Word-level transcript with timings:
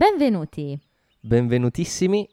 Benvenuti, 0.00 0.80
Benvenutissimi. 1.20 2.26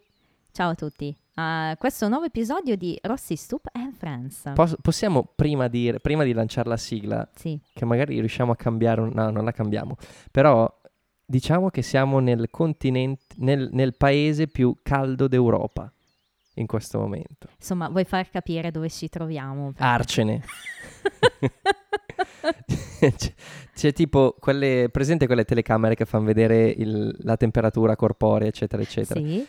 ciao 0.53 0.69
a 0.69 0.73
tutti, 0.73 1.13
a 1.33 1.75
questo 1.77 2.07
nuovo 2.07 2.23
episodio 2.23 2.77
di 2.77 2.97
Rossi 3.01 3.35
Stoop 3.35 3.67
and 3.73 3.91
Friends. 3.93 4.51
Pos- 4.53 4.77
possiamo 4.81 5.29
prima, 5.35 5.67
dire, 5.67 5.99
prima 5.99 6.23
di 6.23 6.31
lanciare 6.31 6.69
la 6.69 6.77
sigla, 6.77 7.29
sì, 7.35 7.59
che 7.73 7.83
magari 7.83 8.17
riusciamo 8.21 8.53
a 8.53 8.55
cambiare, 8.55 9.01
un- 9.01 9.11
no, 9.13 9.29
non 9.31 9.43
la 9.43 9.51
cambiamo, 9.51 9.97
però 10.31 10.73
diciamo 11.25 11.69
che 11.69 11.81
siamo 11.81 12.19
nel 12.19 12.49
continente, 12.49 13.35
nel, 13.39 13.67
nel 13.73 13.97
paese 13.97 14.47
più 14.47 14.77
caldo 14.81 15.27
d'Europa 15.27 15.91
in 16.53 16.67
questo 16.67 16.99
momento. 16.99 17.49
insomma, 17.57 17.89
vuoi 17.89 18.05
far 18.05 18.29
capire 18.29 18.71
dove 18.71 18.89
ci 18.89 19.09
troviamo? 19.09 19.73
Arcene. 19.75 20.41
c'è, 23.77 23.93
tipo 23.93 24.35
quelle, 24.39 24.89
presente 24.91 25.27
quelle 25.27 25.45
telecamere 25.45 25.93
che 25.93 26.05
fanno 26.05 26.25
vedere 26.25 26.67
il- 26.69 27.15
la 27.19 27.37
temperatura 27.37 27.95
corporea, 27.95 28.47
eccetera, 28.47 28.81
eccetera. 28.81 29.19
Sì, 29.19 29.45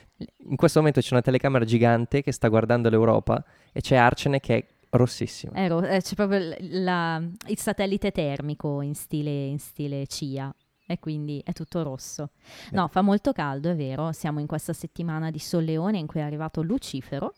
In 0.49 0.57
questo 0.57 0.79
momento 0.81 1.01
c'è 1.01 1.09
una 1.13 1.23
telecamera 1.23 1.65
gigante 1.65 2.23
che 2.23 2.31
sta 2.33 2.49
guardando 2.49 2.89
l'Europa 2.91 3.43
e 3.73 3.81
c'è 3.81 3.97
Arcene 3.97 4.39
che 4.41 4.57
è 4.57 4.67
rossissima. 4.91 5.53
è 5.55 5.69
ro- 5.69 5.83
eh, 5.83 6.01
c'è 6.03 6.15
proprio 6.15 6.55
la- 6.61 7.23
il 7.47 7.59
satellite 7.59 8.11
termico 8.13 8.83
in 8.83 8.95
stile, 8.95 9.47
in 9.47 9.59
stile 9.59 10.07
CIA. 10.07 10.55
E 10.91 10.99
quindi 10.99 11.43
è 11.45 11.53
tutto 11.53 11.83
rosso. 11.83 12.31
No, 12.71 12.89
fa 12.89 13.03
molto 13.03 13.33
caldo, 13.33 13.69
è 13.71 13.75
vero. 13.77 14.13
Siamo 14.13 14.41
in 14.41 14.47
questa 14.47 14.73
settimana 14.73 15.31
di 15.31 15.39
solleone 15.39 15.99
in 15.99 16.07
cui 16.07 16.21
è 16.21 16.23
arrivato 16.23 16.63
Lucifero. 16.63 17.35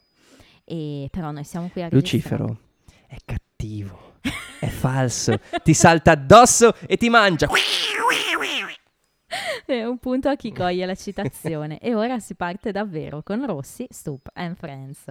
E 0.65 1.09
però 1.11 1.31
noi 1.33 1.43
siamo 1.45 1.69
qui 1.69 1.83
a 1.83 1.89
registrare. 1.89 2.43
Lucifero 2.45 2.59
è 3.09 3.17
cattivo, 3.25 4.10
è 4.59 4.67
falso, 4.67 5.39
ti 5.63 5.75
salta 5.75 6.13
addosso 6.13 6.75
e 6.87 6.97
ti 6.97 7.09
mangia. 7.09 7.49
È 9.65 9.85
un 9.85 9.99
punto 9.99 10.29
a 10.29 10.35
chi 10.35 10.53
coglie 10.53 10.85
la 10.85 10.95
citazione. 10.95 11.79
e 11.79 11.95
ora 11.95 12.19
si 12.19 12.35
parte 12.35 12.73
davvero 12.73 13.23
con 13.23 13.47
Rossi, 13.47 13.87
Stoop 13.89 14.29
and 14.35 14.57
Friends. 14.57 15.05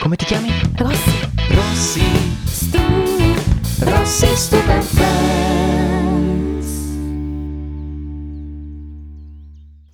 Come 0.00 0.16
ti 0.16 0.24
chiami? 0.24 0.48
Rossi, 0.76 1.30
Rossi. 1.50 2.00
Stoop, 2.44 3.82
Rossi, 3.84 4.26
Stoop 4.34 4.68
and 4.68 4.82
Friends. 4.82 6.02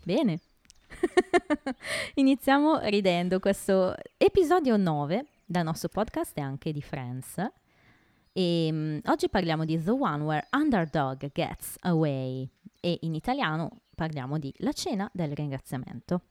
Bene. 0.05 0.40
Iniziamo 2.14 2.80
ridendo 2.84 3.38
questo 3.38 3.94
episodio 4.16 4.77
9 4.77 5.27
dal 5.44 5.64
nostro 5.64 5.88
podcast 5.88 6.36
e 6.36 6.40
anche 6.40 6.72
di 6.72 6.82
Friends. 6.82 7.36
E 8.32 8.68
mm, 8.70 8.98
oggi 9.06 9.28
parliamo 9.28 9.64
di 9.64 9.82
The 9.82 9.90
One 9.90 10.22
Where 10.24 10.48
Underdog 10.52 11.30
Gets 11.32 11.77
Away 11.80 12.48
e 12.80 12.98
in 13.02 13.14
italiano 13.14 13.80
parliamo 13.98 14.38
di 14.38 14.54
La 14.58 14.70
cena 14.70 15.10
del 15.12 15.32
ringraziamento. 15.32 16.22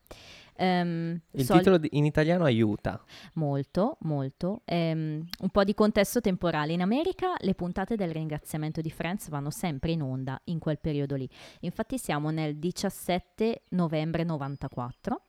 Ehm, 0.56 1.20
Il 1.32 1.44
soli- 1.44 1.58
titolo 1.58 1.78
in 1.90 2.06
italiano 2.06 2.44
aiuta. 2.44 2.98
Molto, 3.34 3.98
molto. 4.00 4.62
Ehm, 4.64 5.22
un 5.40 5.50
po' 5.50 5.64
di 5.64 5.74
contesto 5.74 6.22
temporale. 6.22 6.72
In 6.72 6.80
America 6.80 7.34
le 7.40 7.54
puntate 7.54 7.94
del 7.94 8.10
ringraziamento 8.10 8.80
di 8.80 8.90
Friends 8.90 9.28
vanno 9.28 9.50
sempre 9.50 9.92
in 9.92 10.00
onda 10.00 10.40
in 10.44 10.58
quel 10.58 10.78
periodo 10.78 11.14
lì. 11.14 11.28
Infatti 11.60 11.98
siamo 11.98 12.30
nel 12.30 12.56
17 12.56 13.64
novembre 13.70 14.24
94 14.24 15.24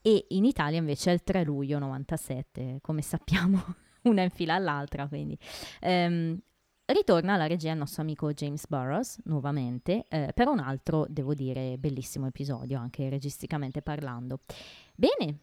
e 0.00 0.24
in 0.30 0.46
Italia 0.46 0.78
invece 0.78 1.10
è 1.10 1.12
il 1.12 1.22
3 1.22 1.44
luglio 1.44 1.78
97, 1.78 2.78
come 2.80 3.02
sappiamo, 3.02 3.62
una 4.04 4.22
in 4.22 4.30
fila 4.30 4.54
all'altra. 4.54 5.06
Quindi. 5.06 5.38
Ehm, 5.80 6.40
ritorna 6.86 7.34
alla 7.34 7.46
regia 7.46 7.72
il 7.72 7.78
nostro 7.78 8.02
amico 8.02 8.32
James 8.32 8.66
Burrows 8.68 9.18
nuovamente 9.24 10.06
eh, 10.08 10.32
per 10.34 10.48
un 10.48 10.58
altro, 10.60 11.06
devo 11.08 11.34
dire, 11.34 11.76
bellissimo 11.78 12.26
episodio, 12.26 12.78
anche 12.78 13.08
registicamente 13.08 13.82
parlando. 13.82 14.40
Bene, 14.94 15.38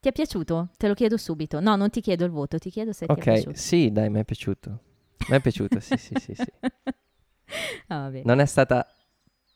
ti 0.00 0.08
è 0.08 0.12
piaciuto? 0.12 0.70
Te 0.76 0.88
lo 0.88 0.94
chiedo 0.94 1.16
subito. 1.16 1.60
No, 1.60 1.76
non 1.76 1.90
ti 1.90 2.00
chiedo 2.00 2.24
il 2.24 2.30
voto, 2.30 2.58
ti 2.58 2.70
chiedo 2.70 2.92
se 2.92 3.08
ti 3.08 3.20
è 3.20 3.22
Ok, 3.22 3.22
piaciuto. 3.24 3.56
sì, 3.56 3.92
dai, 3.92 4.10
mi 4.10 4.20
è 4.20 4.24
piaciuto. 4.24 4.78
Mi 5.28 5.36
è 5.36 5.40
piaciuto, 5.40 5.78
sì, 5.80 5.96
sì, 5.96 6.14
sì, 6.18 6.34
sì. 6.34 6.44
Ah. 7.88 8.10
Non 8.22 8.40
è 8.40 8.46
stata 8.46 8.86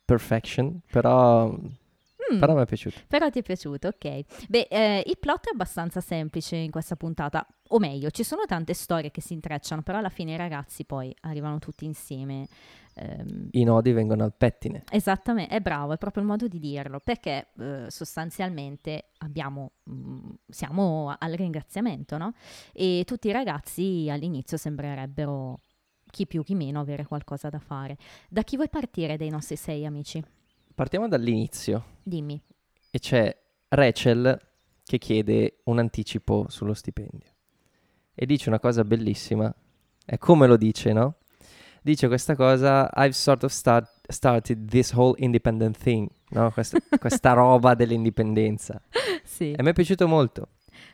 perfection, 0.05 0.81
però, 0.91 1.57
Mm, 2.33 2.39
però 2.39 2.55
mi 2.55 2.63
è 2.63 2.67
piaciuto. 2.67 3.01
però 3.07 3.31
ti 3.31 3.39
è 3.39 3.43
piaciuto, 3.43 3.89
ok. 3.89 4.47
Beh, 4.49 4.67
eh, 4.71 5.03
il 5.07 5.19
plot 5.19 5.47
è 5.49 5.51
abbastanza 5.53 6.01
semplice 6.01 6.57
in 6.57 6.71
questa 6.71 6.97
puntata, 6.97 7.47
o 7.69 7.79
meglio, 7.79 8.11
ci 8.11 8.23
sono 8.25 8.45
tante 8.47 8.75
storie 8.75 9.11
che 9.11 9.21
si 9.21 9.33
intrecciano, 9.33 9.83
però 9.83 9.99
alla 9.99 10.09
fine 10.09 10.33
i 10.33 10.37
ragazzi 10.37 10.85
poi 10.85 11.15
arrivano 11.21 11.59
tutti 11.59 11.85
insieme. 11.85 12.49
ehm, 12.95 13.49
I 13.53 13.63
nodi 13.65 13.93
vengono 13.93 14.25
al 14.25 14.33
pettine. 14.35 14.85
Esattamente, 14.91 15.55
è 15.55 15.61
bravo, 15.61 15.93
è 15.93 15.99
proprio 15.99 16.23
il 16.23 16.29
modo 16.29 16.49
di 16.49 16.59
dirlo, 16.59 16.99
perché 17.01 17.49
eh, 17.59 17.87
sostanzialmente 17.89 19.11
abbiamo, 19.19 19.73
mm, 19.91 20.31
siamo 20.49 21.15
al 21.19 21.33
ringraziamento, 21.33 22.17
no? 22.19 22.33
E 22.73 23.03
tutti 23.07 23.29
i 23.29 23.33
ragazzi 23.33 24.09
all'inizio 24.11 24.57
sembrerebbero, 24.57 25.61
chi 26.11 26.27
più 26.27 26.43
chi 26.43 26.55
meno, 26.55 26.81
avere 26.81 27.05
qualcosa 27.05 27.51
da 27.51 27.59
fare. 27.59 27.97
Da 28.29 28.43
chi 28.43 28.57
vuoi 28.57 28.69
partire 28.71 29.17
dei 29.17 29.29
nostri 29.29 29.57
sei 29.57 29.85
amici? 29.85 30.23
Partiamo 30.77 31.09
dall'inizio. 31.09 31.85
Dimmi. 32.03 32.39
e 32.91 32.99
c'è 32.99 33.35
Rachel 33.69 34.39
che 34.85 34.99
chiede 34.99 35.61
un 35.65 35.79
anticipo 35.79 36.47
sullo 36.49 36.73
stipendio 36.75 37.31
e 38.15 38.27
dice 38.27 38.49
una 38.51 38.61
cosa 38.61 38.85
bellissima. 38.85 39.53
È 40.05 40.19
come 40.19 40.47
lo 40.47 40.57
dice, 40.57 40.93
no? 40.93 41.17
Dice 41.83 42.07
questa 42.09 42.37
cosa, 42.37 42.91
I've 42.95 43.13
sort 43.13 43.43
of 43.45 43.53
start- 43.53 44.11
started 44.13 44.69
this 44.69 44.93
whole 44.93 45.15
independent 45.19 45.79
thing, 45.79 46.09
no? 46.31 46.51
Questa, 46.53 46.79
questa 47.01 47.33
roba 47.33 47.75
dell'indipendenza. 47.75 48.81
Sì, 49.25 49.53
E 49.53 49.63
mi 49.63 49.71
è 49.71 49.73
piaciuto 49.73 50.07
molto, 50.07 50.49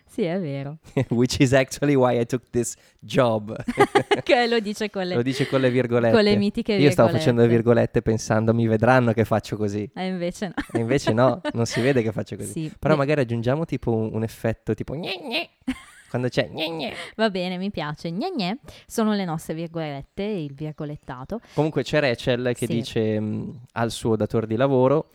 sì, 0.07 0.23
è 0.23 0.39
vero. 0.41 0.79
which 1.11 1.39
is 1.41 1.53
actually 1.53 1.95
why 1.95 2.19
I 2.21 2.27
took 2.27 2.43
this 2.51 2.75
job. 2.99 3.57
che 4.23 4.47
lo 4.47 4.61
dice 4.61 4.91
con 4.91 5.07
le, 5.07 5.15
lo 5.15 5.23
dice 5.23 5.47
con 5.49 5.61
le 5.61 5.71
virgolette. 5.71 6.15
con 6.15 6.23
le 6.25 6.37
mitiche 6.37 6.73
Io 6.75 6.91
stavo 6.91 7.09
virgolette. 7.09 7.19
facendo 7.19 7.41
le 7.43 7.49
virgolette 7.49 8.03
pensando 8.03 8.53
mi 8.55 8.67
vedranno 8.67 9.13
che 9.13 9.25
faccio 9.25 9.57
così. 9.57 9.91
E 9.95 10.07
invece 10.07 10.49
no. 10.49 10.55
E 10.73 10.79
invece 10.81 11.13
no, 11.13 11.41
non 11.53 11.67
si 11.67 11.81
vede 11.81 12.03
che 12.03 12.13
faccio 12.13 12.37
così. 12.37 12.53
Sì, 12.53 12.73
Però 12.79 12.95
beh, 12.95 13.01
magari 13.01 13.21
aggiungiamo 13.23 13.65
tipo 13.65 13.93
un, 13.93 14.11
un 14.13 14.23
effetto 14.23 14.75
tipo 14.75 14.95
gne 14.95 15.17
gne, 15.19 15.49
quando 16.11 16.29
c'è 16.29 16.49
gne 16.51 16.69
gne. 16.69 16.93
va 17.17 17.31
bene, 17.31 17.57
mi 17.57 17.71
piace. 17.71 18.11
Gne 18.11 18.31
gne, 18.37 18.59
sono 18.87 19.15
le 19.15 19.25
nostre 19.25 19.55
virgolette, 19.55 20.23
il 20.23 20.53
virgolettato. 20.53 21.41
Comunque 21.55 21.83
c'è 21.85 22.01
Rachel 22.01 22.53
che 22.55 22.67
Sì. 22.67 22.73
dice 22.75 23.19
mh, 23.19 23.61
al 23.73 23.91
suo 23.91 24.15
datore 24.17 24.47
di 24.47 24.57
lavoro, 24.57 25.09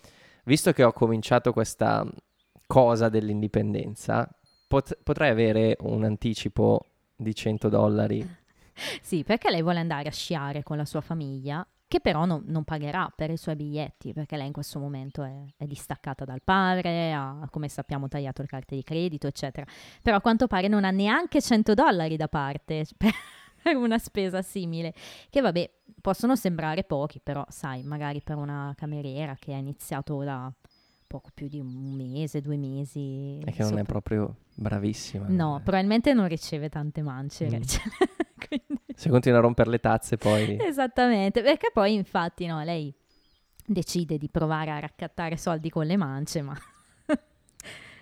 visto 0.45 0.71
che 0.73 0.83
ho 0.83 0.91
cominciato 0.91 1.53
questa 1.53 2.03
cosa 2.65 3.07
dell'indipendenza, 3.09 4.27
pot- 4.67 4.97
potrei 5.01 5.29
avere 5.29 5.77
un 5.81 6.03
anticipo 6.03 6.85
di 7.15 7.33
100 7.33 7.69
dollari. 7.69 8.35
Sì, 9.01 9.23
perché 9.23 9.49
lei 9.49 9.63
vuole 9.63 9.79
andare 9.79 10.07
a 10.07 10.11
sciare 10.11 10.61
con 10.61 10.77
la 10.77 10.85
sua 10.85 11.01
famiglia, 11.01 11.67
che 11.87 11.99
però 11.99 12.25
non, 12.25 12.43
non 12.45 12.63
pagherà 12.63 13.11
per 13.15 13.31
i 13.31 13.37
suoi 13.37 13.55
biglietti, 13.55 14.13
perché 14.13 14.37
lei 14.37 14.45
in 14.45 14.53
questo 14.53 14.77
momento 14.77 15.23
è, 15.23 15.45
è 15.55 15.65
distaccata 15.65 16.25
dal 16.25 16.43
padre, 16.43 17.11
ha, 17.11 17.47
come 17.49 17.69
sappiamo, 17.69 18.07
tagliato 18.07 18.43
le 18.43 18.47
carte 18.47 18.75
di 18.75 18.83
credito, 18.83 19.25
eccetera. 19.25 19.65
Però 20.01 20.17
a 20.17 20.21
quanto 20.21 20.45
pare 20.45 20.67
non 20.67 20.83
ha 20.83 20.91
neanche 20.91 21.41
100 21.41 21.73
dollari 21.73 22.17
da 22.17 22.27
parte 22.27 22.85
per, 22.95 23.75
una 23.75 23.97
spesa 23.97 24.41
simile, 24.41 24.93
che 25.29 25.41
vabbè, 25.41 25.69
possono 26.01 26.35
sembrare 26.35 26.83
pochi, 26.83 27.19
però 27.19 27.43
sai, 27.49 27.83
magari 27.83 28.21
per 28.21 28.35
una 28.35 28.73
cameriera 28.77 29.35
che 29.39 29.53
ha 29.53 29.57
iniziato 29.57 30.23
da 30.23 30.51
poco 31.07 31.29
più 31.33 31.47
di 31.47 31.59
un 31.59 31.93
mese, 31.95 32.41
due 32.41 32.57
mesi. 32.57 33.39
E 33.39 33.51
che 33.51 33.63
non 33.63 33.73
è 33.73 33.77
sopra- 33.77 33.83
proprio 33.85 34.35
bravissima. 34.53 35.25
No, 35.29 35.57
Eh. 35.57 35.61
probabilmente 35.61 36.13
non 36.13 36.27
riceve 36.27 36.69
tante 36.69 37.01
mance, 37.01 37.45
Mm. 37.47 37.49
Quindi- 38.47 38.81
Se 38.95 39.09
continua 39.09 39.39
a 39.39 39.41
rompere 39.41 39.69
le 39.69 39.79
tazze 39.79 40.17
poi... 40.17 40.57
Esattamente, 40.59 41.41
perché 41.41 41.69
poi 41.73 41.93
infatti 41.93 42.45
no, 42.45 42.61
lei 42.63 42.93
decide 43.65 44.17
di 44.17 44.29
provare 44.29 44.71
a 44.71 44.79
raccattare 44.79 45.37
soldi 45.37 45.69
con 45.69 45.85
le 45.85 45.97
mance, 45.97 46.41
ma 46.41 46.55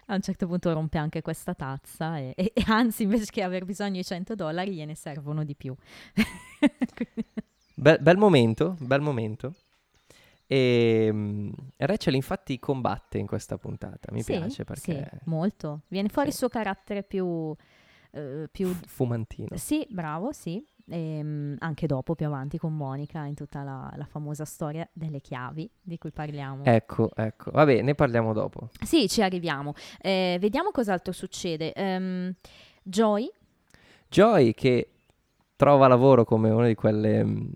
a 0.07 0.13
un 0.15 0.21
certo 0.21 0.47
punto 0.47 0.71
rompe 0.74 0.97
anche 0.97 1.21
questa 1.21 1.53
tazza 1.56 2.18
e, 2.18 2.33
e- 2.35 2.51
e 2.53 2.63
anzi 2.68 3.03
invece 3.03 3.25
che 3.31 3.41
aver 3.44 3.65
bisogno 3.65 3.97
di 3.97 4.03
100 4.03 4.35
dollari 4.35 4.74
gliene 4.75 4.95
servono 4.95 5.44
di 5.44 5.56
più. 5.56 5.75
Quindi- 6.94 7.25
Bel, 7.77 7.97
bel 8.00 8.18
momento, 8.18 8.77
bel 8.79 9.01
momento. 9.01 9.53
E 10.47 11.12
mh, 11.12 11.51
Rachel 11.77 12.13
infatti 12.15 12.59
combatte 12.59 13.18
in 13.18 13.25
questa 13.27 13.57
puntata, 13.57 14.12
mi 14.12 14.21
Sì, 14.21 14.33
piace 14.33 14.63
perché 14.63 15.09
Sì, 15.12 15.18
molto. 15.25 15.81
Viene 15.88 16.09
fuori 16.09 16.27
il 16.27 16.33
Sì. 16.33 16.39
suo 16.39 16.50
carattere 16.50 17.03
più... 17.03 17.56
eh, 18.12 18.47
più 18.51 18.68
f- 18.69 18.86
fumantino. 18.88 19.47
Sì, 19.57 19.86
bravo, 19.89 20.31
sì. 20.31 20.63
Ehm, 20.88 21.56
anche 21.59 21.88
dopo, 21.88 22.13
più 22.13 22.27
avanti 22.27 22.59
con 22.59 22.75
Monica, 22.77 23.25
in 23.25 23.33
tutta 23.33 23.63
la, 23.63 23.92
la 23.95 24.06
famosa 24.06 24.45
storia 24.45 24.88
delle 24.94 25.19
chiavi 25.19 25.68
di 25.81 25.97
cui 25.97 26.12
parliamo. 26.12 26.63
Ecco, 26.63 27.09
ecco. 27.15 27.50
Vabbè, 27.50 27.81
ne 27.81 27.95
parliamo 27.95 28.33
dopo. 28.33 28.69
Sì, 28.83 29.09
ci 29.09 29.24
arriviamo. 29.24 29.74
Eh, 30.00 30.38
vediamo 30.39 30.69
cos'altro 30.69 31.12
succede. 31.12 31.74
Ehm, 31.74 32.36
Joy, 32.83 33.27
Joy 34.07 34.53
che 34.53 34.89
trova 35.56 35.88
lavoro 35.88 36.24
come 36.24 36.51
una 36.51 36.68
di 36.68 36.75
quelle 36.75 37.24
mh, 37.24 37.51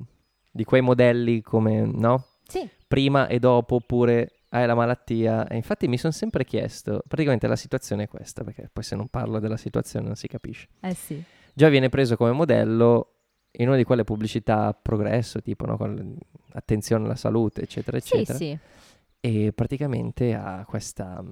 di 0.52 0.64
quei 0.64 0.82
modelli 0.82 1.42
come, 1.42 1.82
no? 1.86 2.26
Sì, 2.48 2.68
Prima 2.90 3.28
e 3.28 3.38
dopo 3.38 3.76
oppure 3.76 4.32
hai 4.50 4.66
la 4.66 4.74
malattia. 4.74 5.48
E 5.48 5.56
infatti 5.56 5.88
mi 5.88 5.98
sono 6.00 6.12
sempre 6.12 6.44
chiesto, 6.44 7.04
praticamente 7.08 7.46
la 7.46 7.56
situazione 7.56 8.04
è 8.04 8.08
questa, 8.08 8.44
perché 8.44 8.68
poi 8.74 8.84
se 8.84 8.96
non 8.96 9.08
parlo 9.10 9.38
della 9.40 9.58
situazione 9.58 10.08
non 10.08 10.16
si 10.16 10.28
capisce. 10.28 10.68
eh 10.82 10.96
sì. 10.96 11.24
Già 11.54 11.70
viene 11.70 11.90
preso 11.90 12.16
come 12.18 12.32
modello 12.32 13.14
in 13.52 13.68
una 13.68 13.78
di 13.78 13.84
quelle 13.84 14.04
pubblicità 14.04 14.74
progresso, 14.74 15.40
tipo 15.42 15.66
no, 15.68 15.78
con 15.78 16.18
attenzione 16.54 17.06
alla 17.06 17.16
salute, 17.16 17.62
eccetera, 17.62 18.00
Sì, 18.00 18.16
eccetera. 18.16 18.38
sì. 18.40 18.58
E 19.22 19.52
praticamente 19.54 20.34
ha 20.34 20.66
questa 20.68 21.24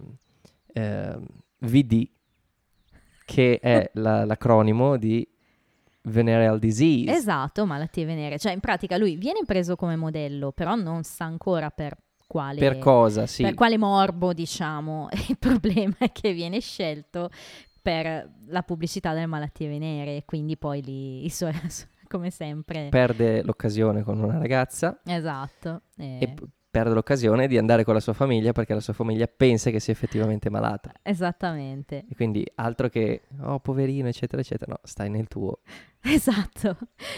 ehm, 0.74 1.26
VD, 1.60 2.08
che 3.26 3.60
è 3.60 3.90
la- 3.94 4.26
l'acronimo 4.26 4.96
di 4.98 5.28
Venereal 6.08 6.60
Disease. 6.60 7.12
Esatto, 7.12 7.66
malattie 7.66 8.06
venere. 8.06 8.38
Cioè, 8.38 8.54
in 8.54 8.60
pratica 8.60 8.98
lui 8.98 9.16
viene 9.16 9.42
preso 9.46 9.76
come 9.76 9.96
modello, 9.96 10.52
però 10.52 10.76
non 10.76 11.04
sa 11.04 11.26
ancora 11.26 11.70
per 11.70 11.98
quale... 12.28 12.60
Per 12.60 12.78
cosa, 12.78 13.26
sì. 13.26 13.44
per 13.44 13.54
quale 13.54 13.78
morbo, 13.78 14.34
diciamo. 14.34 15.08
Il 15.30 15.38
problema 15.38 15.96
è 16.00 16.12
che 16.12 16.34
viene 16.34 16.60
scelto 16.60 17.30
per 17.82 18.30
la 18.48 18.64
pubblicità 18.64 19.14
delle 19.14 19.28
malattie 19.28 19.68
venere, 19.70 20.24
quindi 20.26 20.58
poi 20.58 20.82
lì, 20.84 21.26
i 21.26 21.30
suoi- 21.30 21.54
come 22.08 22.30
sempre... 22.30 22.90
Perde 22.90 23.44
l'occasione 23.44 24.04
con 24.04 24.20
una 24.20 24.38
ragazza 24.38 25.00
Esatto. 25.06 25.84
e 25.96 26.34
p- 26.34 26.48
perde 26.70 26.94
l'occasione 26.94 27.48
di 27.48 27.58
andare 27.58 27.84
con 27.84 27.94
la 27.94 28.00
sua 28.00 28.14
famiglia 28.14 28.52
perché 28.52 28.74
la 28.74 28.80
sua 28.80 28.94
famiglia 28.94 29.26
pensa 29.28 29.72
che 29.72 29.80
sia 29.80 29.94
effettivamente 29.94 30.50
malata. 30.50 30.92
Esattamente. 31.02 32.06
E 32.08 32.16
quindi 32.16 32.46
altro 32.56 32.88
che, 32.90 33.24
oh 33.42 33.60
poverino, 33.60 34.08
eccetera, 34.08 34.42
eccetera, 34.42 34.74
no, 34.74 34.80
stai 34.84 35.10
nel 35.10 35.28
tuo. 35.28 35.62
Esatto. 36.08 36.78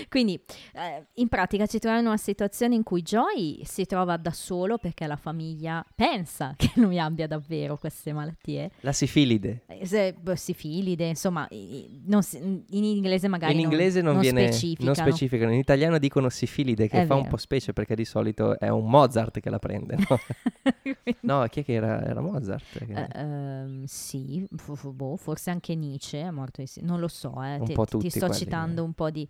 Quindi 0.10 0.42
eh, 0.74 1.06
in 1.16 1.28
pratica 1.28 1.66
ci 1.68 1.78
troviamo 1.80 2.02
in 2.02 2.08
una 2.08 2.18
situazione 2.18 2.76
in 2.76 2.84
cui 2.84 3.02
Joy 3.02 3.62
si 3.64 3.86
trova 3.86 4.18
da 4.18 4.32
solo 4.32 4.78
perché 4.78 5.06
la 5.06 5.16
famiglia 5.16 5.86
pensa 5.96 6.54
che 6.58 6.72
lui 6.76 7.00
abbia 7.00 7.28
davvero 7.28 7.78
queste 7.78 8.14
malattie. 8.14 8.72
La 8.82 8.92
sifilide. 8.92 9.64
Eh, 9.68 9.86
Se, 9.86 10.14
boh, 10.14 10.36
sifilide, 10.36 11.06
insomma, 11.08 11.46
i- 11.52 12.02
non 12.06 12.24
si- 12.24 12.38
in 12.38 12.84
inglese 12.84 13.28
magari 13.28 13.54
in 13.54 13.62
non- 13.62 13.72
inglese 13.72 14.02
non, 14.02 14.14
non 14.14 14.22
viene 14.22 14.48
specificano. 14.52 14.86
non 14.88 14.96
specificano, 14.96 15.52
in 15.54 15.60
italiano 15.60 15.98
dicono 16.00 16.30
sifilide 16.30 16.88
che 16.88 17.02
È 17.02 17.06
fa 17.06 17.14
un 17.14 17.22
vero. 17.22 17.32
po' 17.36 17.38
specie 17.38 17.74
perché 17.74 17.96
di 17.96 18.06
solito 18.06 18.58
è 18.60 18.70
un 18.70 18.90
Mozart 18.90 19.40
che 19.40 19.50
la 19.50 19.60
prende. 19.60 19.98
No, 19.98 20.18
Quindi- 20.82 21.18
No, 21.22 21.46
chi 21.50 21.60
è 21.60 21.64
che 21.64 21.74
era? 21.74 22.04
Era 22.04 22.22
Mozart. 22.22 22.86
che- 22.86 22.94
Eh, 22.94 23.20
ehm, 23.20 23.84
sì, 23.86 24.48
fu- 24.56 24.76
fu- 24.76 24.94
boh, 24.94 25.16
forse 25.16 25.52
anche 25.52 25.76
Nietzsche 25.76 26.22
è 26.22 26.32
morto 26.32 26.62
di 26.62 26.68
sì, 26.68 26.82
non 26.84 27.00
lo 27.00 27.08
so, 27.08 27.42
eh, 27.44 27.58
Un 27.58 27.66
ti, 27.66 27.74
po' 27.74 27.86
ti 27.86 27.92
tutti 27.92 28.10
sto 28.10 28.26
quelli, 28.28 28.34
citando 28.36 28.69
eh. 28.78 28.82
un 28.82 28.94
po' 28.94 29.10
di... 29.10 29.28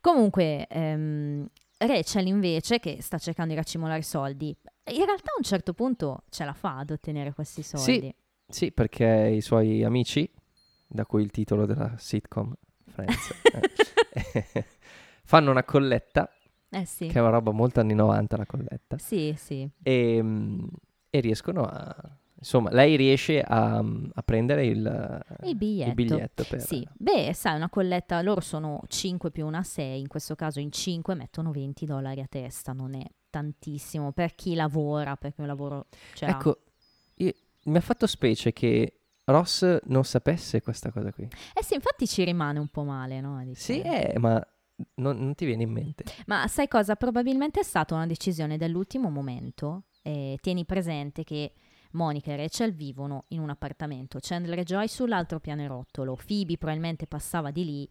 Comunque, 0.00 0.66
ehm, 0.68 1.46
Rachel 1.78 2.26
invece, 2.26 2.78
che 2.78 3.00
sta 3.00 3.18
cercando 3.18 3.52
di 3.52 3.58
raccimolare 3.58 4.02
soldi, 4.02 4.56
in 4.90 5.04
realtà 5.04 5.30
a 5.30 5.36
un 5.36 5.44
certo 5.44 5.74
punto 5.74 6.24
ce 6.30 6.44
la 6.44 6.52
fa 6.52 6.78
ad 6.78 6.90
ottenere 6.90 7.32
questi 7.32 7.62
soldi. 7.62 8.14
Sì, 8.48 8.72
perché 8.72 9.32
i 9.34 9.40
suoi 9.40 9.84
amici, 9.84 10.28
da 10.86 11.04
cui 11.04 11.22
il 11.22 11.30
titolo 11.30 11.66
della 11.66 11.94
sitcom 11.98 12.52
Friends, 12.86 13.34
eh, 14.14 14.64
fanno 15.22 15.50
una 15.50 15.64
colletta, 15.64 16.30
Eh 16.70 16.86
sì, 16.86 17.06
che 17.08 17.18
è 17.18 17.20
una 17.20 17.30
roba 17.30 17.50
molto 17.52 17.80
anni 17.80 17.94
90 17.94 18.36
la 18.38 18.46
colletta, 18.46 18.98
sì, 18.98 19.34
sì. 19.36 19.68
e, 19.82 20.22
mm, 20.22 20.66
e 21.10 21.20
riescono 21.20 21.64
a... 21.64 21.94
Insomma, 22.40 22.70
lei 22.70 22.94
riesce 22.96 23.40
a, 23.40 23.78
a 23.78 24.22
prendere 24.22 24.64
il, 24.66 25.24
Il 25.42 25.56
biglietto. 25.56 25.88
il 25.88 25.94
biglietto 25.94 26.44
per... 26.48 26.60
Sì, 26.60 26.86
beh, 26.96 27.32
sai, 27.34 27.56
una 27.56 27.68
colletta, 27.68 28.22
loro 28.22 28.40
sono 28.40 28.80
5 28.86 29.30
più 29.32 29.44
una 29.44 29.64
6, 29.64 29.98
in 30.00 30.06
questo 30.06 30.36
caso 30.36 30.60
in 30.60 30.70
5 30.70 31.14
mettono 31.16 31.50
20 31.50 31.84
dollari 31.84 32.20
a 32.20 32.26
testa, 32.28 32.72
non 32.72 32.94
è 32.94 33.02
tantissimo 33.28 34.12
per 34.12 34.34
chi 34.36 34.54
lavora, 34.54 35.16
perché 35.16 35.40
un 35.40 35.48
lavoro 35.48 35.86
l'ha. 36.20 36.28
Ecco, 36.28 36.58
io- 37.16 37.32
mi 37.64 37.76
ha 37.76 37.80
fatto 37.80 38.06
specie 38.06 38.52
che 38.52 39.00
Ross 39.24 39.80
non 39.86 40.04
sapesse 40.04 40.62
questa 40.62 40.90
cosa 40.92 41.12
qui. 41.12 41.28
Eh 41.54 41.62
sì, 41.64 41.74
infatti 41.74 42.06
ci 42.06 42.22
rimane 42.24 42.60
un 42.60 42.68
po' 42.68 42.84
male, 42.84 43.20
no? 43.20 43.42
Dice- 43.44 43.60
Sì, 43.60 43.80
eh, 43.80 44.14
ma 44.18 44.40
non, 44.94 45.18
non 45.18 45.34
ti 45.34 45.44
viene 45.44 45.64
in 45.64 45.70
mente. 45.72 46.04
Ma 46.26 46.46
sai 46.46 46.68
cosa? 46.68 46.94
Probabilmente 46.94 47.58
è 47.60 47.64
stata 47.64 47.94
una 47.96 48.06
decisione 48.06 48.56
dell'ultimo 48.56 49.10
momento. 49.10 49.82
Eh, 50.02 50.38
tieni 50.40 50.64
presente 50.64 51.24
che 51.24 51.52
Monica 51.92 52.32
e 52.32 52.36
Rachel 52.36 52.74
vivono 52.74 53.24
in 53.28 53.40
un 53.40 53.50
appartamento, 53.50 54.18
Chandler 54.20 54.58
e 54.58 54.64
Joy 54.64 54.88
sull'altro 54.88 55.40
pianerottolo, 55.40 56.16
Phoebe 56.16 56.58
probabilmente 56.58 57.06
passava 57.06 57.50
di 57.50 57.64
lì, 57.64 57.88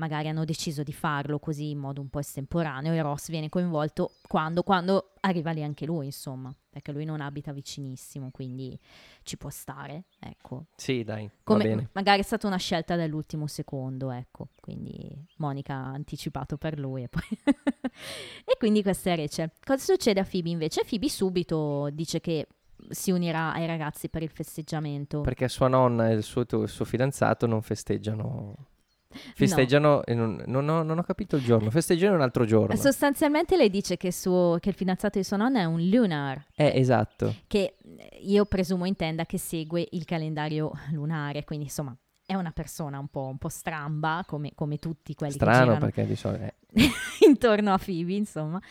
magari 0.00 0.28
hanno 0.28 0.44
deciso 0.44 0.82
di 0.82 0.92
farlo 0.92 1.38
così 1.38 1.70
in 1.70 1.78
modo 1.78 2.00
un 2.00 2.08
po' 2.08 2.20
estemporaneo 2.20 2.92
e 2.92 3.02
Ross 3.02 3.28
viene 3.28 3.50
coinvolto 3.50 4.14
quando, 4.26 4.62
quando 4.62 5.12
arriva 5.20 5.50
lì 5.50 5.62
anche 5.62 5.84
lui, 5.84 6.06
insomma, 6.06 6.54
perché 6.70 6.90
lui 6.90 7.04
non 7.04 7.20
abita 7.20 7.52
vicinissimo, 7.52 8.30
quindi 8.30 8.78
ci 9.22 9.36
può 9.36 9.50
stare, 9.50 10.04
ecco. 10.18 10.66
Sì, 10.74 11.04
dai, 11.04 11.30
Come- 11.42 11.90
magari 11.92 12.20
è 12.20 12.24
stata 12.24 12.46
una 12.46 12.56
scelta 12.56 12.96
dell'ultimo 12.96 13.46
secondo, 13.46 14.10
ecco. 14.10 14.48
Quindi 14.58 15.14
Monica 15.36 15.74
ha 15.74 15.90
anticipato 15.90 16.56
per 16.56 16.78
lui 16.78 17.02
e 17.02 17.08
poi... 17.08 17.22
e 18.44 18.56
quindi 18.58 18.82
questa 18.82 19.10
è 19.10 19.16
Rachel. 19.16 19.52
Cosa 19.62 19.84
succede 19.92 20.20
a 20.20 20.24
Phoebe 20.24 20.48
invece? 20.48 20.84
Phoebe 20.88 21.10
subito 21.10 21.90
dice 21.92 22.20
che 22.20 22.46
si 22.90 23.10
unirà 23.10 23.52
ai 23.52 23.66
ragazzi 23.66 24.08
per 24.08 24.22
il 24.22 24.30
festeggiamento. 24.30 25.20
Perché 25.22 25.48
sua 25.48 25.68
nonna 25.68 26.10
e 26.10 26.14
il 26.14 26.22
suo, 26.22 26.42
il 26.50 26.68
suo 26.68 26.84
fidanzato 26.84 27.46
non 27.46 27.62
festeggiano. 27.62 28.54
Festeggiano, 29.34 30.04
e 30.04 30.14
non, 30.14 30.40
non 30.46 30.68
ho, 30.68 30.84
non 30.84 30.98
ho 30.98 31.02
capito 31.02 31.34
il 31.34 31.42
giorno, 31.42 31.68
festeggiano 31.70 32.14
un 32.14 32.20
altro 32.20 32.44
giorno. 32.44 32.76
Sostanzialmente 32.76 33.56
lei 33.56 33.68
dice 33.68 33.96
che, 33.96 34.12
suo- 34.12 34.58
che 34.60 34.68
il 34.68 34.74
fidanzato 34.76 35.18
di 35.18 35.24
sua 35.24 35.36
nonna 35.36 35.58
è 35.60 35.64
un 35.64 35.82
lunar, 35.88 36.44
Eh, 36.54 36.72
esatto. 36.76 37.34
che 37.48 37.74
io 38.20 38.44
presumo 38.46 38.84
intenda 38.84 39.26
che 39.26 39.36
segue 39.38 39.84
il 39.90 40.04
calendario 40.04 40.70
lunare, 40.92 41.42
quindi 41.44 41.64
insomma 41.64 41.96
è 42.30 42.34
una 42.36 42.52
persona 42.52 43.00
un 43.00 43.08
po', 43.08 43.26
un 43.26 43.38
po' 43.38 43.48
stramba, 43.48 44.22
come, 44.24 44.52
come 44.54 44.78
tutti 44.78 45.16
quelli 45.16 45.32
che 45.32 45.38
Strano 45.40 45.64
girano 45.64 45.80
perché 45.80 46.06
di 46.06 46.14
solito... 46.14 46.44
eh, 46.44 46.54
intorno 47.26 47.72
a 47.72 47.78
Phoebe, 47.78 48.14
insomma. 48.14 48.62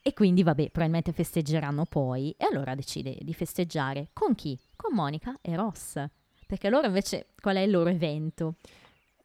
E 0.00 0.12
quindi, 0.12 0.44
vabbè, 0.44 0.66
probabilmente 0.70 1.10
festeggeranno 1.10 1.84
poi. 1.84 2.32
E 2.38 2.46
allora 2.48 2.76
decide 2.76 3.18
di 3.20 3.34
festeggiare 3.34 4.10
con 4.12 4.36
chi? 4.36 4.56
Con 4.76 4.94
Monica 4.94 5.36
e 5.40 5.56
Ross. 5.56 6.00
Perché 6.46 6.70
loro 6.70 6.86
invece, 6.86 7.30
qual 7.40 7.56
è 7.56 7.60
il 7.60 7.72
loro 7.72 7.90
evento? 7.90 8.54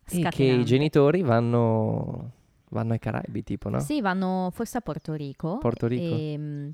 E 0.09 0.27
che 0.29 0.43
i 0.43 0.65
genitori 0.65 1.21
vanno, 1.21 2.31
vanno 2.69 2.93
ai 2.93 2.99
Caraibi, 2.99 3.43
tipo, 3.43 3.69
no? 3.69 3.79
Sì, 3.79 4.01
vanno 4.01 4.49
forse 4.51 4.79
a 4.79 4.81
Porto 4.81 5.13
Rico. 5.13 5.59
Porto 5.59 5.85
Rico. 5.85 6.15
E, 6.15 6.35
mh, 6.35 6.73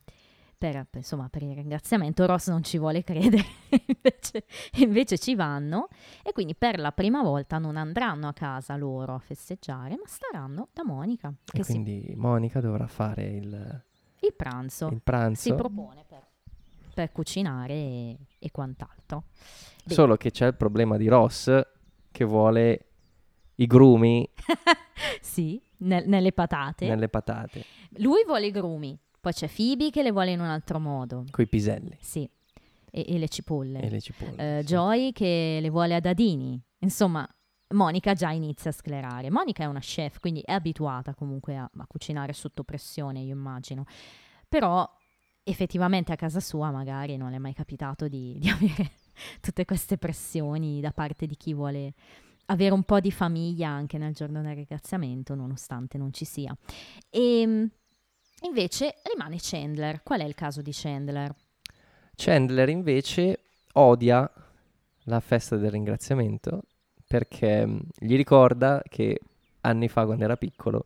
per, 0.60 0.86
insomma, 0.94 1.30
per 1.30 1.42
il 1.42 1.56
ringraziamento 1.56 2.26
Ross 2.28 2.50
non 2.50 2.64
ci 2.64 2.78
vuole 2.78 3.02
credere, 3.04 3.44
invece, 3.88 4.44
invece 4.74 5.18
ci 5.18 5.34
vanno. 5.34 5.88
E 6.22 6.34
quindi 6.34 6.54
per 6.54 6.78
la 6.80 6.92
prima 6.92 7.24
volta 7.24 7.58
non 7.58 7.78
andranno 7.78 8.28
a 8.28 8.34
casa 8.34 8.76
loro 8.76 9.16
a 9.16 9.20
festeggiare, 9.20 9.96
ma 9.96 10.04
staranno 10.06 10.68
da 10.74 10.84
Monica, 10.84 11.34
che 11.46 11.62
E 11.62 11.64
si- 11.64 11.72
quindi 11.72 12.14
Monica 12.18 12.60
dovrà 12.60 12.86
fare 12.88 13.24
il, 13.24 13.84
il 14.20 14.34
pranzo. 14.36 14.90
il 14.90 15.02
pranzo. 15.02 15.42
si 15.42 15.54
propone 15.56 16.04
per, 16.08 16.28
per 16.94 17.12
cucinare 17.14 17.74
e, 17.74 18.18
e 18.38 18.52
quant'altro. 18.52 19.24
Beh, 19.86 19.94
Solo 19.94 20.18
che 20.18 20.30
c'è 20.30 20.46
il 20.48 20.56
problema 20.56 20.98
di 20.98 21.08
Ross 21.08 21.50
che 22.12 22.26
vuole 22.26 22.86
i 23.56 23.66
grumi 23.66 24.30
sì, 25.22 25.62
nel- 25.78 26.08
nelle 26.08 26.32
patate. 26.34 26.86
nelle 26.88 27.08
patate, 27.08 27.64
Lui 27.98 28.24
vuole 28.26 28.48
i 28.48 28.52
grumi, 28.52 28.98
poi 29.20 29.34
c'è 29.34 29.50
Phoebe 29.50 29.90
che 29.90 30.02
le 30.04 30.12
vuole 30.12 30.32
in 30.32 30.40
un 30.40 30.48
altro 30.48 30.80
modo. 30.80 31.26
coi 31.32 31.48
piselli 31.48 31.98
Sì, 32.00 32.30
e, 32.92 33.06
e 33.08 33.18
le 33.18 33.28
cipolle. 33.30 33.82
e 33.82 33.90
le 33.90 34.02
cipolle. 34.02 34.58
Eh, 34.60 34.62
sì. 34.62 34.68
Joy 34.68 35.12
che 35.12 35.60
le 35.62 35.70
vuole 35.70 35.96
a 35.96 36.00
dadini. 36.00 36.62
Insomma, 36.80 37.28
Monica 37.74 38.14
già 38.14 38.32
inizia 38.32 38.72
a 38.72 38.74
sclerare. 38.74 39.30
Monica 39.30 39.64
è 39.64 39.68
una 39.68 39.80
chef, 39.80 40.20
quindi 40.20 40.42
è 40.42 40.54
abituata 40.54 41.14
comunque 41.14 41.56
a, 41.58 41.70
a 41.78 41.86
cucinare 41.88 42.34
sotto 42.34 42.64
pressione, 42.64 43.20
io 43.20 43.36
immagino. 43.36 43.86
Però 44.48 44.90
effettivamente 45.44 46.12
a 46.12 46.16
casa 46.16 46.40
sua 46.40 46.72
magari 46.72 47.18
non 47.18 47.30
le 47.32 47.38
è 47.38 47.40
mai 47.40 47.54
capitato 47.54 48.08
di, 48.08 48.38
di 48.40 48.50
avere 48.50 48.92
tutte 49.42 49.66
queste 49.66 49.98
pressioni 49.98 50.80
da 50.80 50.92
parte 50.92 51.26
di 51.26 51.36
chi 51.36 51.54
vuole 51.54 51.94
avere 52.52 52.74
un 52.74 52.84
po' 52.84 53.00
di 53.00 53.12
famiglia 53.12 53.70
anche 53.70 53.98
nel 54.00 54.14
giorno 54.16 54.42
del 54.42 54.56
ringraziamento, 54.56 55.36
nonostante 55.36 56.00
non 56.00 56.12
ci 56.14 56.26
sia. 56.26 56.56
E 57.10 57.70
invece 58.42 58.96
rimane 59.04 59.38
Chandler. 59.40 60.02
Qual 60.04 60.22
è 60.22 60.26
il 60.26 60.36
caso 60.36 60.62
di 60.62 60.72
Chandler? 60.74 61.34
Chandler 62.16 62.70
invece 62.70 63.40
odia 63.74 64.30
la 65.04 65.20
festa 65.20 65.56
del 65.56 65.72
ringraziamento 65.72 66.64
perché 67.08 67.66
mh, 67.66 67.82
gli 67.98 68.16
ricorda 68.16 68.82
che 68.88 69.20
anni 69.62 69.88
fa 69.88 70.06
quando 70.06 70.24
era 70.24 70.38
piccolo 70.38 70.86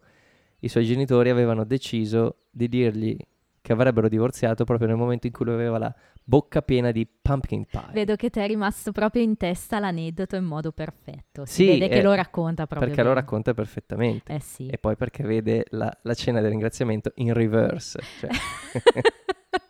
i 0.59 0.69
suoi 0.69 0.85
genitori 0.85 1.29
avevano 1.29 1.65
deciso 1.65 2.45
di 2.49 2.69
dirgli 2.69 3.17
che 3.63 3.71
avrebbero 3.71 4.09
divorziato 4.09 4.65
proprio 4.65 4.89
nel 4.89 4.97
momento 4.97 5.25
in 5.25 5.31
cui 5.31 5.45
lui 5.45 5.53
aveva 5.53 5.77
la 5.77 5.95
bocca 6.21 6.61
piena 6.61 6.91
di 6.91 7.07
pumpkin 7.21 7.65
pie. 7.65 7.81
Vedo 7.93 8.17
che 8.17 8.29
ti 8.29 8.41
è 8.41 8.45
rimasto 8.45 8.91
proprio 8.91 9.21
in 9.23 9.37
testa 9.37 9.79
l'aneddoto 9.79 10.35
in 10.35 10.43
modo 10.43 10.73
perfetto. 10.73 11.45
Si 11.45 11.53
Sì, 11.53 11.65
vede 11.67 11.87
che 11.87 11.99
eh, 11.99 12.01
lo 12.01 12.13
racconta 12.13 12.67
proprio 12.67 12.89
perché 12.89 13.03
lo 13.03 13.09
bene. 13.09 13.21
racconta 13.21 13.53
perfettamente. 13.53 14.33
Eh 14.33 14.39
sì. 14.41 14.67
E 14.67 14.77
poi 14.77 14.97
perché 14.97 15.23
vede 15.23 15.63
la, 15.69 15.89
la 16.01 16.13
cena 16.13 16.41
del 16.41 16.49
ringraziamento 16.49 17.13
in 17.15 17.33
reverse, 17.33 17.99
cioè 18.19 18.29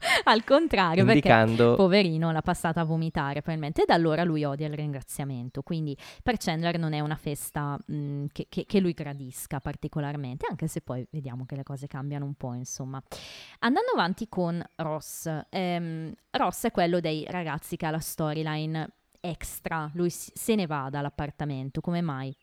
Al 0.25 0.43
contrario, 0.43 1.03
perché 1.05 1.27
indicando 1.29 1.75
poverino 1.75 2.31
l'ha 2.31 2.41
passata 2.41 2.81
a 2.81 2.83
vomitare 2.83 3.41
probabilmente 3.41 3.83
e 3.83 3.85
da 3.85 3.93
allora 3.93 4.23
lui 4.23 4.43
odia 4.43 4.67
il 4.67 4.73
ringraziamento 4.73 5.61
quindi 5.61 5.95
per 6.21 6.37
Chandler 6.37 6.77
non 6.77 6.93
è 6.93 6.99
una 6.99 7.15
festa 7.15 7.77
mh, 7.85 8.25
che, 8.31 8.47
che- 8.49 8.65
che 8.65 8.79
lui 8.79 8.93
gradisca 8.93 9.59
particolarmente 9.59 10.45
anche 10.49 10.67
se 10.67 10.81
poi 10.81 11.05
vediamo 11.09 11.45
che 11.45 11.55
le 11.55 11.63
cose 11.63 11.87
cambiano 11.87 12.25
un 12.25 12.33
po' 12.35 12.53
insomma 12.53 13.01
andando 13.59 13.91
avanti 13.93 14.27
con 14.29 14.63
Ross 14.75 15.29
ehm, 15.49 16.13
Ross 16.31 16.65
è 16.65 16.71
quello 16.71 16.99
dei 16.99 17.25
ragazzi 17.29 17.77
che 17.77 17.85
ha 17.85 17.91
la 17.91 17.99
storyline 17.99 18.89
extra 19.21 19.89
lui 19.93 20.09
se 20.09 20.55
ne 20.55 20.65
va 20.67 20.89
dall'appartamento 20.89 21.79
come 21.81 22.01
mai? 22.01 22.35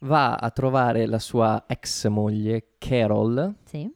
va 0.00 0.34
a 0.34 0.50
trovare 0.50 1.06
la 1.06 1.18
sua 1.20 1.64
ex 1.68 2.08
moglie 2.08 2.70
Carol, 2.78 3.54
Sì? 3.64 3.88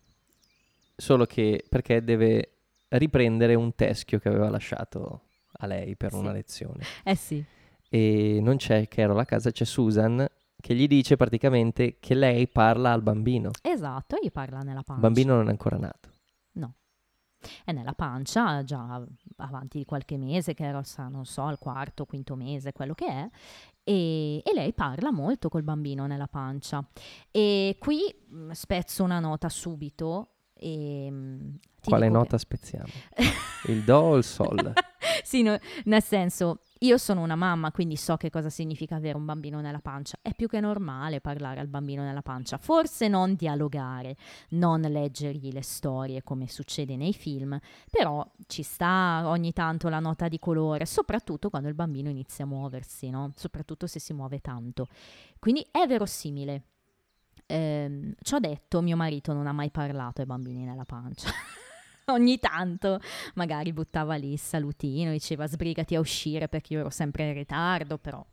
solo 0.94 1.26
che 1.26 1.64
perché 1.68 2.02
deve 2.04 2.55
riprendere 2.88 3.54
un 3.54 3.74
teschio 3.74 4.18
che 4.18 4.28
aveva 4.28 4.48
lasciato 4.50 5.22
a 5.58 5.66
lei 5.66 5.96
per 5.96 6.12
Sì. 6.12 6.18
una 6.18 6.32
lezione. 6.32 6.82
Eh 7.04 7.14
sì 7.14 7.44
E 7.88 8.38
non 8.42 8.56
c'è 8.56 8.88
Carol 8.88 9.18
a 9.18 9.24
casa, 9.24 9.50
c'è 9.50 9.64
Susan 9.64 10.26
che 10.60 10.74
gli 10.74 10.86
dice 10.88 11.16
praticamente 11.16 11.98
che 12.00 12.14
lei 12.14 12.48
parla 12.48 12.92
al 12.92 13.02
bambino. 13.02 13.50
esatto 13.62 14.16
gli 14.20 14.30
parla 14.32 14.60
nella 14.60 14.80
Il 14.80 14.84
pancia 14.84 15.00
bambino 15.02 15.34
non 15.36 15.46
è 15.48 15.50
ancora 15.50 15.76
nato. 15.76 16.10
è 17.64 17.70
nella 17.70 17.92
pancia 17.92 18.64
già 18.64 19.00
avanti 19.36 19.78
di 19.78 19.84
qualche 19.84 20.16
mese, 20.16 20.52
che 20.54 20.64
era, 20.64 20.82
sa, 20.82 21.06
non 21.06 21.26
so, 21.26 21.42
al 21.44 21.58
quarto, 21.58 22.04
quinto 22.04 22.34
mese, 22.34 22.72
quello 22.72 22.94
che 22.94 23.06
è, 23.06 23.28
e, 23.84 24.38
e 24.38 24.52
lei 24.52 24.72
parla 24.72 25.12
molto 25.12 25.48
col 25.48 25.62
bambino 25.62 26.06
nella 26.06 26.26
pancia. 26.26 26.84
E 27.30 27.76
qui 27.78 28.00
mh, 28.26 28.50
spezzo 28.50 29.04
una 29.04 29.20
nota 29.20 29.48
subito. 29.48 30.30
E, 30.54 31.08
ti 31.75 31.75
Quale 31.88 32.06
che- 32.06 32.12
nota 32.12 32.38
spezziamo? 32.38 32.86
Il 33.68 33.82
do 33.82 33.96
o 33.96 34.16
il 34.16 34.22
sol? 34.22 34.72
sì, 35.24 35.42
no- 35.42 35.58
nel 35.84 36.02
senso, 36.02 36.60
io 36.80 36.98
sono 36.98 37.22
una 37.22 37.34
mamma, 37.34 37.72
quindi 37.72 37.96
so 37.96 38.16
che 38.16 38.30
cosa 38.30 38.48
significa 38.48 38.94
avere 38.94 39.16
un 39.16 39.24
bambino 39.24 39.60
nella 39.60 39.80
pancia. 39.80 40.18
È 40.22 40.34
più 40.34 40.46
che 40.46 40.60
normale 40.60 41.20
parlare 41.20 41.58
al 41.58 41.66
bambino 41.66 42.02
nella 42.04 42.22
pancia. 42.22 42.58
Forse 42.58 43.08
non 43.08 43.34
dialogare, 43.34 44.16
non 44.50 44.82
leggergli 44.82 45.50
le 45.50 45.62
storie 45.62 46.22
come 46.22 46.48
succede 46.48 46.94
nei 46.96 47.12
film, 47.12 47.58
però 47.90 48.24
ci 48.46 48.62
sta 48.62 49.22
ogni 49.24 49.52
tanto 49.52 49.88
la 49.88 49.98
nota 49.98 50.28
di 50.28 50.38
colore, 50.38 50.86
soprattutto 50.86 51.50
quando 51.50 51.68
il 51.68 51.74
bambino 51.74 52.08
inizia 52.08 52.44
a 52.44 52.48
muoversi, 52.48 53.10
no? 53.10 53.32
Soprattutto 53.34 53.88
se 53.88 53.98
si 53.98 54.12
muove 54.12 54.38
tanto. 54.40 54.86
Quindi 55.40 55.66
è 55.72 55.86
verosimile. 55.86 56.62
Ehm, 57.46 58.14
ci 58.22 58.34
ho 58.34 58.38
detto, 58.38 58.80
mio 58.80 58.96
marito 58.96 59.32
non 59.32 59.46
ha 59.46 59.52
mai 59.52 59.70
parlato 59.70 60.20
ai 60.20 60.26
bambini 60.26 60.64
nella 60.64 60.84
pancia. 60.84 61.30
Ogni 62.12 62.38
tanto 62.38 63.00
magari 63.34 63.72
buttava 63.72 64.14
lì 64.14 64.32
il 64.32 64.38
salutino, 64.38 65.10
diceva 65.10 65.46
sbrigati 65.46 65.94
a 65.94 66.00
uscire 66.00 66.48
perché 66.48 66.74
io 66.74 66.80
ero 66.80 66.90
sempre 66.90 67.28
in 67.28 67.34
ritardo, 67.34 67.98
però 67.98 68.24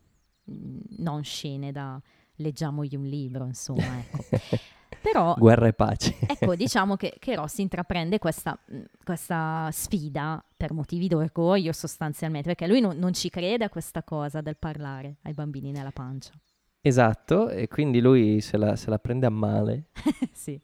mm, 0.51 0.79
non 0.99 1.23
scene 1.23 1.71
da 1.71 1.99
leggiamogli 2.35 2.95
un 2.95 3.05
libro, 3.05 3.45
insomma, 3.45 3.99
ecco. 3.99 4.23
Però 5.01 5.35
Guerra 5.37 5.67
e 5.67 5.73
pace. 5.73 6.15
ecco, 6.25 6.55
diciamo 6.55 6.95
che, 6.95 7.15
che 7.19 7.35
Ross 7.35 7.57
intraprende 7.57 8.19
questa, 8.19 8.57
mh, 8.65 8.81
questa 9.03 9.67
sfida 9.71 10.41
per 10.55 10.71
motivi 10.71 11.09
d'orgoglio 11.09 11.73
sostanzialmente, 11.73 12.47
perché 12.47 12.67
lui 12.67 12.79
non, 12.79 12.95
non 12.97 13.11
ci 13.11 13.29
crede 13.29 13.65
a 13.65 13.69
questa 13.69 14.03
cosa 14.03 14.39
del 14.39 14.55
parlare 14.55 15.17
ai 15.23 15.33
bambini 15.33 15.71
nella 15.71 15.91
pancia. 15.91 16.31
Esatto, 16.79 17.49
e 17.49 17.67
quindi 17.67 17.99
lui 17.99 18.39
se 18.39 18.55
la, 18.55 18.75
se 18.75 18.89
la 18.89 18.99
prende 18.99 19.25
a 19.25 19.29
male 19.29 19.87
sì. 20.31 20.59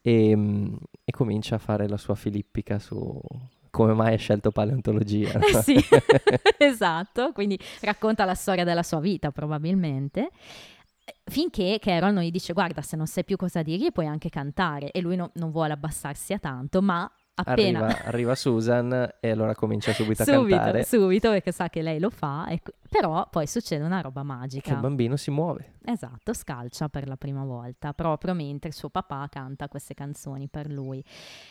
E, 0.00 0.36
mm, 0.36 0.74
e 1.04 1.12
comincia 1.12 1.56
a 1.56 1.58
fare 1.58 1.88
la 1.88 1.96
sua 1.96 2.14
filippica 2.14 2.78
su 2.78 3.20
come 3.70 3.92
mai 3.94 4.14
ha 4.14 4.18
scelto 4.18 4.50
paleontologia. 4.50 5.38
Eh 5.38 5.62
sì, 5.62 5.76
esatto, 6.58 7.32
quindi 7.32 7.58
racconta 7.82 8.24
la 8.24 8.34
storia 8.34 8.64
della 8.64 8.82
sua 8.82 9.00
vita 9.00 9.30
probabilmente. 9.30 10.30
Finché 11.24 11.78
Carol 11.80 12.12
non 12.12 12.22
gli 12.22 12.30
dice 12.30 12.52
guarda 12.52 12.82
se 12.82 12.96
non 12.96 13.06
sai 13.06 13.24
più 13.24 13.36
cosa 13.36 13.62
dirgli 13.62 13.90
puoi 13.90 14.06
anche 14.06 14.28
cantare 14.28 14.90
e 14.90 15.00
lui 15.00 15.16
no- 15.16 15.30
non 15.34 15.50
vuole 15.50 15.72
abbassarsi 15.72 16.32
a 16.32 16.38
tanto 16.38 16.82
ma 16.82 17.10
appena 17.44 17.78
Arriva, 17.86 18.04
arriva 18.04 18.34
Susan 18.34 19.14
e 19.20 19.30
allora 19.30 19.54
comincia 19.54 19.92
subito 19.92 20.22
a 20.22 20.24
subito, 20.24 20.56
cantare. 20.56 20.84
subito 20.84 21.30
perché 21.30 21.52
sa 21.52 21.68
che 21.68 21.82
lei 21.82 21.98
lo 21.98 22.10
fa 22.10 22.46
e 22.48 22.60
però 22.88 23.28
poi 23.30 23.46
succede 23.46 23.84
una 23.84 24.00
roba 24.00 24.20
Che 24.22 24.26
magica 24.26 24.72
il 24.72 24.80
bambino 24.80 25.16
si 25.16 25.30
muove. 25.30 25.74
esatto 25.84 26.32
scalcia 26.34 26.88
per 26.88 27.06
la 27.06 27.16
prima 27.16 27.44
volta 27.44 27.92
proprio 27.92 28.34
mentre 28.34 28.72
suo 28.72 28.88
papà 28.90 29.28
canta 29.30 29.68
queste 29.68 29.94
canzoni 29.94 30.48
per 30.48 30.68
lui 30.70 31.02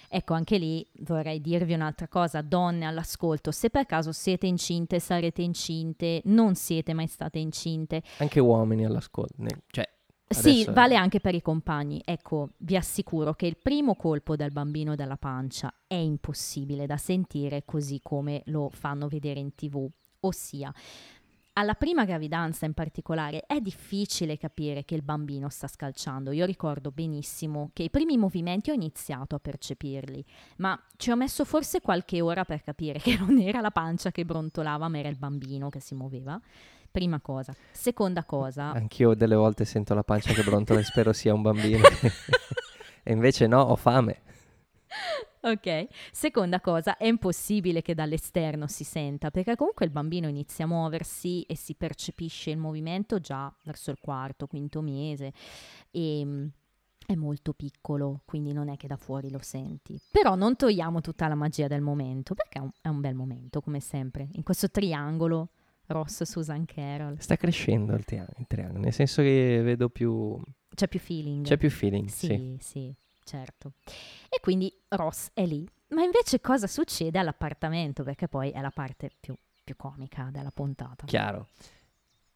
ecco 0.10 0.34
anche 0.34 0.58
lì 0.58 0.86
vorrei 1.02 1.40
dirvi 1.42 1.74
un'altra 1.74 2.08
cosa 2.08 2.42
donne 2.42 2.86
all'ascolto 2.86 3.52
se 3.52 3.70
per 3.70 3.86
caso 3.86 4.12
siete 4.12 4.48
incinte 4.48 5.00
sarete 5.00 5.42
incinte 5.42 6.22
non 6.26 6.56
siete 6.56 6.94
mai 6.94 7.08
state 7.08 7.40
incinte 7.40 8.02
Anche 8.18 8.40
uomini 8.40 8.86
all'ascolto. 8.86 9.36
Cioè, 9.68 9.88
sì, 10.30 10.50
Adesso- 10.62 10.74
vale 10.74 10.96
anche 10.96 11.20
per 11.20 11.34
i 11.34 11.42
compagni. 11.42 12.02
Ecco, 12.06 12.50
vi 12.58 12.76
assicuro 12.76 13.34
che 13.34 13.48
il 13.48 13.58
primo 13.58 13.96
colpo 13.96 14.36
del 14.36 14.52
bambino 14.52 14.96
dalla 14.96 15.18
pancia 15.18 15.74
è 15.88 15.96
impossibile 15.96 16.86
da 16.86 16.98
sentire 16.98 17.64
così 17.66 18.00
come 18.02 18.44
lo 18.46 18.70
fanno 18.72 19.08
vedere 19.08 19.40
in 19.40 19.56
tv. 19.56 19.90
Ossia, 20.22 20.72
alla 21.54 21.74
prima 21.74 22.06
gravidanza 22.06 22.66
in 22.66 22.74
particolare 22.74 23.44
è 23.46 23.60
difficile 23.60 24.38
capire 24.38 24.86
che 24.86 24.96
il 24.96 25.02
bambino 25.02 25.50
sta 25.50 25.68
scalciando. 25.68 26.32
Io 26.32 26.46
ricordo 26.46 26.92
benissimo 26.92 27.72
che 27.74 27.84
i 27.84 27.90
primi 27.90 28.18
movimenti 28.18 28.70
ho 28.70 28.74
iniziato 28.74 29.36
a 29.36 29.40
percepirli, 29.40 30.24
ma 30.58 30.82
ci 30.96 31.12
ho 31.12 31.16
messo 31.16 31.44
forse 31.44 31.82
qualche 31.82 32.22
ora 32.22 32.46
per 32.46 32.62
capire 32.62 33.00
che 33.04 33.18
non 33.18 33.40
era 33.40 33.60
la 33.60 33.72
pancia 33.72 34.12
che 34.12 34.24
brontolava, 34.26 34.88
ma 34.88 35.00
era 35.00 35.10
il 35.10 35.18
bambino 35.18 35.70
che 35.70 35.80
si 35.82 35.96
muoveva. 35.96 36.40
Prima 36.92 37.20
cosa. 37.20 37.56
Seconda 37.72 38.24
cosa, 38.24 38.72
anch'io 38.72 39.14
delle 39.14 39.36
volte 39.36 39.66
sento 39.66 39.94
la 39.94 40.04
pancia 40.04 40.34
che 40.34 40.44
brontola 40.44 40.80
e 40.80 40.84
spero 40.84 41.14
sia 41.14 41.34
un 41.34 41.42
bambino. 41.42 41.84
e 43.04 43.12
invece 43.12 43.48
no, 43.48 43.62
ho 43.62 43.76
fame. 43.76 44.22
Ok, 45.42 45.88
seconda 46.12 46.60
cosa, 46.60 46.98
è 46.98 47.06
impossibile 47.06 47.82
che 47.82 47.94
dall'esterno 47.94 48.68
si 48.68 48.84
senta, 48.84 49.32
perché 49.32 49.56
comunque 49.56 49.86
il 49.86 49.92
bambino 49.92 50.28
inizia 50.28 50.66
a 50.66 50.68
muoversi 50.68 51.44
e 51.44 51.56
si 51.56 51.76
percepisce 51.76 52.50
il 52.50 52.58
movimento 52.58 53.20
già 53.20 53.54
verso 53.64 53.90
il 53.90 54.00
quarto, 54.02 54.48
quinto 54.48 54.82
mese 54.82 55.32
e 55.92 56.26
mm, 56.26 56.48
è 57.06 57.16
molto 57.16 57.54
piccolo, 57.54 58.22
quindi 58.26 58.52
non 58.52 58.68
è 58.68 58.76
che 58.76 58.88
da 58.88 58.98
fuori 58.98 59.32
lo 59.32 59.40
senti. 59.42 59.98
Però 60.12 60.36
non 60.36 60.58
togliamo 60.58 61.00
tutta 61.00 61.30
la 61.30 61.36
magia 61.36 61.68
del 61.68 61.82
momento, 61.82 62.34
perché 62.34 62.60
è 62.60 62.62
un, 62.62 62.72
è 62.82 62.90
un 62.90 63.00
bel 63.00 63.16
momento, 63.16 63.62
come 63.62 63.80
sempre, 63.80 64.28
in 64.34 64.44
questo 64.44 64.70
triangolo 64.70 65.52
Ross, 65.90 66.24
Susan 66.24 66.66
Carroll, 66.66 67.18
Sta 67.18 67.36
crescendo 67.36 67.94
il, 67.96 68.06
tia- 68.06 68.28
il 68.38 68.46
triangolo, 68.48 68.80
nel 68.80 68.94
senso 68.94 69.22
che 69.22 69.62
vedo 69.64 69.90
più... 69.90 70.40
c'è 70.74 70.88
più 70.88 71.00
feeling. 71.00 71.46
C'è 71.46 71.58
più 71.58 71.70
feeling, 71.70 72.08
sì. 72.08 72.28
Sì, 72.28 72.58
sì, 72.60 72.94
certo. 73.24 73.74
E 74.30 74.40
quindi 74.40 74.72
Ross 74.90 75.30
è 75.34 75.46
lì. 75.46 75.68
Ma 75.90 76.04
invece 76.04 76.40
cosa 76.40 76.68
succede 76.68 77.18
all'appartamento? 77.18 78.04
Perché 78.04 78.28
poi 78.28 78.52
è 78.52 78.62
la 78.62 78.70
parte 78.70 79.10
più, 79.20 79.36
più 79.64 79.76
comica 79.76 80.30
della 80.32 80.52
puntata. 80.52 81.06
Chiaro. 81.06 81.48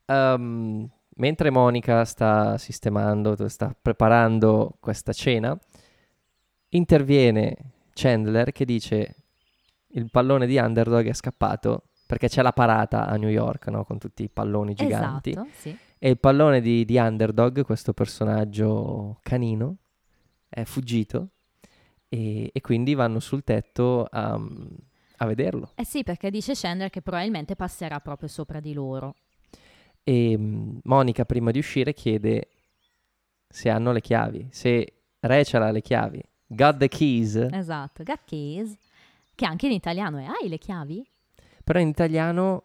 Ehm, 0.06 0.90
mentre 1.18 1.50
Monica 1.52 2.06
sta 2.06 2.58
sistemando, 2.58 3.48
sta 3.48 3.76
preparando 3.80 4.78
questa 4.80 5.14
cena, 5.14 5.56
interviene 6.70 7.56
Chandler 7.94 8.52
che 8.52 8.66
dice 8.66 9.16
il 9.90 10.10
pallone 10.10 10.48
di 10.48 10.58
Underdog 10.58 11.08
è 11.08 11.14
scappato 11.14 11.84
perché 12.06 12.28
c'è 12.28 12.42
la 12.42 12.54
parata 12.54 13.08
a 13.08 13.16
New 13.16 13.30
York, 13.30 13.68
no? 13.68 13.84
Con 13.84 13.98
tutti 13.98 14.24
i 14.24 14.30
palloni 14.30 14.74
giganti. 14.74 15.32
Esatto, 15.32 15.50
sì. 15.54 15.78
E 15.98 16.10
il 16.10 16.20
pallone 16.20 16.62
di, 16.62 16.84
di 16.86 16.98
Underdog, 16.98 17.64
questo 17.64 17.94
personaggio 17.94 19.20
canino, 19.22 19.78
è 20.50 20.64
fuggito 20.66 21.30
e, 22.10 22.50
e 22.54 22.62
quindi 22.62 22.94
vanno 22.94 23.20
sul 23.20 23.44
tetto 23.44 24.06
a, 24.10 24.40
a 25.18 25.26
vederlo. 25.26 25.72
Eh 25.76 25.86
sì, 25.86 26.04
perché 26.04 26.30
dice 26.30 26.54
Chandler 26.56 26.90
che 26.90 27.02
probabilmente 27.02 27.56
passerà 27.56 28.00
proprio 28.00 28.28
sopra 28.28 28.60
di 28.60 28.74
loro. 28.74 29.16
E 30.04 30.38
mm, 30.38 30.78
Monica, 30.84 31.26
prima 31.26 31.50
di 31.52 31.60
uscire, 31.60 31.94
chiede 31.94 32.50
se 33.48 33.70
hanno 33.70 33.92
le 33.92 34.02
chiavi, 34.02 34.50
se 34.52 34.94
Rachel 35.22 35.64
ha 35.64 35.72
le 35.72 35.82
chiavi. 35.82 36.22
Got 36.46 36.78
the 36.78 36.88
keys? 36.88 37.36
Esatto, 37.52 38.04
got 38.04 38.20
keys. 38.26 38.76
Che 39.34 39.46
anche 39.46 39.66
in 39.66 39.72
italiano 39.72 40.18
è 40.20 40.26
hai 40.26 40.50
le 40.50 40.60
chiavi? 40.60 41.08
Però 41.64 41.80
in 41.80 41.88
italiano 41.88 42.64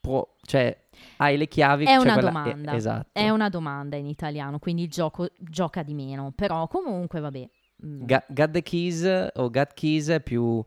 può, 0.00 0.26
cioè, 0.42 0.76
hai 1.18 1.36
le 1.36 1.46
chiavi. 1.48 1.84
È 1.84 1.88
cioè 1.88 1.96
una 1.98 2.12
quella- 2.14 2.30
domanda. 2.30 2.72
eh, 2.72 2.76
esatto. 2.76 3.08
È 3.12 3.28
una 3.28 3.48
domanda 3.48 3.96
in 3.96 4.06
italiano, 4.06 4.58
quindi 4.58 4.82
il 4.82 4.90
gioco 4.90 5.28
gioca 5.38 5.82
di 5.82 5.94
meno. 5.94 6.32
Però 6.34 6.66
comunque, 6.68 7.20
vabbè, 7.20 7.48
mm, 7.86 8.04
Ga- 8.04 8.24
got 8.28 8.50
the 8.50 8.62
keys 8.62 9.28
o 9.34 9.50
got 9.50 9.74
keys 9.74 10.08
è 10.08 10.20
più... 10.20 10.64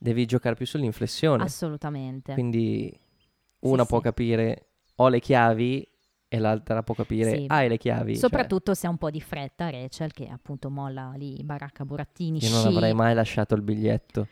Devi 0.00 0.26
giocare 0.26 0.54
più 0.54 0.64
sull'inflessione. 0.64 1.42
assolutamente. 1.42 2.32
Quindi 2.34 2.96
una 3.60 3.82
Sì, 3.82 3.88
può 3.88 3.96
sì. 3.98 4.04
capire 4.04 4.66
ho 5.00 5.08
le 5.08 5.18
chiavi 5.18 5.88
e 6.28 6.38
l'altra 6.38 6.84
può 6.84 6.94
capire 6.94 7.30
Sì. 7.34 7.44
hai 7.48 7.68
le 7.68 7.78
chiavi. 7.78 8.12
Cioè, 8.12 8.20
Soprattutto 8.20 8.74
se 8.74 8.86
ha 8.86 8.90
un 8.90 8.96
po' 8.98 9.10
di 9.10 9.20
fretta 9.20 9.70
Rachel 9.70 10.12
che 10.12 10.28
appunto 10.28 10.70
molla 10.70 11.12
lì 11.16 11.42
Baracca 11.42 11.84
Burattini. 11.84 12.38
io 12.40 12.48
non 12.50 12.60
sci. 12.60 12.68
avrei 12.68 12.94
mai 12.94 13.12
lasciato 13.14 13.56
il 13.56 13.62
biglietto 13.62 14.28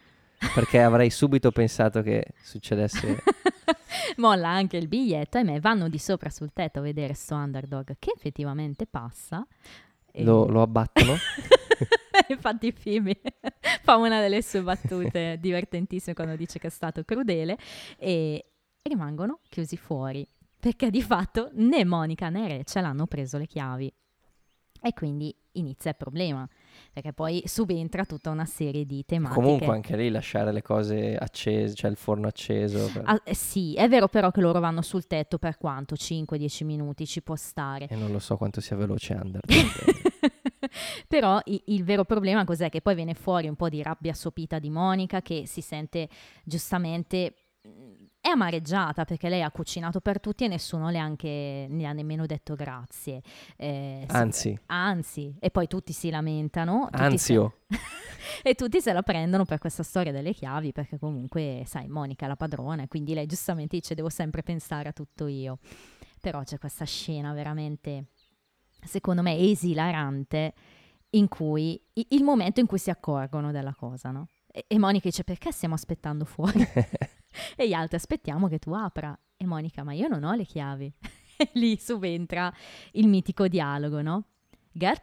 perché 0.55 0.81
avrei 0.81 1.11
subito 1.11 1.51
pensato 1.51 2.03
che 2.03 2.25
succedesse. 2.43 3.23
molla 4.17 4.49
anche 4.49 4.77
il 4.77 4.89
biglietto 4.89 5.39
e 5.39 5.43
me 5.43 5.61
vanno 5.61 5.89
di 5.89 5.99
sopra 5.99 6.31
sul 6.31 6.53
tetto 6.53 6.79
a 6.79 6.83
vedere 6.83 7.15
sto 7.15 7.35
underdog 7.35 7.97
che 7.99 8.13
effettivamente 8.15 8.87
passa. 8.87 9.47
E- 10.13 10.25
lo, 10.25 10.47
lo 10.47 10.63
abbattono. 10.63 11.15
Infatti 12.29 12.73
Phoebe 12.73 13.21
fa 13.83 13.97
una 13.97 14.21
delle 14.21 14.43
sue 14.43 14.63
battute 14.63 15.37
divertentissime 15.39 16.15
quando 16.15 16.37
dice 16.37 16.59
che 16.59 16.69
è 16.69 16.71
stato 16.71 17.05
crudele 17.05 17.57
e 17.99 18.45
rimangono 18.83 19.41
chiusi 19.49 19.77
fuori 19.77 20.27
perché 20.59 20.91
di 20.91 21.03
fatto 21.03 21.51
né 21.53 21.85
Monica 21.85 22.29
né 22.29 22.49
Rachel 22.49 22.85
hanno 22.85 23.07
preso 23.07 23.39
le 23.39 23.47
chiavi. 23.47 23.93
E 24.83 24.93
quindi 24.95 25.35
inizia 25.53 25.91
il 25.91 25.97
problema, 25.97 26.49
perché 26.93 27.13
poi 27.13 27.43
subentra 27.47 28.05
tutta 28.05 28.31
una 28.31 28.45
serie 28.45 28.85
di 28.87 29.05
tematiche. 29.05 29.41
Comunque 29.41 29.67
anche 29.75 29.97
lì 29.97 30.11
lasciare 30.11 30.53
le 30.53 30.63
cose 30.63 31.17
accese, 31.17 31.75
cioè 31.75 31.91
il 31.91 31.97
forno 31.97 32.27
acceso. 32.29 32.91
per- 32.93 33.03
Ah, 33.07 33.21
eh, 33.25 33.35
sì, 33.35 33.75
è 33.75 33.89
vero 33.89 34.09
però 34.09 34.31
che 34.31 34.41
loro 34.41 34.61
vanno 34.61 34.83
sul 34.83 35.07
tetto 35.07 35.39
per 35.39 35.57
quanto? 35.59 35.95
5-10 35.95 36.65
minuti 36.65 37.07
ci 37.07 37.23
può 37.23 37.37
stare. 37.37 37.87
E 37.89 37.97
non 37.97 38.11
lo 38.11 38.19
so 38.19 38.37
quanto 38.37 38.61
sia 38.61 38.77
veloce 38.77 39.15
Under. 39.15 39.41
Però 41.09 41.41
i- 41.45 41.63
il 41.67 41.85
vero 41.85 42.05
problema 42.05 42.45
cos'è? 42.45 42.69
Che 42.69 42.81
poi 42.81 42.95
viene 42.95 43.15
fuori 43.15 43.47
un 43.49 43.55
po' 43.57 43.69
di 43.69 43.83
rabbia 43.83 44.13
sopita 44.15 44.59
di 44.59 44.71
Monica 44.71 45.23
che 45.23 45.47
si 45.47 45.61
sente 45.61 46.09
giustamente 46.45 47.35
è 48.27 48.31
amareggiata 48.31 49.05
perché 49.05 49.29
lei 49.29 49.43
ha 49.43 49.51
cucinato 49.53 50.01
per 50.01 50.19
tutti 50.19 50.43
e 50.43 50.49
nessuno 50.49 50.91
le, 50.91 50.99
anche, 50.99 51.67
ne 51.71 51.87
ha 51.87 51.93
nemmeno 51.93 52.27
detto 52.27 52.57
grazie. 52.57 53.23
Eh, 53.57 54.05
Anzi. 54.09 54.59
anzi, 54.67 55.37
e 55.39 55.51
poi 55.53 55.69
tutti 55.69 55.93
si 55.93 56.11
lamentano. 56.11 56.89
tutti 56.91 57.03
Anzio. 57.03 57.59
se- 57.69 57.79
e 58.43 58.55
tutti 58.55 58.81
se 58.81 58.93
la 58.93 59.03
prendono 59.03 59.45
per 59.45 59.59
questa 59.59 59.85
storia 59.85 60.11
delle 60.11 60.33
chiavi 60.33 60.73
perché 60.73 60.99
comunque, 60.99 61.63
sai, 61.67 61.87
Monica 61.87 62.25
è 62.25 62.29
la 62.29 62.35
padrona 62.35 62.89
quindi 62.89 63.15
lei 63.15 63.27
giustamente 63.27 63.77
dice 63.77 63.95
devo 63.95 64.09
sempre 64.09 64.43
pensare 64.43 64.89
a 64.89 64.93
tutto 64.93 65.29
io. 65.29 65.59
Però 66.21 66.43
c'è 66.43 66.59
questa 66.59 66.85
scena 66.85 67.33
veramente, 67.33 68.07
secondo 68.83 69.23
me, 69.23 69.39
esilarante 69.39 70.53
in 71.11 71.29
cui 71.29 71.81
il 71.93 72.25
momento 72.25 72.59
in 72.59 72.67
cui 72.67 72.79
si 72.79 72.91
accorgono 72.91 73.53
della 73.53 73.73
cosa, 73.73 74.11
no? 74.11 74.27
E, 74.51 74.65
e 74.67 74.79
Monica 74.81 75.09
dice 75.09 75.23
perché 75.23 75.53
stiamo 75.53 75.75
aspettando 75.75 76.25
fuori? 76.25 76.59
e 77.57 77.69
gli 77.69 77.73
altri 77.73 77.97
aspettiamo 77.97 78.49
che 78.49 78.59
tu 78.59 78.73
apra. 78.73 79.19
E 79.37 79.45
Monica, 79.47 79.83
ma 79.83 79.93
io 79.93 80.09
non 80.09 80.25
ho 80.25 80.35
le 80.35 80.45
chiavi. 80.45 80.93
e 81.37 81.51
lì 81.55 81.79
subentra 81.79 82.53
il 82.93 83.09
mitico 83.09 83.49
dialogo, 83.49 84.01
no? 84.03 84.25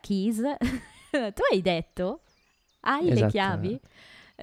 Keys? 0.02 0.38
tu 1.10 1.42
hai 1.52 1.62
detto? 1.62 2.22
Hai 2.82 3.06
le 3.06 3.12
Esatto. 3.14 3.32
chiavi? 3.32 3.80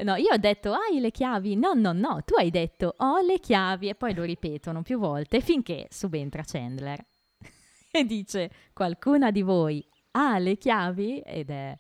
No, 0.03 0.15
io 0.15 0.33
ho 0.33 0.37
detto 0.37 0.73
hai 0.73 1.01
le 1.01 1.11
chiavi. 1.11 1.57
No, 1.57 1.73
no, 1.75 1.93
no, 1.93 2.23
tu 2.25 2.35
hai 2.37 2.51
detto 2.51 2.95
ho 2.99 3.21
le 3.21 3.39
chiavi 3.39 3.89
e 3.89 3.95
poi 3.95 4.15
lo 4.15 4.23
ripetono 4.23 4.83
più 4.83 4.99
volte 4.99 5.41
finché 5.41 5.89
subentra 5.91 6.43
Chandler 6.45 7.05
e 7.91 8.05
dice 8.05 8.51
qualcuna 8.73 9.31
di 9.31 9.43
voi 9.43 9.85
ha 10.13 10.39
le 10.39 10.57
chiavi 10.57 11.21
ed 11.21 11.51
è 11.51 11.77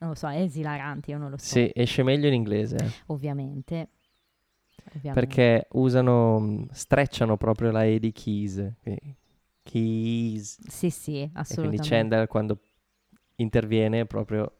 non 0.00 0.10
lo 0.10 0.14
so, 0.14 0.28
è 0.28 0.40
esilarante, 0.40 1.10
io 1.10 1.18
non 1.18 1.30
lo 1.30 1.36
so. 1.36 1.44
Sì, 1.44 1.70
esce 1.74 2.02
meglio 2.02 2.26
in 2.26 2.32
inglese. 2.32 3.02
Ovviamente. 3.06 3.90
Perché 5.12 5.66
usano, 5.72 6.66
strecciano 6.72 7.36
proprio 7.36 7.70
la 7.70 7.84
E 7.84 7.98
di 7.98 8.12
keys. 8.12 8.72
quindi 8.82 9.16
Keys. 9.62 10.58
Sì, 10.68 10.90
sì, 10.90 11.18
E 11.20 11.30
quindi 11.32 11.38
assolutamente. 11.38 11.88
Chandler 11.88 12.26
quando 12.26 12.58
interviene 13.36 14.06
proprio 14.06 14.52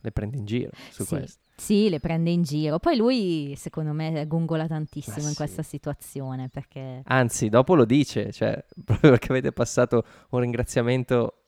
le 0.00 0.12
prende 0.12 0.36
in 0.36 0.44
giro 0.44 0.70
su 0.90 1.04
Sì. 1.04 1.16
questo. 1.16 1.42
Sì, 1.56 1.88
le 1.88 2.00
prende 2.00 2.30
in 2.30 2.42
giro. 2.42 2.78
Poi 2.78 2.96
lui, 2.96 3.54
secondo 3.56 3.92
me, 3.92 4.26
gongola 4.26 4.66
tantissimo 4.66 5.16
Ma 5.18 5.22
in 5.22 5.30
sì. 5.30 5.36
questa 5.36 5.62
situazione 5.62 6.48
perché 6.48 7.02
Anzi, 7.04 7.48
dopo 7.48 7.74
lo 7.74 7.84
dice, 7.84 8.32
cioè, 8.32 8.62
proprio 8.84 9.10
perché 9.10 9.28
avete 9.30 9.52
passato 9.52 10.04
un 10.30 10.40
ringraziamento 10.40 11.43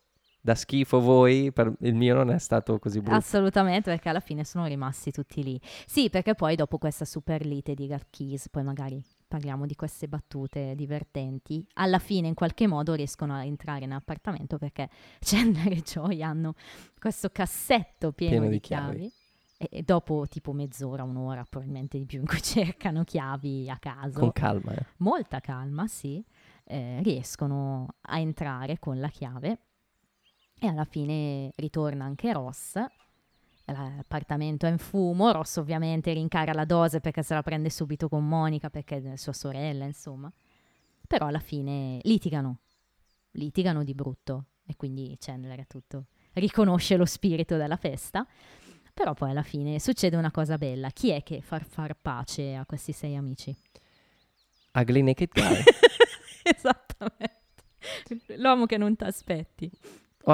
da 0.47 0.55
schifo 0.55 1.01
voi, 1.01 1.51
per 1.51 1.73
il 1.81 1.97
mio 1.97 2.15
non 2.15 2.31
è 2.31 2.39
stato 2.39 2.79
così 2.79 3.01
brutto. 3.01 3.17
Assolutamente, 3.17 3.91
perché 3.91 4.09
alla 4.09 4.21
fine 4.21 4.45
sono 4.45 4.67
rimasti 4.67 5.11
tutti 5.11 5.43
lì. 5.43 5.61
Sì, 5.87 6.09
perché 6.09 6.37
poi 6.37 6.55
dopo 6.55 6.79
questa 6.79 7.05
super 7.05 7.45
lite 7.45 7.75
di 7.75 7.89
Garkis, 7.89 8.49
poi 8.49 8.63
magari 8.63 9.05
parliamo 9.27 9.67
di 9.67 9.75
queste 9.75 10.07
battute 10.07 10.77
divertenti, 10.77 11.67
alla 11.75 11.99
fine 11.99 12.29
in 12.29 12.35
qualche 12.35 12.69
modo 12.69 12.95
riescono 12.95 13.35
a 13.35 13.45
entrare 13.45 13.87
in 13.87 13.93
appartamento 13.93 14.57
perché 14.57 14.89
Chandler 15.19 15.73
e 15.73 15.83
Joy 15.83 16.23
hanno 16.23 16.55
questo 16.97 17.31
cassetto 17.31 18.13
pieno, 18.13 18.35
Pieno 18.35 18.47
di, 18.47 18.53
di 18.53 18.61
chiavi. 18.61 18.97
chiavi. 18.97 19.13
E 19.59 19.69
e 19.71 19.83
dopo 19.83 20.27
tipo 20.29 20.53
mezz'ora, 20.53 21.03
un'ora, 21.03 21.43
probabilmente 21.49 21.97
di 21.99 22.05
più, 22.05 22.21
in 22.21 22.27
cui 22.27 22.41
cercano 22.45 23.03
chiavi 23.03 23.69
a 23.71 23.79
caso, 23.79 24.21
Con 24.21 24.31
calma, 24.31 24.73
eh. 24.75 24.85
molta 24.99 25.41
calma, 25.41 25.87
sì, 25.89 26.23
eh, 26.67 27.01
riescono 27.03 27.89
a 28.03 28.19
entrare 28.21 28.79
con 28.79 29.01
la 29.01 29.09
chiave 29.09 29.61
e 30.59 30.67
alla 30.67 30.85
fine 30.85 31.53
ritorna 31.57 32.05
anche 32.05 32.33
Ross. 32.33 32.83
L'appartamento 33.65 34.67
è 34.67 34.71
in 34.71 34.79
fumo, 34.79 35.33
Ross 35.33 35.57
ovviamente 35.57 36.13
rincara 36.13 36.53
la 36.53 36.65
dose 36.65 37.01
perché 37.01 37.23
se 37.23 37.35
la 37.35 37.43
prende 37.43 37.69
subito 37.69 38.09
con 38.09 38.27
Monica 38.27 38.71
perché 38.71 39.03
è 39.03 39.17
sua 39.17 39.33
sorella, 39.33 39.85
insomma. 39.85 40.33
Però 41.07 41.27
alla 41.27 41.41
fine 41.41 41.99
litigano, 42.03 42.59
litigano 43.33 43.83
di 43.83 43.95
brutto 43.95 44.47
e 44.65 44.77
quindi 44.77 45.17
Chandler 45.21 45.61
è 45.61 45.67
tutto, 45.67 46.07
riconosce 46.35 46.97
lo 46.97 47.05
spirito 47.05 47.57
della 47.57 47.77
festa. 47.77 48.27
Però 48.95 49.13
poi 49.13 49.31
alla 49.31 49.43
fine 49.43 49.79
succede 49.79 50.17
una 50.17 50.31
cosa 50.31 50.57
bella. 50.57 50.89
Chi 50.89 51.11
è 51.11 51.23
che 51.23 51.43
fa 51.43 51.59
far 51.59 51.95
pace 52.01 52.55
a 52.55 52.65
questi 52.65 52.93
sei 52.93 53.15
amici? 53.15 53.55
Ugly 54.73 55.03
Naked 55.03 55.31
Guy. 55.33 55.63
Esattamente. 56.43 57.35
L'uomo 58.37 58.65
che 58.65 58.79
non 58.79 58.97
ti 58.97 59.05
aspetti. 59.05 59.71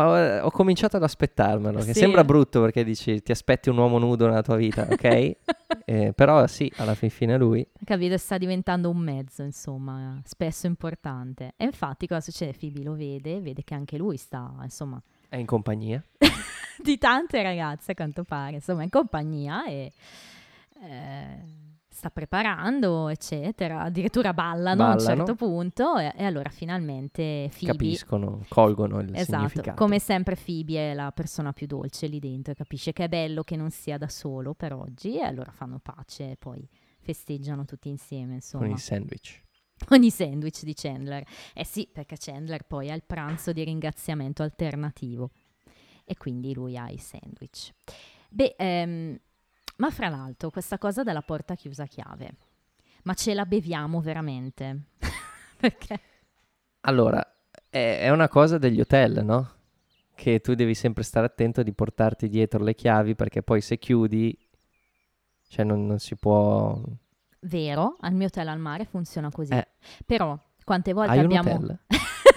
Ho, 0.01 0.39
ho 0.45 0.51
cominciato 0.51 0.97
ad 0.97 1.03
aspettarmelo, 1.03 1.79
che 1.81 1.93
Sì. 1.93 2.01
sembra 2.01 2.25
brutto 2.25 2.61
perché 2.61 2.83
dici 2.85 3.23
ti 3.23 3.31
aspetti 3.33 3.69
un 3.69 3.77
uomo 3.79 3.99
nudo 3.99 4.27
nella 4.27 4.43
tua 4.43 4.57
vita, 4.57 4.87
ok? 4.91 5.37
Eh, 5.85 6.13
però 6.15 6.47
sì, 6.47 6.71
alla 6.77 6.95
fin 6.95 7.11
fine 7.11 7.37
lui. 7.37 7.67
Capito? 7.85 8.17
Sta 8.17 8.39
diventando 8.39 8.89
un 8.89 8.99
mezzo, 8.99 9.43
insomma, 9.43 10.21
spesso 10.25 10.67
importante. 10.69 11.55
E 11.57 11.65
infatti 11.65 12.07
cosa 12.07 12.21
succede? 12.21 12.57
Phoebe 12.57 12.83
lo 12.85 12.95
vede, 12.95 13.41
vede 13.41 13.65
che 13.65 13.75
anche 13.75 13.97
lui 13.97 14.17
sta, 14.17 14.55
insomma, 14.63 15.03
È 15.29 15.37
in 15.37 15.45
compagnia. 15.47 16.03
di 16.81 16.99
tante 16.99 17.43
ragazze 17.43 17.93
a 17.93 17.95
quanto 17.95 18.23
pare, 18.23 18.55
insomma, 18.57 18.85
in 18.85 18.91
compagnia 18.91 19.65
e 19.67 19.93
eh, 20.83 21.43
sta 22.03 22.11
preparando, 22.11 23.07
eccetera. 23.09 23.83
Addirittura 23.83 24.33
ballano, 24.33 24.83
a 24.83 24.91
un 24.91 24.97
Ballano. 24.97 25.17
certo 25.17 25.35
punto 25.37 25.97
e, 25.99 26.13
e 26.17 26.25
allora 26.25 26.51
finalmente 26.51 27.49
Phoebe... 27.57 27.73
Capiscono, 27.73 28.45
colgono 28.49 28.99
il 28.99 29.15
Esatto, 29.15 29.37
significato. 29.49 29.77
come 29.77 30.01
sempre 30.01 30.35
Phoebe 30.35 30.91
è 30.91 30.95
la 30.95 31.13
persona 31.13 31.53
più 31.53 31.67
dolce 31.69 32.09
lì 32.09 32.19
dentro 32.19 32.55
capisce 32.55 32.93
che 32.93 33.05
è 33.05 33.09
bello 33.09 33.45
che 33.45 33.55
non 33.55 33.71
sia 33.71 33.99
da 33.99 34.09
solo 34.09 34.53
per 34.55 34.73
oggi 34.73 35.17
e 35.17 35.23
allora 35.23 35.53
fanno 35.53 35.79
pace 35.81 36.33
e 36.33 36.37
poi 36.37 36.69
festeggiano 36.99 37.65
tutti 37.65 37.89
insieme, 37.89 38.35
insomma. 38.35 38.65
con 38.65 38.73
il 38.73 38.81
sandwich. 38.81 39.41
Con 39.87 40.03
i 40.03 40.11
sandwich 40.11 40.63
di 40.65 40.75
Chandler. 40.75 41.25
Eh 41.55 41.65
sì, 41.65 41.89
perché 41.93 42.17
Chandler 42.19 42.65
poi 42.65 42.91
ha 42.91 42.95
il 42.95 43.03
pranzo 43.05 43.53
di 43.53 43.63
ringraziamento 43.63 44.43
alternativo 44.43 45.31
e 46.05 46.17
quindi 46.17 46.53
lui 46.53 46.77
ha 46.77 46.89
i 46.89 46.99
sandwich. 46.99 47.73
Beh, 48.29 48.55
ehm, 48.57 49.19
ma 49.83 49.91
fra 49.91 50.09
l'altro 50.09 50.51
questa 50.51 50.79
cosa 50.79 51.03
della 51.03 51.23
porta 51.23 51.57
chiusa 51.57 51.83
a 51.83 51.87
chiave, 51.87 52.35
ma 53.03 53.15
ce 53.15 53.35
la 53.35 53.45
beviamo 53.45 54.01
veramente? 54.01 54.83
perché? 55.59 56.01
Allora, 56.83 57.21
è, 57.69 57.99
è 58.03 58.11
una 58.11 58.29
cosa 58.29 58.59
degli 58.59 58.79
hotel, 58.79 59.25
no? 59.25 59.51
Che 60.15 60.41
tu 60.41 60.55
devi 60.55 60.77
sempre 60.77 61.03
stare 61.03 61.27
attento 61.27 61.65
di 61.65 61.73
portarti 61.73 62.29
dietro 62.29 62.63
le 62.63 62.77
chiavi 62.77 63.17
perché 63.17 63.43
poi 63.43 63.61
se 63.61 63.77
chiudi, 63.79 64.39
cioè 65.49 65.65
non, 65.65 65.85
non 65.85 65.99
si 65.99 66.15
può... 66.15 66.81
Vero, 67.41 67.97
al 68.03 68.13
mio 68.13 68.27
hotel 68.27 68.47
al 68.47 68.61
mare 68.61 68.85
funziona 68.85 69.31
così. 69.33 69.53
Eh. 69.53 69.67
Però 70.07 70.39
quante 70.63 70.93
volte 70.93 71.11
Hai 71.11 71.19
abbiamo... 71.19 71.59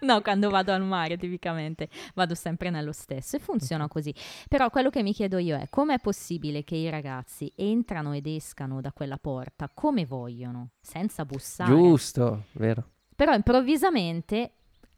no, 0.06 0.20
quando 0.22 0.50
vado 0.50 0.72
al 0.72 0.82
mare 0.82 1.16
tipicamente 1.16 1.88
vado 2.14 2.34
sempre 2.34 2.70
nello 2.70 2.92
stesso 2.92 3.36
e 3.36 3.38
funziona 3.38 3.88
così. 3.88 4.14
Però 4.48 4.70
quello 4.70 4.90
che 4.90 5.02
mi 5.02 5.12
chiedo 5.12 5.38
io 5.38 5.56
è 5.56 5.68
com'è 5.68 5.98
possibile 5.98 6.64
che 6.64 6.76
i 6.76 6.88
ragazzi 6.88 7.52
entrano 7.56 8.12
ed 8.12 8.26
escano 8.26 8.80
da 8.80 8.92
quella 8.92 9.18
porta 9.18 9.70
come 9.72 10.06
vogliono, 10.06 10.70
senza 10.80 11.24
bussare. 11.24 11.70
Giusto, 11.70 12.44
vero. 12.52 12.88
Però 13.14 13.34
improvvisamente 13.34 14.52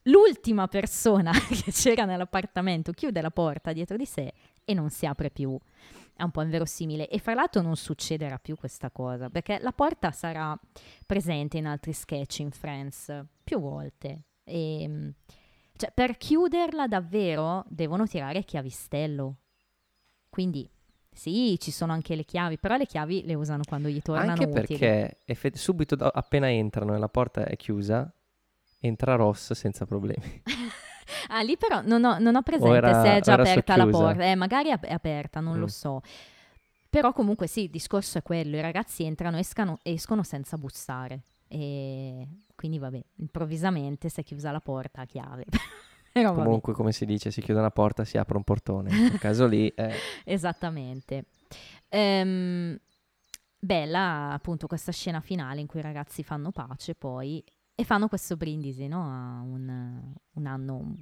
l'ultima 0.05 0.69
persona 0.69 1.33
che 1.49 1.71
c'era 1.73 2.05
nell'appartamento 2.05 2.93
chiude 2.93 3.21
la 3.21 3.31
porta 3.31 3.73
dietro 3.73 3.97
di 3.97 4.07
sé 4.07 4.33
e 4.65 4.75
non 4.75 4.91
si 4.91 5.07
apre 5.07 5.31
più. 5.31 5.59
È 6.15 6.23
un 6.23 6.31
po' 6.31 6.43
inverosimile 6.43 7.09
e 7.09 7.19
fra 7.19 7.35
l'altro 7.35 7.63
non 7.63 7.75
succederà 7.75 8.39
più 8.39 8.57
questa 8.57 8.91
cosa 8.91 9.31
perché 9.31 9.59
la 9.61 9.73
porta 9.73 10.13
sarà 10.13 10.57
presente 11.07 11.57
in 11.57 11.67
altri 11.67 11.93
sketch 11.93 12.41
in 12.41 12.51
Friends 12.51 13.25
più 13.43 13.59
volte 13.59 14.25
e 14.53 14.83
ehm, 14.83 15.15
cioè, 15.77 15.91
per 15.93 16.17
chiuderla 16.17 16.87
davvero 16.87 17.65
devono 17.69 18.07
tirare 18.07 18.45
chiavistello. 18.45 19.37
Quindi 20.29 20.69
sì, 21.15 21.59
ci 21.61 21.71
sono 21.71 21.93
anche 21.93 22.15
le 22.15 22.25
chiavi, 22.25 22.59
però 22.59 22.77
le 22.77 22.87
chiavi 22.87 23.25
le 23.25 23.35
usano 23.35 23.63
quando 23.67 23.89
gli 23.89 24.01
tornano 24.01 24.31
Anche 24.33 24.49
perché 24.49 25.19
effe- 25.25 25.57
subito 25.57 25.95
do- 25.97 26.07
appena 26.09 26.51
entrano 26.51 26.95
e 26.95 26.99
la 26.99 27.09
porta 27.09 27.45
è 27.45 27.57
chiusa, 27.57 28.11
entra 28.81 29.15
Ross 29.17 29.53
senza 29.53 29.85
problemi. 29.85 30.43
ah, 31.29 31.43
lì 31.43 31.57
però 31.57 31.83
non 31.83 32.05
ho, 32.05 32.19
non 32.19 32.37
ho 32.37 32.43
presente 32.43 32.77
era- 32.77 33.03
se 33.03 33.17
è 33.17 33.21
già 33.21 33.35
aperta 33.35 33.77
la 33.77 33.83
socchiusa. 33.85 34.05
porta. 34.05 34.25
Eh, 34.31 34.35
magari 34.37 34.69
è 34.71 34.93
aperta, 34.93 35.41
non 35.41 35.57
Mm. 35.57 35.61
lo 35.61 35.67
so. 35.69 36.01
Però 36.89 37.13
comunque 37.13 37.47
sì, 37.47 37.63
il 37.65 37.71
discorso 37.71 38.19
è 38.19 38.23
quello, 38.23 38.57
i 38.57 38.61
ragazzi 38.61 39.05
entrano 39.05 39.37
e 39.37 39.41
escano- 39.41 39.79
escono 39.83 40.23
senza 40.23 40.57
bussare. 40.57 41.23
E 41.55 42.29
quindi 42.55 42.79
vabbè, 42.79 43.03
improvvisamente 43.17 44.09
si 44.09 44.21
è 44.21 44.25
chiusa 44.25 44.51
la 44.53 44.61
porta 44.61 45.03
a 45.03 45.05
chiave. 45.05 45.45
Però 46.13 46.31
vabbè. 46.33 46.45
Comunque, 46.45 46.73
come 46.73 46.93
si 46.93 47.05
dice, 47.05 47.31
si 47.31 47.41
chiude 47.43 47.59
una 47.61 47.71
porta, 47.71 48.05
si 48.05 48.17
apre 48.17 48.37
un 48.37 48.43
portone. 48.45 48.91
In 48.91 49.07
quel 49.09 49.19
caso 49.19 49.47
lì, 49.47 49.69
eh, 49.69 49.93
Esattamente. 50.25 51.27
Ehm, 51.89 52.79
bella 53.59 54.33
appunto 54.33 54.67
questa 54.67 54.93
scena 54.93 55.21
finale 55.21 55.61
in 55.61 55.67
cui 55.67 55.81
i 55.81 55.83
ragazzi 55.83 56.23
fanno 56.23 56.51
pace 56.51 56.95
poi 56.95 57.43
e 57.75 57.85
fanno 57.85 58.09
questo 58.09 58.37
brindisi, 58.37 58.87
no? 58.89 59.03
A 59.03 59.41
un, 59.43 60.13
un 60.33 60.47
anno, 60.47 60.95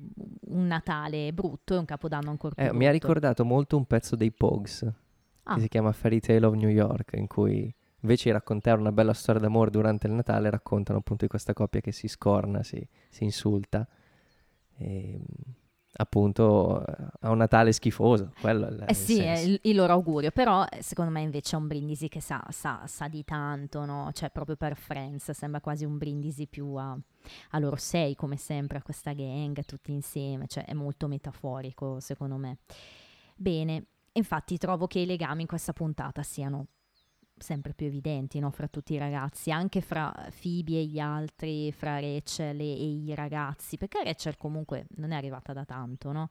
un 0.46 0.66
Natale 0.66 1.32
brutto 1.32 1.74
e 1.74 1.78
un 1.78 1.84
Capodanno 1.84 2.30
ancora 2.30 2.54
più 2.54 2.64
eh, 2.64 2.72
mi 2.72 2.86
ha 2.86 2.90
brutto. 2.90 3.06
ricordato 3.06 3.44
molto 3.44 3.76
un 3.76 3.84
pezzo 3.86 4.16
dei 4.16 4.32
Pogues, 4.32 4.88
Ah. 5.44 5.54
che 5.54 5.60
si 5.62 5.68
chiama 5.68 5.90
Fairy 5.92 6.20
Tale 6.20 6.44
of 6.46 6.54
New 6.54 6.68
York, 6.68 7.12
in 7.14 7.26
cui 7.26 7.74
invece 8.00 8.24
di 8.24 8.32
raccontare 8.32 8.80
una 8.80 8.92
bella 8.92 9.12
storia 9.12 9.40
d'amore 9.40 9.70
durante 9.70 10.06
il 10.06 10.12
Natale, 10.12 10.50
raccontano 10.50 10.98
appunto 10.98 11.24
di 11.24 11.30
questa 11.30 11.52
coppia 11.52 11.80
che 11.80 11.92
si 11.92 12.08
scorna, 12.08 12.62
si, 12.62 12.86
si 13.08 13.24
insulta. 13.24 13.86
E, 14.76 15.18
mh, 15.18 15.52
appunto 15.92 16.86
eh, 16.86 16.94
ha 17.20 17.30
un 17.30 17.38
Natale 17.38 17.72
schifoso. 17.72 18.32
Quello 18.40 18.66
è 18.66 18.70
il- 18.70 18.84
Eh 18.88 18.94
sì, 18.94 19.18
è 19.20 19.38
il, 19.38 19.58
il 19.64 19.74
loro 19.76 19.92
augurio, 19.92 20.30
però 20.30 20.64
eh, 20.70 20.82
secondo 20.82 21.10
me 21.10 21.20
invece 21.20 21.56
è 21.56 21.58
un 21.58 21.66
brindisi 21.66 22.08
che 22.08 22.20
sa, 22.20 22.44
sa- 22.50 22.84
sa 22.86 23.08
di 23.08 23.24
tanto, 23.24 23.84
no? 23.84 24.10
Cioè 24.12 24.30
proprio 24.30 24.56
per 24.56 24.76
Friends, 24.76 25.30
sembra 25.32 25.60
quasi 25.60 25.84
un 25.84 25.98
brindisi 25.98 26.46
più 26.46 26.74
a, 26.74 26.96
a 27.50 27.58
loro 27.58 27.76
sei, 27.76 28.14
come 28.14 28.36
sempre, 28.36 28.78
a 28.78 28.82
questa 28.82 29.12
gang, 29.12 29.64
tutti 29.64 29.90
insieme, 29.92 30.46
cioè 30.46 30.64
è 30.64 30.74
molto 30.74 31.08
metaforico 31.08 31.98
secondo 32.00 32.36
me. 32.36 32.58
Bene, 33.34 33.84
infatti 34.12 34.56
trovo 34.58 34.86
che 34.86 35.00
i 35.00 35.06
legami 35.06 35.42
in 35.42 35.46
questa 35.48 35.72
puntata 35.72 36.22
siano 36.22 36.66
sempre 37.40 37.74
più 37.74 37.86
evidenti, 37.86 38.38
no? 38.38 38.50
Fra 38.50 38.68
tutti 38.68 38.94
i 38.94 38.98
ragazzi, 38.98 39.50
anche 39.50 39.80
fra 39.80 40.12
Phoebe 40.40 40.78
e 40.80 40.84
gli 40.84 40.98
altri, 40.98 41.72
fra 41.72 41.98
Rachel 41.98 42.60
e, 42.60 42.64
e 42.64 42.88
i 42.88 43.14
ragazzi, 43.14 43.76
perché 43.76 44.02
Rachel 44.04 44.36
comunque 44.36 44.86
non 44.96 45.12
è 45.12 45.16
arrivata 45.16 45.52
da 45.52 45.64
tanto, 45.64 46.12
no? 46.12 46.30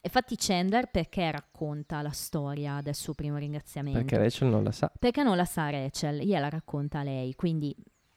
Infatti 0.00 0.36
Chandler 0.36 0.90
perché 0.90 1.30
racconta 1.30 2.02
la 2.02 2.10
storia 2.10 2.82
del 2.82 2.94
suo 2.94 3.14
primo 3.14 3.38
ringraziamento? 3.38 4.00
Perché 4.00 4.18
Rachel 4.18 4.48
non 4.48 4.62
la 4.62 4.72
sa. 4.72 4.92
Perché 4.98 5.22
non 5.22 5.34
la 5.36 5.46
sa 5.46 5.70
Rachel, 5.70 6.18
gliela 6.18 6.50
racconta 6.50 7.02
lei, 7.02 7.34
quindi 7.34 7.74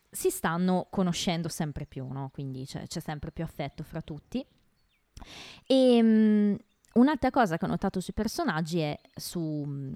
si 0.10 0.30
stanno 0.30 0.88
conoscendo 0.90 1.48
sempre 1.48 1.86
più, 1.86 2.08
no? 2.08 2.30
Quindi 2.34 2.66
c'è, 2.66 2.88
c'è 2.88 3.00
sempre 3.00 3.32
più 3.32 3.44
affetto 3.44 3.84
fra 3.84 4.02
tutti. 4.02 4.46
E 5.66 6.02
mm, 6.02 6.56
un'altra 6.94 7.30
cosa 7.30 7.58
che 7.58 7.66
ho 7.66 7.70
notato 7.70 8.02
sui 8.02 8.14
personaggi 8.14 8.80
è 8.80 9.00
su 9.16 9.96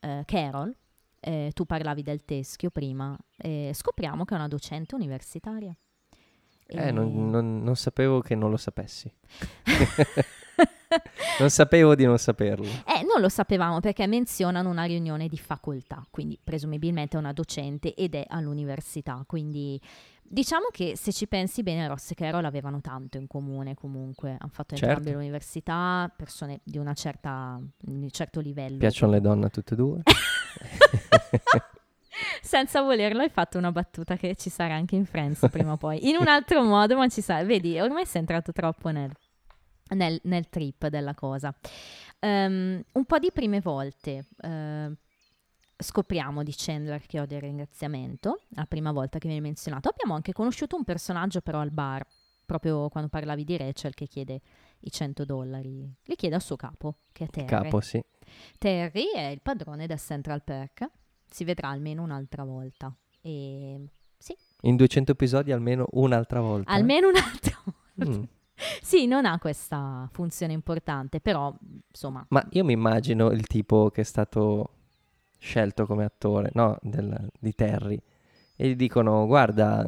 eh, 0.00 0.22
Carol, 0.24 0.76
eh, 1.24 1.50
tu 1.54 1.64
parlavi 1.64 2.02
del 2.02 2.24
teschio 2.24 2.70
prima, 2.70 3.16
eh, 3.38 3.70
scopriamo 3.72 4.24
che 4.24 4.34
è 4.34 4.36
una 4.36 4.48
docente 4.48 4.94
universitaria. 4.96 5.74
Eh, 6.66 6.88
E- 6.88 6.90
non, 6.90 7.30
non- 7.30 7.62
non 7.62 7.76
sapevo 7.76 8.20
che 8.20 8.34
non 8.34 8.50
lo 8.50 8.56
sapessi. 8.56 9.12
non 11.38 11.50
sapevo 11.50 11.94
di 11.94 12.04
non 12.04 12.18
saperlo. 12.18 12.64
Eh, 12.66 13.02
non 13.06 13.20
lo 13.20 13.28
sapevamo 13.28 13.80
perché 13.80 14.06
menzionano 14.06 14.68
una 14.68 14.84
riunione 14.84 15.28
di 15.28 15.38
facoltà, 15.38 16.04
quindi 16.10 16.38
presumibilmente 16.42 17.16
è 17.16 17.20
una 17.20 17.32
docente 17.32 17.94
ed 17.94 18.14
è 18.14 18.24
all'università, 18.28 19.22
quindi 19.26 19.80
diciamo 20.32 20.68
che 20.70 20.96
se 20.96 21.12
ci 21.12 21.26
pensi 21.26 21.62
bene 21.62 21.86
Ross 21.86 22.12
e 22.12 22.14
Carol 22.14 22.46
avevano 22.46 22.80
tanto 22.80 23.18
in 23.18 23.26
comune 23.26 23.74
comunque, 23.74 24.30
hanno 24.38 24.50
fatto 24.50 24.74
Certo. 24.74 24.86
entrambe 24.86 25.12
l'università, 25.12 26.10
persone 26.16 26.60
di 26.64 26.78
una 26.78 26.94
certa, 26.94 27.60
di 27.78 28.04
un 28.04 28.10
certo 28.10 28.40
livello. 28.40 28.78
Piacciono 28.78 29.12
le 29.12 29.20
donne 29.20 29.46
a 29.46 29.48
tutte 29.50 29.74
e 29.74 29.76
due? 29.76 30.00
Senza 32.40 32.80
volerlo 32.82 33.20
hai 33.22 33.30
fatto 33.30 33.58
una 33.58 33.72
battuta 33.72 34.16
che 34.16 34.34
ci 34.36 34.48
sarà 34.50 34.74
anche 34.74 34.96
in 34.96 35.04
Friends 35.04 35.46
prima 35.50 35.72
o 35.72 35.76
poi, 35.76 36.08
in 36.08 36.16
un 36.18 36.28
altro 36.28 36.62
modo, 36.62 36.96
ma 36.96 37.08
ci 37.08 37.20
sarà. 37.20 37.44
Vedi, 37.44 37.78
ormai 37.78 38.06
sei 38.06 38.20
entrato 38.20 38.52
troppo 38.52 38.90
nel, 38.90 39.10
nel- 39.90 40.20
nel 40.24 40.48
trip 40.48 40.86
della 40.88 41.14
cosa. 41.14 41.54
Ehm, 42.20 42.82
un 42.92 43.04
po' 43.04 43.18
di 43.18 43.30
prime 43.32 43.60
volte 43.60 44.26
eh, 44.40 44.92
scopriamo 45.76 46.42
di 46.42 46.52
Chandler 46.56 47.04
che 47.06 47.20
odia 47.20 47.36
il 47.38 47.42
ringraziamento, 47.42 48.40
la 48.50 48.66
prima 48.66 48.92
volta 48.92 49.18
che 49.18 49.26
viene 49.28 49.42
menzionato. 49.42 49.88
Abbiamo 49.88 50.14
anche 50.14 50.32
conosciuto 50.32 50.76
un 50.76 50.84
personaggio 50.84 51.40
però 51.40 51.60
al 51.60 51.70
bar, 51.70 52.06
proprio 52.44 52.88
quando 52.88 53.08
parlavi 53.10 53.44
di 53.44 53.56
Rachel 53.56 53.94
che 53.94 54.06
chiede 54.06 54.40
i 54.80 54.90
100 54.90 55.24
dollari. 55.24 55.92
Li 56.04 56.16
chiede 56.16 56.34
al 56.34 56.42
suo 56.42 56.56
capo, 56.56 56.96
che 57.12 57.24
è 57.24 57.28
Terry. 57.28 57.46
Capo, 57.46 57.80
sì. 57.80 58.02
Terry 58.58 59.10
è 59.14 59.26
il 59.26 59.40
padrone 59.40 59.86
del 59.86 59.98
Central 59.98 60.42
Perk, 60.42 60.88
si 61.28 61.44
vedrà 61.44 61.68
almeno 61.68 62.02
un'altra 62.02 62.44
volta. 62.44 62.94
E 63.20 63.80
sì, 64.18 64.36
In 64.62 64.76
200 64.76 65.12
episodi 65.12 65.52
almeno 65.52 65.86
un'altra 65.92 66.40
volta. 66.40 66.70
almeno 66.70 67.08
un'altra 67.08 67.58
volta. 67.96 68.18
Mm. 68.18 68.22
Sì, 68.80 69.06
non 69.06 69.24
ha 69.24 69.38
questa 69.38 70.08
funzione 70.12 70.52
importante, 70.52 71.20
però 71.20 71.52
insomma, 71.88 72.24
Ma 72.28 72.46
io 72.50 72.64
mi 72.64 72.72
immagino 72.72 73.30
il 73.30 73.46
tipo 73.46 73.90
che 73.90 74.02
è 74.02 74.04
stato 74.04 74.70
scelto 75.42 75.86
come 75.86 76.04
attore, 76.04 76.50
no, 76.54 76.78
del- 76.82 77.28
di 77.38 77.52
Terry. 77.52 78.00
E 78.54 78.68
gli 78.68 78.76
dicono, 78.76 79.26
guarda, 79.26 79.84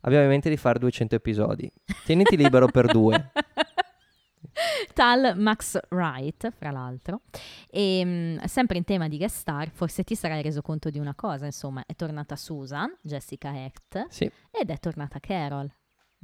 abbiamo 0.00 0.24
in 0.24 0.28
mente 0.30 0.50
di 0.50 0.58
fare 0.58 0.78
200 0.78 1.14
episodi. 1.14 1.70
Tieniti 2.04 2.36
libero 2.36 2.66
per 2.66 2.86
due. 2.92 3.32
tal 4.92 5.34
Max 5.38 5.78
Wright, 5.88 6.50
fra 6.52 6.70
l'altro, 6.70 7.22
e 7.70 8.04
mh, 8.04 8.44
sempre 8.44 8.76
in 8.76 8.84
tema 8.84 9.08
di 9.08 9.16
guest 9.16 9.36
star, 9.38 9.70
forse 9.70 10.04
ti 10.04 10.14
sarai 10.14 10.42
reso 10.42 10.60
conto 10.60 10.90
di 10.90 10.98
una 10.98 11.14
cosa, 11.14 11.46
insomma, 11.46 11.82
è 11.86 11.94
tornata 11.94 12.36
Susan, 12.36 12.94
Jessica 13.00 13.64
Hecht, 13.64 14.06
Sì, 14.10 14.30
ed 14.50 14.70
è 14.70 14.78
tornata 14.78 15.18
Carol. 15.18 15.72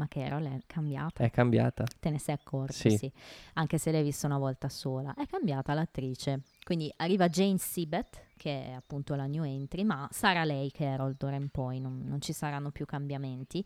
Ma 0.01 0.09
Carol 0.09 0.45
è 0.45 0.59
cambiata. 0.67 1.23
è 1.23 1.31
cambiata. 1.31 1.85
Te 2.01 2.09
ne 2.09 2.19
sei 2.19 2.35
accorto, 2.35 2.73
Sì. 2.73 2.97
sì. 2.97 3.13
Anche 3.55 3.77
se 3.77 3.93
l'hai 3.93 4.03
vista 4.03 4.27
una 4.27 4.39
volta 4.39 4.71
sola. 4.71 5.13
È 5.15 5.27
cambiata 5.27 5.75
l'attrice. 5.75 6.41
Quindi 6.65 6.91
arriva 6.97 7.29
Jane 7.29 7.59
Sibet, 7.59 8.29
che 8.39 8.67
è 8.69 8.71
appunto 8.73 9.15
la 9.15 9.27
new 9.27 9.43
entry, 9.45 9.83
ma 9.85 10.09
sarà 10.11 10.45
lei 10.45 10.71
Carol 10.71 11.15
d'ora 11.19 11.37
in 11.37 11.49
poi, 11.51 11.81
non, 11.81 12.03
non 12.07 12.21
ci 12.23 12.33
saranno 12.33 12.71
più 12.71 12.87
cambiamenti. 12.87 13.63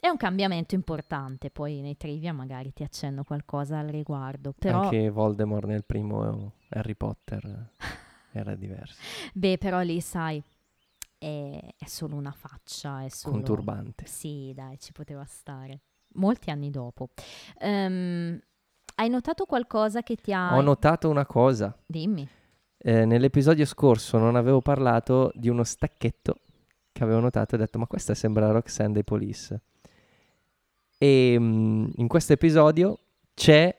È 0.00 0.06
un 0.08 0.16
cambiamento 0.16 0.76
importante, 0.76 1.50
poi 1.50 1.80
nei 1.80 1.96
trivia 1.96 2.32
magari 2.32 2.72
ti 2.72 2.84
accenno 2.84 3.24
qualcosa 3.24 3.78
al 3.80 3.88
riguardo. 3.88 4.54
Però, 4.56 4.82
Anche 4.82 5.10
Voldemort 5.10 5.66
nel 5.66 5.84
primo 5.84 6.52
Harry 6.68 6.94
Potter 6.94 7.70
era 8.30 8.54
diverso. 8.54 9.00
beh, 9.34 9.58
però 9.58 9.80
lì 9.80 10.00
sai, 10.00 10.40
è, 11.18 11.74
è 11.76 11.86
solo 11.86 12.16
una 12.16 12.32
faccia, 12.32 13.04
è 13.04 13.08
solo... 13.08 13.34
Con 13.34 13.44
turbante. 13.44 14.06
Sì, 14.06 14.52
dai, 14.54 14.78
ci 14.78 14.92
poteva 14.92 15.24
stare. 15.24 15.80
Molti 16.14 16.50
anni 16.50 16.70
dopo. 16.70 17.10
Ehm, 17.58 18.40
hai 18.94 19.08
notato 19.08 19.44
qualcosa 19.44 20.02
che 20.02 20.16
ti 20.16 20.32
ha... 20.32 20.56
Ho 20.56 20.60
notato 20.60 21.08
una 21.10 21.26
cosa. 21.26 21.76
Dimmi. 21.86 22.26
Eh, 22.78 23.04
nell'episodio 23.04 23.66
scorso 23.66 24.18
non 24.18 24.36
avevo 24.36 24.60
parlato 24.60 25.32
di 25.34 25.48
uno 25.48 25.64
stacchetto 25.64 26.36
che 26.92 27.04
avevo 27.04 27.20
notato 27.20 27.54
e 27.54 27.58
ho 27.58 27.60
detto 27.60 27.78
ma 27.78 27.86
questa 27.86 28.14
sembra 28.14 28.50
Roxanne 28.50 28.92
dei 28.92 29.04
Police. 29.04 29.60
E 30.98 31.36
mm, 31.38 31.90
in 31.96 32.08
questo 32.08 32.32
episodio 32.32 32.98
c'è 33.34 33.77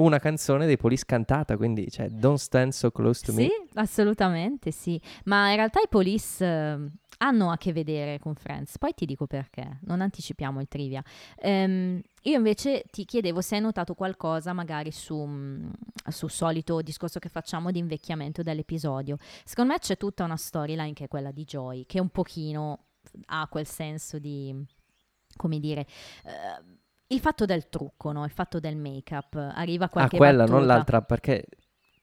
una 0.00 0.18
canzone 0.18 0.66
dei 0.66 0.76
Police 0.76 1.04
cantata, 1.06 1.56
quindi 1.56 1.86
c'è 1.86 2.08
Don't 2.08 2.38
Stand 2.38 2.72
So 2.72 2.90
Close 2.90 3.24
to 3.24 3.32
Sì, 3.32 3.42
Me. 3.42 3.48
assolutamente 3.74 4.70
sì. 4.70 5.00
Ma 5.24 5.50
in 5.50 5.56
realtà 5.56 5.80
i 5.80 5.88
police 5.88 6.44
eh, 6.44 6.90
hanno 7.18 7.50
a 7.50 7.56
che 7.56 7.72
vedere 7.72 8.18
con 8.18 8.34
Friends. 8.34 8.78
Poi 8.78 8.92
ti 8.94 9.04
dico 9.06 9.26
perché, 9.26 9.78
non 9.82 10.00
anticipiamo 10.00 10.60
il 10.60 10.68
trivia. 10.68 11.02
Ehm, 11.38 12.00
io 12.22 12.36
invece 12.36 12.84
ti 12.90 13.04
chiedevo 13.04 13.40
se 13.40 13.56
hai 13.56 13.60
notato 13.60 13.94
qualcosa 13.94 14.52
magari 14.52 14.90
su, 14.90 15.16
mm, 15.16 15.70
sul 16.08 16.30
solito 16.30 16.80
discorso 16.82 17.18
che 17.18 17.28
facciamo 17.28 17.70
di 17.70 17.78
invecchiamento 17.78 18.42
dell'episodio. 18.42 19.16
Secondo 19.44 19.72
me 19.72 19.78
c'è 19.78 19.96
tutta 19.96 20.24
una 20.24 20.36
storyline 20.36 20.92
che 20.92 21.04
è 21.04 21.08
quella 21.08 21.30
di 21.30 21.44
Joy, 21.44 21.86
che 21.86 22.00
un 22.00 22.08
pochino 22.10 22.86
ha 23.26 23.46
quel 23.48 23.66
senso 23.66 24.18
di, 24.18 24.54
come 25.36 25.58
dire... 25.58 25.86
eh, 26.24 26.78
il 27.12 27.20
fatto 27.20 27.44
del 27.44 27.68
trucco, 27.68 28.12
no? 28.12 28.24
il 28.24 28.30
fatto 28.30 28.60
del 28.60 28.76
make-up, 28.76 29.34
arriva 29.34 29.86
Ah, 29.86 29.88
qualche 29.88 30.16
quella, 30.16 30.44
non 30.44 30.54
battuta. 30.60 30.72
l'altra, 30.74 31.02
perché 31.02 31.44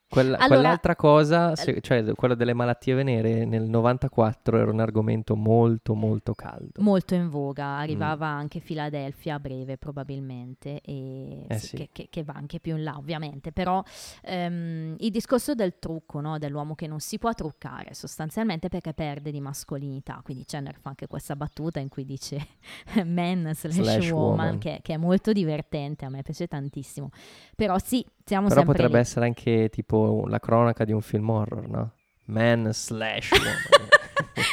Quella- 0.09 0.37
Allora- 0.37 0.47
quell'altra 0.61 0.95
cosa, 0.95 1.53
se- 1.57 1.81
cioè 1.81 2.13
quello 2.15 2.33
delle 2.33 2.53
malattie 2.53 2.93
venere, 2.93 3.43
nel 3.43 3.63
94 3.69 4.57
era 4.57 4.71
un 4.71 4.79
argomento 4.79 5.35
molto 5.35 5.95
molto 5.95 6.33
caldo. 6.33 6.81
molto 6.81 7.13
in 7.13 7.29
voga, 7.29 7.75
Mm. 7.75 7.79
arrivava 7.79 8.27
anche 8.27 8.59
Filadelfia 8.61 9.35
a 9.35 9.39
breve 9.39 9.77
probabilmente, 9.77 10.79
e 10.81 11.43
Eh 11.49 11.57
sì, 11.59 11.67
sì. 11.67 11.75
Che, 11.75 11.89
che- 11.91 12.07
che 12.09 12.23
va 12.23 12.33
anche 12.35 12.59
più 12.61 12.77
in 12.77 12.83
là 12.83 12.95
ovviamente, 12.97 13.51
però 13.51 13.83
ehm, 14.21 14.95
il 14.97 15.11
discorso 15.11 15.53
del 15.55 15.77
trucco, 15.79 16.21
no, 16.21 16.37
dell'uomo 16.37 16.73
che 16.75 16.87
non 16.87 16.99
si 16.99 17.17
può 17.17 17.33
truccare 17.33 17.93
sostanzialmente 17.93 18.69
perché 18.69 18.93
perde 18.93 19.31
di 19.31 19.41
mascolinità, 19.41 20.21
quindi 20.23 20.45
Chandler 20.45 20.77
fa 20.79 20.89
anche 20.89 21.07
questa 21.07 21.35
battuta 21.35 21.79
in 21.79 21.89
cui 21.89 22.05
dice 22.05 22.37
man 23.05 23.51
slash, 23.53 23.73
Slash 23.73 24.09
woman, 24.11 24.29
woman. 24.45 24.57
Che, 24.59 24.79
che 24.81 24.93
è 24.93 24.97
molto 24.97 25.33
divertente, 25.33 26.05
a 26.05 26.09
me 26.09 26.21
piace 26.23 26.47
tantissimo, 26.47 27.09
però 27.55 27.77
sì, 27.77 28.05
siamo 28.27 28.49
Però 28.49 28.63
potrebbe 28.63 28.95
lì. 28.95 28.99
essere 28.99 29.25
anche 29.25 29.69
tipo 29.69 30.25
la 30.27 30.39
cronaca 30.39 30.83
di 30.85 30.91
un 30.91 31.01
film 31.01 31.29
horror, 31.29 31.67
no? 31.69 31.91
Man 32.25 32.69
slash. 32.73 33.31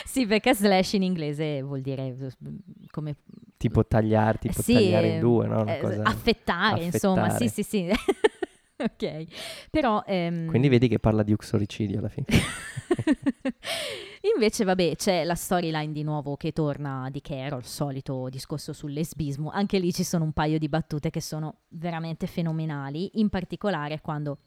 Sì, 0.05 0.27
perché 0.27 0.55
slash 0.55 0.93
in 0.93 1.03
inglese 1.03 1.61
vuol 1.63 1.81
dire 1.81 2.07
eh, 2.07 2.17
come 2.91 3.17
tipo 3.57 3.85
tagliare, 3.85 4.39
tipo 4.39 4.63
Sì, 4.63 4.75
tagliare 4.75 5.09
in 5.09 5.19
due, 5.21 5.47
no? 5.49 5.63
Una 5.63 5.77
eh, 5.77 5.81
cosa- 5.81 6.03
affettare, 6.05 6.85
insomma, 6.85 7.31
sì, 7.31 7.45
affettare. 7.45 7.49
sì, 7.49 7.63
sì. 7.65 7.91
ok, 8.93 9.25
però... 9.71 10.03
ehm, 10.07 10.47
Quindi 10.49 10.69
vedi 10.69 10.89
che 10.89 10.99
parla 10.99 11.23
di 11.23 11.33
uxoricidio 11.33 11.99
alla 11.99 12.09
fine. 12.09 12.27
Invece, 14.35 14.65
vabbè, 14.65 14.97
c'è 14.97 15.25
la 15.25 15.35
storyline 15.35 15.93
di 15.93 16.03
nuovo 16.03 16.37
che 16.37 16.53
torna 16.53 17.09
di 17.11 17.21
Carol, 17.21 17.65
solito 17.65 18.29
discorso 18.31 18.73
sul 18.73 18.93
lesbismo. 18.93 19.51
Anche 19.51 19.79
lì 19.79 19.93
ci 19.93 20.03
sono 20.05 20.25
un 20.25 20.33
paio 20.33 20.59
di 20.59 20.69
battute 20.69 21.11
che 21.11 21.21
sono 21.21 21.59
veramente 21.69 22.27
fenomenali, 22.27 23.21
in 23.21 23.29
particolare 23.29 24.01
quando 24.01 24.39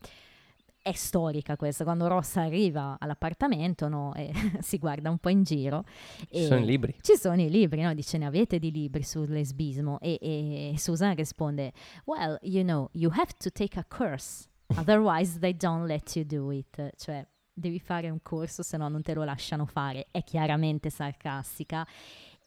è 0.88 0.94
storica 0.94 1.58
questa, 1.58 1.84
quando 1.84 2.08
Ross 2.08 2.38
arriva 2.38 2.96
all'appartamento 2.98 3.90
no, 3.90 4.14
e 4.14 4.32
si 4.62 4.78
guarda 4.78 5.10
un 5.10 5.18
po' 5.18 5.28
in 5.28 5.44
giro. 5.44 5.84
Ci 6.18 6.28
e- 6.30 6.46
sono 6.46 6.62
i 6.62 6.66
libri. 6.66 6.96
Ci 7.02 7.18
sono 7.18 7.42
i 7.42 7.50
libri, 7.50 7.82
no? 7.82 7.94
Dice, 7.94 8.18
ne 8.18 8.26
avete 8.26 8.58
di 8.58 8.72
libri 8.72 9.04
sul 9.04 9.30
lesbismo? 9.30 10.00
E, 10.00 10.18
e 10.22 10.76
Susan 10.78 11.14
risponde, 11.14 11.74
well, 12.06 12.38
you 12.42 12.64
know, 12.64 12.90
you 12.94 13.12
have 13.14 13.34
to 13.38 13.52
take 13.52 13.78
a 13.78 13.86
course, 13.86 14.48
otherwise 14.78 15.40
they 15.40 15.54
don't 15.54 15.86
let 15.88 16.16
you 16.16 16.24
do 16.24 16.52
it. 16.52 16.94
Cioè, 16.96 17.28
devi 17.52 17.80
fare 17.80 18.10
un 18.10 18.22
corso, 18.22 18.64
se 18.64 18.78
no 18.78 18.88
non 18.88 19.02
te 19.02 19.14
lo 19.14 19.26
lasciano 19.26 19.66
fare. 19.66 20.08
È 20.10 20.24
chiaramente 20.24 20.90
sarcastica 20.90 21.86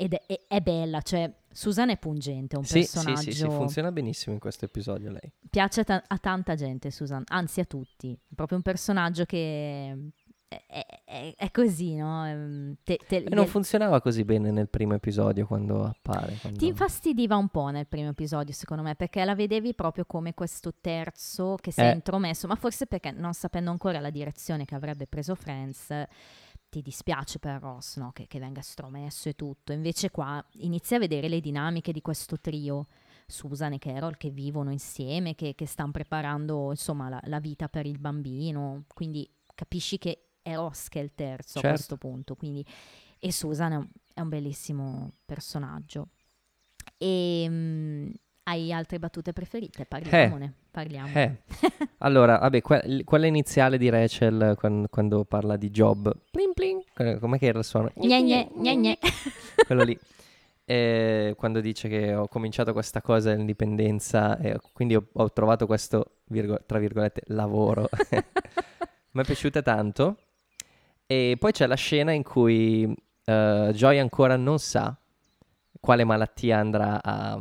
ed 0.00 0.14
è, 0.14 0.22
è- 0.26 0.40
è 0.48 0.60
bella, 0.60 1.02
cioè, 1.02 1.30
Susan 1.52 1.90
è 1.90 1.98
pungente, 1.98 2.54
è 2.56 2.58
un 2.58 2.64
Sì, 2.64 2.82
sì, 2.84 2.92
personaggio... 2.92 3.20
sì, 3.22 3.32
sì, 3.32 3.48
funziona 3.50 3.92
benissimo 3.92 4.32
in 4.34 4.40
questo 4.40 4.64
episodio 4.64 5.10
lei. 5.10 5.32
piace 5.50 5.84
ta- 5.84 6.02
a 6.06 6.16
tanta 6.18 6.54
gente, 6.54 6.90
Susan, 6.90 7.22
anzi 7.26 7.60
a 7.60 7.64
tutti. 7.64 8.12
È 8.14 8.34
proprio 8.34 8.56
un 8.56 8.62
personaggio 8.62 9.24
che... 9.24 10.10
È, 10.48 10.64
è- 10.66 10.84
è- 11.04 11.34
è 11.36 11.50
così, 11.52 11.94
no? 11.94 12.26
Ehm, 12.26 12.74
te- 12.82 12.98
te- 13.06 13.18
E 13.28 13.34
non 13.34 13.46
funzionava 13.46 14.00
così 14.00 14.24
bene 14.24 14.50
nel 14.50 14.68
primo 14.68 14.94
episodio 14.94 15.46
quando 15.46 15.84
appare. 15.84 16.36
quando- 16.40 16.58
Ti 16.58 16.66
infastidiva 16.66 17.36
un 17.36 17.48
po' 17.50 17.68
nel 17.68 17.86
primo 17.86 18.08
episodio, 18.08 18.52
secondo 18.52 18.82
me, 18.82 18.96
perché 18.96 19.24
la 19.24 19.36
vedevi 19.36 19.74
proprio 19.74 20.04
come 20.06 20.34
questo 20.34 20.74
terzo 20.80 21.56
che 21.60 21.70
si 21.70 21.80
è 21.80 21.90
Eh. 21.90 21.94
intromesso, 21.94 22.48
ma 22.48 22.56
forse 22.56 22.86
perché 22.86 23.12
non 23.12 23.32
sapendo 23.32 23.70
ancora 23.70 24.00
la 24.00 24.10
direzione 24.10 24.64
che 24.64 24.74
avrebbe 24.74 25.06
preso 25.06 25.36
Friends, 25.36 25.86
ti 26.70 26.80
dispiace 26.80 27.38
per 27.38 27.60
Ross, 27.60 27.98
no? 27.98 28.12
Che, 28.12 28.26
che 28.26 28.38
venga 28.38 28.60
estromesso 28.60 29.28
e 29.28 29.34
tutto. 29.34 29.72
Invece 29.72 30.10
qua 30.10 30.42
inizi 30.52 30.94
a 30.94 30.98
vedere 30.98 31.28
le 31.28 31.40
dinamiche 31.40 31.92
di 31.92 32.00
questo 32.00 32.38
trio. 32.40 32.86
Susan 33.26 33.74
e 33.74 33.78
Carol 33.78 34.16
che 34.16 34.30
vivono 34.30 34.72
insieme, 34.72 35.34
che, 35.36 35.54
che 35.54 35.66
stanno 35.66 35.92
preparando 35.92 36.70
insomma 36.70 37.08
la, 37.08 37.20
la 37.26 37.38
vita 37.38 37.68
per 37.68 37.86
il 37.86 37.98
bambino, 37.98 38.86
quindi 38.92 39.28
capisci 39.54 39.98
che 39.98 40.30
è 40.42 40.54
Ross 40.56 40.88
che 40.88 40.98
è 40.98 41.02
il 41.04 41.12
terzo 41.14 41.58
a 41.58 41.60
Certo. 41.60 41.76
questo 41.76 41.96
punto, 41.96 42.34
quindi 42.34 42.64
e 43.20 43.30
Susan 43.30 43.72
è 43.72 43.76
un, 43.76 43.88
è 44.14 44.20
un 44.20 44.28
bellissimo 44.28 45.12
personaggio. 45.24 46.08
E 46.96 47.46
mm, 47.48 48.10
hai 48.50 48.72
altre 48.72 48.98
battute 48.98 49.32
preferite? 49.32 49.84
Parliamone. 49.86 50.52
Parliamo. 50.70 51.08
Eh. 51.14 51.36
Allora, 52.02 52.38
vabbè, 52.38 52.60
que- 52.62 53.02
quella 53.04 53.26
iniziale 53.26 53.76
di 53.76 53.88
Rachel 53.90 54.54
quan- 54.56 54.86
quando, 54.88 55.24
parla 55.24 55.56
di 55.56 55.70
job. 55.70 56.14
Plin 56.30 56.52
plin. 56.54 56.82
Que- 56.94 57.18
Com'è 57.18 57.38
che 57.38 57.46
era 57.46 57.58
il 57.58 57.64
suono? 57.64 57.90
Gne, 57.94 58.22
gne, 58.22 58.48
gne. 58.76 58.98
Quello 59.66 59.82
lì. 59.82 59.98
Eh, 60.64 61.34
quando 61.36 61.60
dice 61.60 61.88
che 61.88 62.14
ho 62.14 62.26
cominciato 62.28 62.72
questa 62.72 63.02
cosa 63.02 63.30
dell'indipendenza 63.30 64.38
e 64.38 64.58
quindi 64.72 64.94
ho, 64.94 65.06
ho 65.12 65.32
trovato 65.32 65.66
questo, 65.66 66.18
virgo- 66.26 66.60
tra 66.64 66.78
virgolette, 66.78 67.22
lavoro. 67.26 67.88
Mi 69.12 69.22
è 69.22 69.24
piaciuta 69.24 69.60
tanto. 69.62 70.16
E 71.06 71.36
poi 71.38 71.52
c'è 71.52 71.66
la 71.66 71.74
scena 71.74 72.12
in 72.12 72.22
cui 72.22 72.84
eh, 73.24 73.70
Joy 73.74 73.98
ancora 73.98 74.36
non 74.36 74.58
sa 74.58 74.96
quale 75.80 76.04
malattia 76.04 76.58
andrà 76.58 77.02
a, 77.02 77.38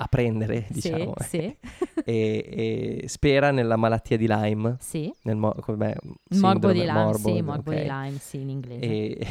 a 0.00 0.06
prendere, 0.06 0.64
diciamo. 0.70 1.12
Sì, 1.20 1.26
sì, 1.28 1.56
e, 2.04 3.00
e 3.02 3.08
spera 3.08 3.50
nella 3.50 3.74
malattia 3.76 4.16
di 4.16 4.26
Lyme. 4.28 4.76
sì. 4.78 5.12
Nel 5.22 5.34
mo-? 5.36 5.54
Il 5.56 6.38
morbo 6.38 6.70
di 6.72 6.80
Lyme, 6.84 7.14
sì, 7.14 7.30
morbo, 7.32 7.42
morbo 7.42 7.70
ok. 7.72 7.76
di 7.76 7.82
Lyme, 7.88 8.18
sì, 8.18 8.40
in 8.40 8.48
inglese. 8.48 8.84
E 8.86 9.26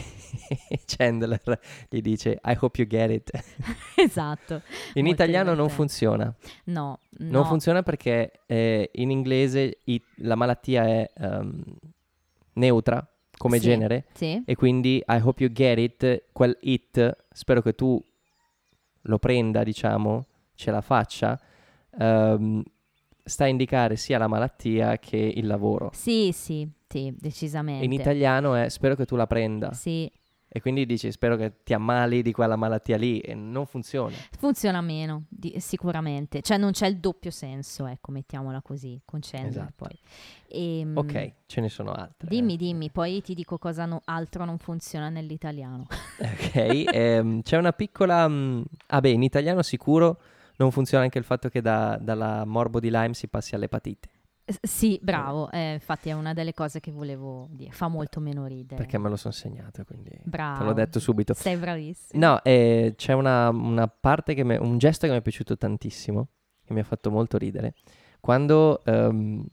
Chandler 0.86 1.60
gli 1.90 2.02
dice 2.02 2.40
I 2.44 2.58
hope 2.60 2.82
you 2.82 2.88
get 2.88 3.10
it. 3.12 3.32
esatto. 3.96 4.62
In 4.96 5.06
Molto 5.06 5.24
italiano 5.24 5.54
non 5.54 5.70
funziona. 5.70 6.34
No, 6.66 7.00
Non 7.20 7.42
no. 7.42 7.44
funziona 7.46 7.82
perché 7.82 8.42
eh, 8.46 8.90
in 8.96 9.10
inglese 9.10 9.80
i- 9.86 10.02
la 10.18 10.36
malattia 10.36 10.86
è 10.86 11.10
ehm, 11.16 11.64
neutra 12.54 13.08
come 13.38 13.58
Sì. 13.60 13.64
genere 13.64 14.06
Sì, 14.14 14.42
e 14.46 14.56
quindi 14.56 14.98
I 15.08 15.20
hope 15.24 15.42
you 15.44 15.52
get 15.52 15.78
it, 15.78 16.24
quel 16.34 16.58
it, 16.62 17.18
spero 17.32 17.62
che 17.62 17.74
tu 17.74 18.04
lo 19.04 19.20
prenda, 19.20 19.64
diciamo, 19.64 20.26
ce 20.58 20.72
la 20.72 20.82
faccia, 20.82 21.40
ehm, 21.98 22.62
sta 23.24 23.44
a 23.46 23.48
indicare 23.48 23.96
sia 23.96 24.18
la 24.18 24.28
malattia 24.28 24.98
che 24.98 25.16
il 25.18 25.48
lavoro. 25.48 25.92
sì, 25.94 26.32
sì, 26.34 26.68
sì, 26.88 27.14
decisamente. 27.18 27.86
In 27.86 27.92
italiano 27.94 28.56
è 28.56 28.68
spero 28.70 28.96
che 28.96 29.06
tu 29.06 29.16
la 29.16 29.28
prenda 29.28 29.72
Sì, 29.74 30.12
e 30.50 30.62
quindi 30.62 30.86
dici 30.86 31.12
spero 31.12 31.36
che 31.36 31.62
ti 31.64 31.74
ammali 31.74 32.22
di 32.22 32.32
quella 32.32 32.56
malattia 32.56 32.98
lì 32.98 33.20
e 33.20 33.36
non 33.36 33.66
funziona. 33.66 34.16
funziona 34.38 34.82
meno, 34.82 35.26
di- 35.30 35.60
sicuramente. 35.60 36.42
Cioè 36.42 36.58
non 36.58 36.72
c'è 36.72 36.88
il 36.88 36.98
doppio 36.98 37.32
senso, 37.32 37.86
ecco, 37.86 38.12
mettiamola 38.12 38.62
così, 38.62 39.00
con 39.06 39.20
Esatto. 39.32 39.74
poi. 39.76 40.00
Ehm, 40.48 40.98
Ok, 40.98 41.34
ce 41.46 41.62
ne 41.62 41.70
sono 41.70 41.92
altre. 41.92 42.28
Dimmi, 42.30 42.56
dimmi, 42.56 42.90
poi 42.90 43.22
ti 43.22 43.36
dico 43.36 43.58
cosa 43.58 43.86
no- 43.86 44.02
altro 44.06 44.46
non 44.46 44.58
funziona 44.58 45.10
nell'italiano. 45.10 45.86
Ok, 46.20 46.56
ehm, 46.56 47.42
c'è 47.44 47.58
una 47.58 47.74
piccola... 47.74 48.28
mm, 48.28 48.62
ah 48.88 49.00
beh, 49.02 49.10
in 49.12 49.22
italiano 49.22 49.62
sicuro 49.62 50.20
non 50.58 50.72
funziona 50.72 51.04
anche 51.04 51.18
il 51.18 51.24
fatto 51.24 51.50
che 51.50 51.62
da- 51.62 51.98
dalla 52.02 52.46
morbo 52.46 52.80
di 52.80 52.90
Lyme 52.92 53.14
si 53.14 53.28
passi 53.28 53.56
all'epatite, 53.56 54.10
S- 54.50 54.60
sì, 54.62 54.98
bravo, 55.02 55.52
eh, 55.52 55.74
infatti 55.74 56.08
è 56.10 56.14
una 56.14 56.34
delle 56.34 56.54
cose 56.54 56.80
che 56.80 56.92
volevo 56.92 57.48
dire, 57.52 57.72
fa 57.72 57.88
molto 57.90 58.20
meno 58.22 58.46
ridere. 58.46 58.76
perché 58.82 58.98
me 58.98 59.10
lo 59.10 59.18
sono 59.18 59.34
segnato, 59.34 59.84
quindi 59.84 60.12
Bravo. 60.24 60.60
te 60.60 60.64
l'ho 60.64 60.74
detto 60.74 61.00
subito. 61.00 61.34
Sei 61.34 61.58
bravissimo. 61.58 62.26
No, 62.26 62.42
eh, 62.44 62.94
c'è 62.96 63.12
una, 63.14 63.50
una 63.50 63.88
parte 63.88 64.34
che 64.34 64.44
mi- 64.46 64.56
un 64.56 64.78
gesto 64.78 65.06
che 65.06 65.12
mi 65.12 65.20
è 65.20 65.22
piaciuto 65.22 65.58
tantissimo, 65.58 66.28
che 66.64 66.74
mi 66.74 66.80
ha 66.80 66.84
fatto 66.86 67.12
molto 67.12 67.38
ridere, 67.38 67.74
quando 68.22 68.84
ehm, 68.86 69.46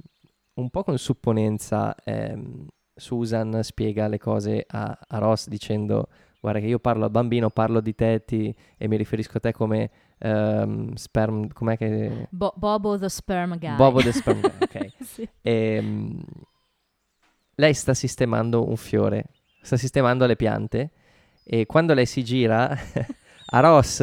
un 0.54 0.70
po' 0.70 0.84
con 0.84 0.96
supponenza 0.96 1.94
ehm, 2.04 2.66
Susan 2.94 3.58
spiega 3.64 4.06
le 4.06 4.18
cose 4.18 4.64
a, 4.68 4.96
a 5.08 5.18
Ross 5.18 5.48
dicendo 5.48 6.08
guarda 6.40 6.60
che 6.60 6.66
io 6.66 6.78
parlo 6.78 7.04
al 7.04 7.10
bambino, 7.10 7.50
parlo 7.50 7.80
di 7.80 7.94
te 7.96 8.22
ti- 8.24 8.54
e 8.76 8.86
mi 8.86 8.96
riferisco 8.96 9.38
a 9.38 9.40
te 9.40 9.52
come 9.52 9.90
ehm, 10.24 10.94
sperm, 10.94 11.48
com'è 11.52 11.76
che... 11.76 12.26
Bo- 12.30 12.54
Bobo 12.56 12.98
the 12.98 13.08
sperm 13.08 13.58
guy. 13.58 13.76
Bobo 13.76 14.00
the 14.00 14.12
sperm 14.12 14.40
guy, 14.40 14.50
ok. 14.60 14.90
Sì. 15.04 15.28
Ehm, 15.42 16.22
lei 17.56 17.74
sta 17.74 17.94
sistemando 17.94 18.68
un 18.68 18.76
fiore, 18.76 19.24
sta 19.60 19.76
sistemando 19.76 20.26
le 20.26 20.36
piante 20.36 20.90
e 21.44 21.66
quando 21.66 21.94
lei 21.94 22.06
si 22.06 22.24
gira 22.24 22.68
a 23.46 23.60
Ross 23.60 23.98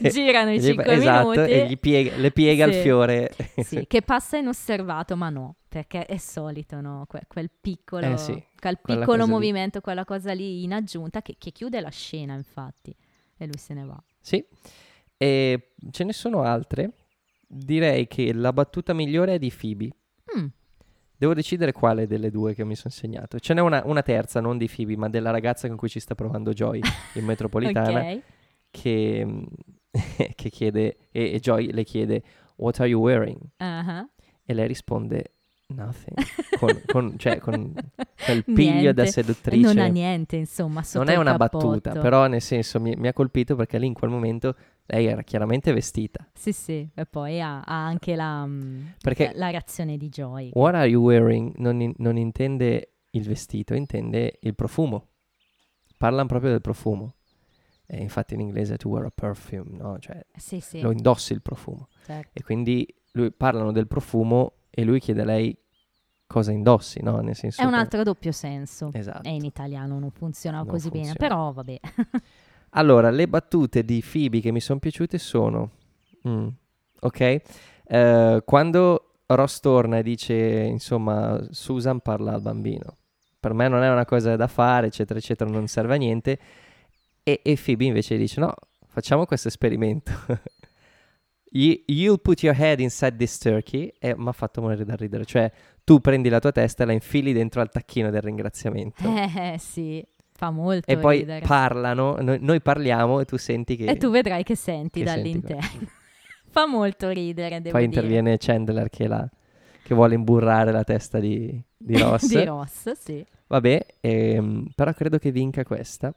Girano 0.00 0.50
i 0.52 0.58
gli- 0.58 0.64
5 0.64 0.84
esatto, 0.92 1.28
minuti. 1.42 1.50
e 1.50 1.76
piega- 1.76 2.16
le 2.16 2.30
piega 2.32 2.64
il 2.64 2.72
Sì. 2.74 2.80
fiore. 2.80 3.30
Sì, 3.62 3.86
che 3.88 4.02
passa 4.02 4.38
inosservato, 4.38 5.14
ma 5.16 5.28
no, 5.28 5.56
perché 5.68 6.06
è 6.06 6.16
solito, 6.16 6.80
no? 6.80 7.04
Que- 7.06 7.24
quel 7.28 7.50
piccolo, 7.60 8.06
Eh 8.06 8.16
sì, 8.16 8.42
quel 8.58 8.78
piccolo 8.82 9.04
cosa 9.04 9.24
lì. 9.24 9.30
movimento, 9.30 9.80
quella 9.80 10.04
cosa 10.04 10.32
lì 10.32 10.64
in 10.64 10.72
aggiunta 10.72 11.22
che, 11.22 11.36
che 11.38 11.52
chiude 11.52 11.80
la 11.80 11.90
scena, 11.90 12.34
infatti, 12.34 12.92
e 13.36 13.46
lui 13.46 13.58
se 13.58 13.74
ne 13.74 13.84
va. 13.84 14.02
Sì, 14.20 14.44
e 15.22 15.72
ce 15.90 16.04
ne 16.04 16.12
sono 16.14 16.42
altre. 16.42 16.92
Direi 17.46 18.06
che 18.06 18.32
la 18.32 18.52
battuta 18.54 18.94
migliore 18.94 19.34
è 19.34 19.38
di 19.38 19.52
Phoebe. 19.54 19.88
Mm, 20.38 20.46
Devo 21.16 21.34
decidere 21.34 21.72
quale 21.72 22.06
delle 22.06 22.30
due 22.30 22.54
che 22.54 22.64
mi 22.64 22.74
sono 22.74 22.94
segnato. 22.94 23.38
Ce 23.38 23.52
n'è 23.52 23.60
una, 23.60 23.82
una 23.84 24.00
terza, 24.00 24.40
non 24.40 24.56
di 24.56 24.70
Phoebe, 24.74 24.96
ma 24.96 25.10
della 25.10 25.30
ragazza 25.30 25.68
con 25.68 25.76
cui 25.76 25.90
ci 25.90 26.00
sta 26.00 26.14
provando 26.14 26.52
Joy 26.54 26.80
in 27.14 27.24
metropolitana. 27.26 28.00
ok. 28.12 28.20
che, 28.70 29.44
che 30.34 30.48
chiede, 30.48 30.96
e, 31.10 31.32
e 31.34 31.40
Joy 31.40 31.70
le 31.72 31.84
chiede, 31.84 32.22
What 32.56 32.80
are 32.80 32.88
you 32.88 33.02
wearing? 33.02 33.38
Ah, 33.58 34.06
E 34.44 34.54
lei 34.54 34.66
risponde, 34.66 35.32
Nothing. 35.68 36.16
Con, 36.58 36.82
con- 36.86 37.18
cioè, 37.18 37.38
con 37.38 37.72
quel 38.24 38.44
piglio 38.44 38.62
Niente. 38.72 38.92
da 38.94 39.06
seduttrice. 39.06 39.66
Non 39.74 39.78
ha 39.78 39.86
niente, 39.88 40.36
insomma, 40.36 40.82
Non 40.94 41.08
è 41.08 41.16
una 41.16 41.36
cappotto. 41.36 41.68
battuta, 41.68 42.00
però 42.00 42.26
nel 42.28 42.40
senso 42.40 42.80
mi, 42.80 42.94
mi 42.96 43.08
ha 43.08 43.12
colpito 43.12 43.54
perché 43.56 43.78
lì 43.78 43.86
in 43.86 43.94
quel 43.94 44.10
momento 44.10 44.54
lei 44.90 45.06
era 45.06 45.22
chiaramente 45.22 45.72
vestita. 45.72 46.28
Sì, 46.34 46.52
sì, 46.52 46.88
e 46.94 47.06
poi 47.06 47.40
ha, 47.40 47.60
ha 47.62 47.84
anche 47.86 48.14
la, 48.16 48.44
mm, 48.46 48.86
Perché 49.00 49.32
la 49.34 49.50
reazione 49.50 49.96
di 49.96 50.08
Joy. 50.08 50.50
what 50.54 50.74
are 50.74 50.86
you 50.88 51.02
wearing 51.02 51.54
non, 51.56 51.80
in- 51.80 51.94
non 51.98 52.16
intende 52.16 52.92
il 53.10 53.22
vestito, 53.26 53.74
intende 53.74 54.38
il 54.42 54.54
profumo. 54.54 55.08
Parlano 55.96 56.26
proprio 56.28 56.50
del 56.50 56.60
profumo. 56.60 57.14
E 57.86 58.00
infatti 58.00 58.34
in 58.34 58.40
inglese 58.40 58.76
to 58.76 58.88
wear 58.88 59.06
a 59.06 59.10
perfume, 59.12 59.76
no? 59.76 59.98
Cioè 59.98 60.24
Sì, 60.36 60.60
sì, 60.60 60.80
lo 60.80 60.92
indossi 60.92 61.32
il 61.32 61.42
profumo. 61.42 61.88
certo. 62.04 62.30
E 62.32 62.42
quindi 62.42 62.86
lui, 63.12 63.32
parlano 63.32 63.72
del 63.72 63.88
profumo 63.88 64.52
e 64.70 64.84
lui 64.84 65.00
chiede 65.00 65.22
a 65.22 65.24
lei 65.24 65.56
cosa 66.28 66.52
indossi, 66.52 67.02
no? 67.02 67.18
Nel 67.20 67.34
senso 67.34 67.60
È 67.60 67.64
un 67.64 67.74
altro 67.74 68.04
doppio 68.04 68.30
senso. 68.30 68.90
Esatto. 68.92 69.28
E 69.28 69.32
in 69.34 69.44
italiano 69.44 69.98
non 69.98 70.12
funziona 70.12 70.58
Non 70.58 70.68
così 70.68 70.88
bene, 70.88 71.06
funziona. 71.12 71.28
però 71.28 71.52
vabbè. 71.52 71.80
Allora, 72.70 73.10
le 73.10 73.26
battute 73.28 73.84
di 73.84 74.02
Phoebe 74.08 74.40
che 74.40 74.52
mi 74.52 74.60
sono 74.60 74.78
piaciute 74.78 75.18
sono... 75.18 75.70
mm, 76.28 76.48
ok? 77.00 77.40
Eh, 77.84 78.42
quando 78.44 79.04
Ross 79.26 79.60
torna 79.60 79.98
e 79.98 80.02
dice, 80.02 80.34
insomma, 80.34 81.40
Susan 81.50 82.00
parla 82.00 82.32
al 82.32 82.42
bambino. 82.42 82.96
Per 83.40 83.52
me 83.54 83.68
non 83.68 83.82
è 83.82 83.90
una 83.90 84.04
cosa 84.04 84.36
da 84.36 84.46
fare, 84.46 84.88
eccetera, 84.88 85.18
eccetera, 85.18 85.50
non 85.50 85.66
serve 85.66 85.94
a 85.94 85.98
niente. 85.98 86.38
E, 87.22 87.40
e 87.42 87.58
Phoebe 87.62 87.84
invece 87.86 88.16
dice, 88.16 88.38
no, 88.40 88.54
facciamo 88.86 89.24
questo 89.26 89.48
esperimento. 89.48 90.12
You- 91.52 91.82
You'll 91.86 92.20
put 92.20 92.42
your 92.44 92.54
head 92.56 92.78
inside 92.80 93.16
this 93.16 93.38
turkey. 93.38 93.92
E 93.98 94.14
mi 94.16 94.28
ha 94.28 94.32
fatto 94.32 94.60
morire 94.60 94.84
da 94.84 94.94
ridere. 94.94 95.24
Cioè, 95.24 95.50
tu 95.82 95.98
prendi 96.00 96.28
la 96.28 96.38
tua 96.38 96.52
testa 96.52 96.84
e 96.84 96.86
la 96.86 96.92
infili 96.92 97.32
dentro 97.32 97.60
al 97.60 97.70
tacchino 97.70 98.10
del 98.10 98.22
ringraziamento. 98.22 99.02
Eh 99.12 99.56
sì, 99.58 100.04
fa 100.40 100.50
molto 100.50 100.90
e 100.90 100.96
poi 100.96 101.18
ridere. 101.18 101.46
parlano, 101.46 102.16
noi, 102.18 102.38
noi 102.40 102.62
parliamo 102.62 103.20
e 103.20 103.26
tu 103.26 103.36
senti 103.36 103.76
che... 103.76 103.84
E 103.84 103.96
tu 103.98 104.08
vedrai 104.08 104.42
che 104.42 104.56
senti 104.56 105.02
che 105.02 105.06
senti 105.06 105.38
dall'interno. 105.42 105.86
fa 106.48 106.66
molto 106.66 107.10
ridere, 107.10 107.60
devo 107.60 107.76
Poi 107.76 107.86
dire. 107.86 108.00
interviene 108.00 108.38
Chandler 108.38 108.88
che, 108.88 109.06
la- 109.06 109.28
che 109.82 109.94
vuole 109.94 110.14
imburrare 110.14 110.72
la 110.72 110.82
testa 110.82 111.18
di, 111.20 111.62
di 111.76 111.94
Ross. 112.00 112.26
di 112.26 112.42
Ross, 112.42 112.90
sì. 112.92 113.22
Vabbè, 113.48 113.86
ehm, 114.00 114.68
però 114.74 114.94
credo 114.94 115.18
che 115.18 115.30
vinca 115.30 115.62
questa. 115.62 116.10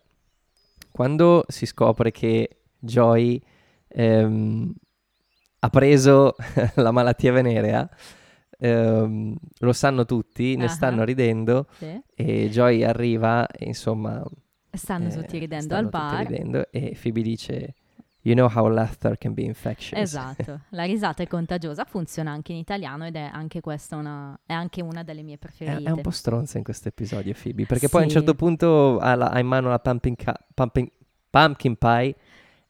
Quando 0.90 1.44
si 1.50 1.66
scopre 1.66 2.12
che 2.12 2.62
Joy 2.80 3.42
ehm, 3.90 4.74
ha 5.60 5.70
preso 5.70 6.36
la 6.76 6.92
malattia 6.92 7.34
venerea, 7.34 7.90
ehm, 8.68 9.36
lo 9.60 9.74
sanno 9.74 10.06
tutti, 10.06 10.56
ne 10.56 10.66
Ah. 10.66 10.70
stanno 10.70 11.04
ridendo 11.04 11.68
sì. 11.78 12.00
e 12.16 12.50
Joy 12.50 12.84
arriva 12.84 13.46
e 13.48 13.66
insomma... 13.66 14.24
Stanno 14.72 15.10
eh, 15.10 15.12
tutti 15.14 15.38
ridendo 15.38 15.66
stanno 15.66 15.80
al 15.84 15.90
bar. 15.90 16.26
ridendo 16.28 16.68
e 16.72 16.98
Phoebe 17.02 17.22
dice... 17.22 17.76
You 18.26 18.36
know 18.36 18.48
how 18.50 18.70
laughter 18.70 19.18
can 19.18 19.34
be 19.34 19.42
infectious. 19.42 20.00
Esatto, 20.02 20.62
la 20.72 20.86
risata 20.86 21.22
è 21.24 21.28
contagiosa, 21.28 21.84
funziona 21.84 22.32
anche 22.32 22.54
in 22.54 22.58
italiano 22.60 23.06
ed 23.06 23.18
è 23.18 23.30
anche 23.30 23.60
questa 23.60 23.98
una, 23.98 24.40
è 24.46 24.54
anche 24.54 24.82
una 24.82 25.04
delle 25.04 25.24
mie 25.24 25.36
È, 25.36 25.38
preferite. 25.40 25.84
è 25.84 25.92
un 25.92 26.00
po' 26.00 26.10
stronza 26.10 26.58
in 26.58 26.64
questo 26.64 26.88
episodio 26.88 27.34
Phoebe, 27.34 27.66
perché 27.66 27.90
poi 27.90 28.00
a 28.00 28.04
un 28.06 28.10
Sì. 28.10 28.16
certo 28.16 28.34
punto 28.34 28.98
ha, 29.00 29.16
la- 29.16 29.28
ha 29.28 29.40
in 29.40 29.46
mano 29.48 29.68
la 29.68 29.80
pumpkin, 29.80 30.16
ca- 30.16 30.40
pumpkin- 30.54 30.90
pumpkin 31.30 31.76
pie 31.76 32.16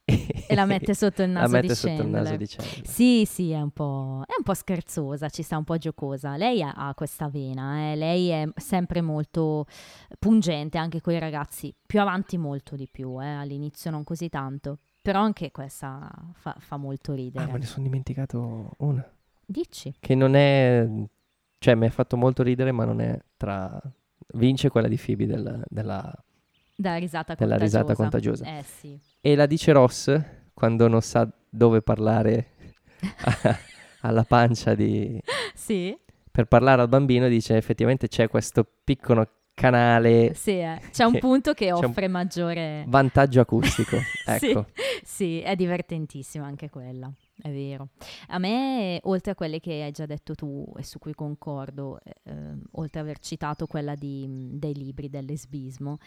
e, 0.04 0.54
la 0.54 0.66
mette 0.66 0.94
sotto 0.94 1.22
il 1.22 1.32
la 1.32 1.40
naso 1.40 1.52
mette 1.52 1.66
di 1.68 1.74
sotto 1.74 1.92
il 1.92 1.98
Chandler. 1.98 2.22
naso 2.22 2.36
di 2.36 2.46
Chandler. 2.46 2.86
Sì, 2.86 3.24
sì, 3.26 3.50
è 3.52 3.60
un, 3.60 3.70
po', 3.70 4.22
è 4.26 4.32
un 4.36 4.44
po' 4.44 4.54
scherzosa, 4.54 5.28
ci 5.28 5.42
sta 5.42 5.56
un 5.56 5.64
po' 5.64 5.78
giocosa. 5.78 6.36
Lei 6.36 6.62
ha, 6.62 6.72
ha 6.74 6.94
questa 6.94 7.28
vena, 7.28 7.90
eh, 7.92 7.96
lei 7.96 8.28
è 8.28 8.48
sempre 8.56 9.00
molto 9.00 9.66
pungente 10.18 10.78
anche 10.78 11.00
con 11.00 11.12
i 11.14 11.18
ragazzi, 11.18 11.74
più 11.84 12.00
avanti 12.00 12.36
molto 12.36 12.76
di 12.76 12.88
più, 12.90 13.20
eh, 13.22 13.26
all'inizio 13.26 13.90
non 13.90 14.04
così 14.04 14.28
tanto. 14.28 14.78
Però 15.00 15.20
anche 15.20 15.50
questa 15.50 16.10
fa, 16.32 16.54
fa 16.58 16.76
molto 16.78 17.12
Ah, 17.12 17.16
ridere. 17.16 17.52
me 17.52 17.58
ne 17.58 17.66
sono 17.66 17.84
dimenticato 17.84 18.70
una, 18.78 19.06
Dici? 19.44 19.94
che 20.00 20.14
non 20.14 20.34
è... 20.34 20.86
Cioè, 21.58 21.74
mi 21.74 21.86
ha 21.86 21.90
fatto 21.90 22.16
molto 22.16 22.42
ridere, 22.42 22.72
ma 22.72 22.84
non 22.84 23.00
è 23.00 23.18
tra... 23.36 23.78
Vince 24.34 24.70
quella 24.70 24.88
di 24.88 24.96
Phoebe 25.02 25.26
del- 25.26 25.62
della... 25.68 26.10
Della 26.76 26.96
risata 26.96 27.34
Della 27.34 27.56
contagiosa. 27.56 27.78
risata 27.80 27.94
contagiosa. 27.94 28.44
Eh 28.58 28.62
sì. 28.62 28.98
E 29.20 29.34
la 29.36 29.46
dice 29.46 29.72
Ross 29.72 30.20
quando 30.52 30.88
non 30.88 31.02
sa 31.02 31.28
dove 31.48 31.82
parlare 31.82 32.52
alla 34.02 34.24
pancia 34.24 34.74
di... 34.74 35.20
Sì, 35.54 35.96
Per 36.30 36.46
parlare 36.46 36.82
al 36.82 36.88
bambino 36.88 37.28
dice 37.28 37.56
effettivamente 37.56 38.08
c'è 38.08 38.28
questo 38.28 38.66
piccolo 38.84 39.28
canale 39.54 40.32
sì, 40.34 40.58
eh. 40.58 40.80
c'è 40.90 41.04
un 41.04 41.16
punto 41.20 41.54
che 41.54 41.70
offre 41.70 42.08
maggiore... 42.08 42.84
vantaggio 42.88 43.40
acustico. 43.40 43.96
Sì. 44.38 44.50
ecco. 44.50 44.66
Sì, 45.04 45.40
è 45.40 45.54
divertentissima 45.54 46.44
anche 46.46 46.70
quella, 46.70 47.12
è 47.42 47.50
vero. 47.50 47.88
A 48.28 48.38
me, 48.38 49.00
oltre 49.04 49.32
a 49.32 49.34
quelle 49.34 49.58
che 49.60 49.82
hai 49.82 49.90
già 49.90 50.06
detto 50.06 50.34
tu 50.34 50.64
e 50.76 50.84
su 50.84 50.98
cui 50.98 51.14
concordo, 51.14 51.98
eh, 52.02 52.14
ehm, 52.24 52.62
oltre 52.72 53.00
ad 53.00 53.06
aver 53.06 53.18
citato 53.18 53.66
quella 53.66 53.94
di, 53.94 54.26
mh, 54.26 54.58
dei 54.58 54.74
libri 54.74 55.08
del 55.08 55.24
lesbismo, 55.24 55.98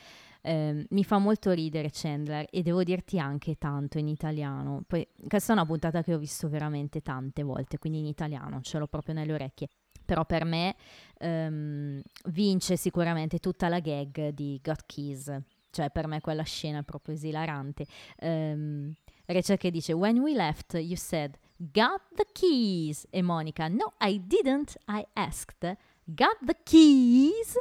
ehm, 0.42 0.86
mi 0.90 1.04
fa 1.04 1.18
molto 1.18 1.52
ridere 1.52 1.90
Chandler 1.92 2.48
e 2.50 2.62
devo 2.62 2.84
dirti 2.84 3.20
anche 3.20 3.58
tanto 3.58 3.98
in 3.98 4.08
italiano. 4.08 4.84
Poi, 4.88 5.06
questa 5.28 5.52
è 5.52 5.56
una 5.56 5.66
puntata 5.66 6.02
che 6.02 6.14
ho 6.14 6.18
visto 6.18 6.48
veramente 6.48 7.02
tante 7.02 7.44
volte, 7.44 7.78
quindi 7.78 8.00
in 8.00 8.06
italiano, 8.06 8.62
ce 8.62 8.78
l'ho 8.78 8.88
proprio 8.88 9.14
nelle 9.14 9.34
orecchie. 9.34 9.68
Però 10.06 10.24
per 10.26 10.46
me 10.46 10.76
ehm, 11.18 12.02
vince 12.28 12.78
sicuramente 12.78 13.40
tutta 13.40 13.68
la 13.68 13.80
gag 13.82 14.30
di 14.30 14.58
Got 14.64 14.86
Keys. 14.86 15.38
Cioè, 15.70 15.90
per 15.90 16.08
me 16.08 16.22
quella 16.22 16.44
scena 16.44 16.80
è 16.80 16.84
proprio 16.84 17.14
esilarante. 17.14 17.86
Ehm, 18.20 18.94
Rachel 19.28 19.58
che 19.58 19.72
dice 19.72 19.94
When 19.94 20.20
we 20.20 20.34
left 20.34 20.74
you 20.76 20.96
said 20.96 21.38
Got 21.58 22.02
the 22.16 22.26
keys 22.34 23.06
E 23.10 23.22
Monica 23.22 23.68
No 23.68 23.94
I 24.00 24.20
didn't. 24.26 24.78
I 24.88 25.06
asked 25.14 25.78
Got 26.06 26.38
the 26.46 26.56
keys 26.64 27.56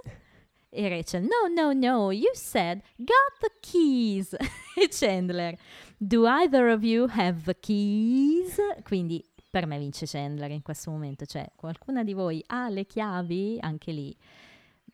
E 0.71 0.89
Rachel 0.89 1.23
No 1.23 1.49
no 1.53 1.73
no 1.73 2.11
You 2.11 2.31
said 2.35 2.83
Got 2.97 3.39
the 3.41 3.51
keys 3.61 4.35
E 4.77 4.89
Chandler 4.89 5.57
Do 5.99 6.27
either 6.27 6.69
of 6.69 6.85
you 6.85 7.09
have 7.09 7.45
the 7.45 7.55
keys? 7.59 8.57
Quindi 8.85 9.25
per 9.51 9.67
me 9.67 9.79
vince 9.79 10.07
Chandler 10.07 10.51
in 10.51 10.63
questo 10.63 10.91
momento 10.91 11.25
Cioè 11.25 11.51
qualcuna 11.57 12.05
di 12.05 12.13
voi 12.13 12.43
ha 12.47 12.69
le 12.69 12.87
chiavi? 12.87 13.59
Anche 13.61 13.93
lì 13.93 14.17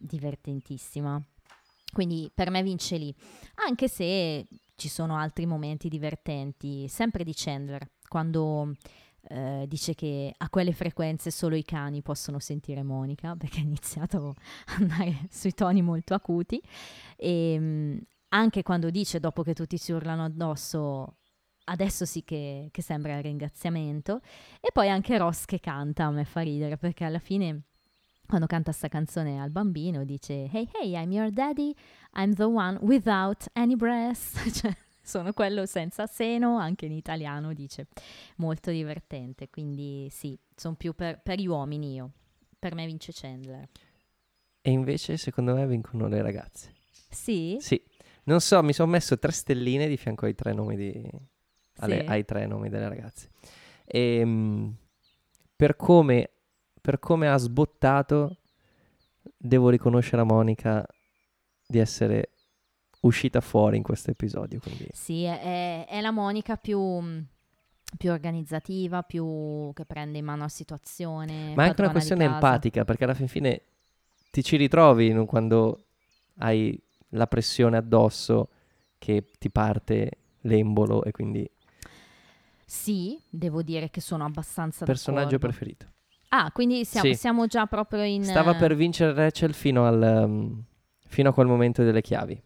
divertentissima. 0.02 1.22
Quindi 1.92 2.30
per 2.34 2.50
me 2.50 2.62
vince 2.62 2.96
lì. 2.96 3.14
Anche 3.66 3.88
se 3.88 4.46
ci 4.76 4.88
sono 4.88 5.16
altri 5.16 5.46
momenti 5.46 5.88
divertenti, 5.88 6.88
sempre 6.88 7.24
di 7.24 7.32
Chandler, 7.34 7.90
quando 8.08 8.74
eh, 9.28 9.64
dice 9.68 9.94
che 9.94 10.34
a 10.36 10.48
quelle 10.48 10.72
frequenze 10.72 11.30
solo 11.30 11.54
i 11.54 11.64
cani 11.64 12.02
possono 12.02 12.38
sentire 12.38 12.82
Monica, 12.82 13.34
perché 13.36 13.60
ha 13.60 13.64
iniziato 13.64 14.34
a 14.66 14.74
andare 14.76 15.28
sui 15.30 15.52
toni 15.52 15.82
molto 15.82 16.14
acuti, 16.14 16.60
e 17.16 17.58
mh, 17.58 18.00
anche 18.30 18.62
quando 18.62 18.90
dice, 18.90 19.20
dopo 19.20 19.42
che 19.42 19.54
tutti 19.54 19.76
si 19.76 19.92
urlano 19.92 20.24
addosso, 20.24 21.18
adesso 21.64 22.04
sì 22.04 22.24
che, 22.24 22.68
che 22.70 22.82
sembra 22.82 23.16
il 23.16 23.22
ringraziamento, 23.22 24.20
e 24.60 24.70
poi 24.72 24.88
anche 24.88 25.18
Ross 25.18 25.44
che 25.44 25.60
canta, 25.60 26.04
a 26.06 26.10
me 26.10 26.24
fa 26.24 26.40
ridere, 26.40 26.76
perché 26.76 27.04
alla 27.04 27.18
fine 27.18 27.64
quando 28.32 28.46
canta 28.48 28.72
sta 28.72 28.88
canzone 28.88 29.38
al 29.38 29.50
bambino 29.50 30.04
dice 30.04 30.48
Hey 30.50 30.66
hey 30.72 30.92
I'm 30.96 31.12
your 31.12 31.30
daddy 31.30 31.74
I'm 32.16 32.32
the 32.32 32.44
one 32.44 32.78
without 32.80 33.46
any 33.52 33.76
breast 33.76 34.38
cioè 34.58 34.74
sono 35.02 35.34
quello 35.34 35.66
senza 35.66 36.06
seno 36.06 36.56
anche 36.56 36.86
in 36.86 36.92
italiano 36.92 37.52
dice 37.52 37.88
molto 38.36 38.70
divertente 38.70 39.50
quindi 39.50 40.08
sì 40.10 40.38
sono 40.56 40.76
più 40.76 40.94
per, 40.94 41.20
per 41.22 41.38
gli 41.40 41.46
uomini 41.46 41.92
io 41.92 42.12
per 42.58 42.74
me 42.74 42.86
vince 42.86 43.12
Chandler 43.14 43.68
E 44.62 44.70
invece 44.70 45.18
secondo 45.18 45.54
me 45.54 45.66
vincono 45.66 46.08
le 46.08 46.22
ragazze. 46.22 46.72
sì 47.10 47.58
Sì. 47.60 47.82
Non 48.24 48.40
so, 48.40 48.62
mi 48.62 48.72
sono 48.72 48.90
messo 48.90 49.18
tre 49.18 49.32
stelline 49.32 49.88
di 49.88 49.96
fianco 49.98 50.24
ai 50.24 50.34
tre 50.34 50.52
nomi, 50.54 50.76
di, 50.76 51.10
alle- 51.80 52.00
Sì. 52.00 52.06
ai 52.06 52.24
tre 52.24 52.46
nomi 52.46 52.68
delle 52.70 52.88
ragazze. 52.88 53.28
E 53.84 54.24
per 55.56 55.74
come, 55.76 56.30
per 56.82 56.98
come 56.98 57.28
ha 57.28 57.36
sbottato, 57.38 58.36
devo 59.36 59.68
riconoscere 59.70 60.20
a 60.20 60.24
Monica 60.24 60.84
di 61.64 61.78
essere 61.78 62.30
uscita 63.02 63.40
fuori 63.40 63.76
in 63.76 63.82
questo 63.82 64.10
episodio. 64.10 64.58
Quindi 64.60 64.88
sì 64.92 65.22
è, 65.22 65.86
è- 65.86 66.00
la 66.00 66.10
Monica 66.10 66.56
più 66.56 67.24
più 67.96 68.10
organizzativa, 68.10 69.02
più 69.02 69.70
che 69.74 69.84
prende 69.84 70.18
in 70.18 70.24
mano 70.24 70.42
la 70.42 70.48
situazione. 70.48 71.54
Ma 71.54 71.64
è 71.64 71.68
anche 71.68 71.82
una 71.82 71.90
questione 71.92 72.24
empatica, 72.24 72.84
perché 72.84 73.04
alla 73.04 73.14
fin 73.14 73.28
fine 73.28 73.60
ti 74.30 74.42
ci 74.42 74.56
ritrovi 74.56 75.12
quando 75.26 75.84
hai 76.38 76.78
la 77.10 77.26
pressione 77.26 77.76
addosso 77.76 78.48
che 78.98 79.24
ti 79.38 79.50
parte 79.50 80.10
l'embolo 80.40 81.04
e 81.04 81.10
quindi 81.10 81.48
Sì, 82.64 83.20
devo 83.28 83.62
dire 83.62 83.90
che 83.90 84.00
sono 84.00 84.24
abbastanza 84.24 84.84
personaggio 84.86 85.36
d'accordo. 85.36 85.46
preferito. 85.48 85.86
Ah, 86.34 86.50
quindi 86.50 86.84
siamo, 86.86 87.08
Sì. 87.08 87.14
siamo 87.14 87.46
già 87.46 87.66
proprio 87.66 88.02
in... 88.04 88.24
Stava 88.24 88.54
eh, 88.54 88.58
per 88.58 88.74
vincere 88.74 89.12
Rachel 89.12 89.52
fino, 89.52 89.86
al, 89.86 90.22
um, 90.24 90.64
fino 91.06 91.28
a 91.28 91.32
quel 91.34 91.46
momento 91.46 91.82
delle 91.84 92.00
chiavi. 92.00 92.42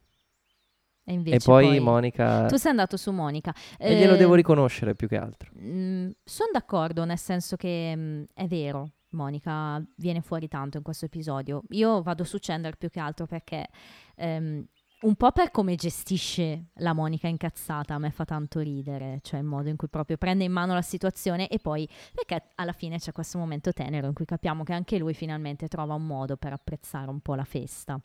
E, 1.08 1.12
invece 1.12 1.36
e 1.36 1.38
poi, 1.44 1.78
Monica... 1.78 2.46
Tu 2.46 2.56
sei 2.56 2.72
andato 2.72 2.96
su 2.96 3.12
Monica. 3.12 3.54
E 3.78 3.94
glielo 3.96 4.16
devo 4.16 4.32
Eh, 4.32 4.38
riconoscere 4.38 4.96
più 4.96 5.06
che 5.06 5.16
altro. 5.16 5.52
sono 5.54 6.50
d'accordo, 6.52 7.04
nel 7.04 7.18
senso 7.18 7.54
che 7.54 7.92
mm, 7.96 8.22
è 8.34 8.46
vero, 8.46 8.90
Monica 9.10 9.80
viene 9.96 10.20
fuori 10.20 10.48
tanto 10.48 10.78
in 10.78 10.82
questo 10.82 11.04
episodio. 11.04 11.62
Io 11.70 12.02
vado 12.02 12.24
su 12.24 12.38
Chandler 12.40 12.76
più 12.76 12.90
che 12.90 12.98
altro 12.98 13.26
perché 13.26 13.68
ehm, 14.16 14.64
un 14.98 15.14
po' 15.14 15.30
per 15.30 15.50
come 15.50 15.74
gestisce 15.74 16.68
la 16.76 16.94
Monica 16.94 17.28
incazzata, 17.28 17.94
a 17.94 17.98
me 17.98 18.10
fa 18.10 18.24
tanto 18.24 18.60
ridere, 18.60 19.18
cioè 19.22 19.40
il 19.40 19.46
modo 19.46 19.68
in 19.68 19.76
cui 19.76 19.88
proprio 19.88 20.16
prende 20.16 20.44
in 20.44 20.52
mano 20.52 20.72
la 20.72 20.82
situazione 20.82 21.48
e 21.48 21.58
poi 21.58 21.88
perché 22.14 22.52
alla 22.54 22.72
fine 22.72 22.98
c'è 22.98 23.12
questo 23.12 23.36
momento 23.36 23.72
tenero 23.72 24.06
in 24.06 24.14
cui 24.14 24.24
capiamo 24.24 24.64
che 24.64 24.72
anche 24.72 24.96
lui 24.96 25.12
finalmente 25.12 25.68
trova 25.68 25.94
un 25.94 26.06
modo 26.06 26.36
per 26.36 26.52
apprezzare 26.52 27.10
un 27.10 27.20
po' 27.20 27.34
la 27.34 27.44
festa. 27.44 28.00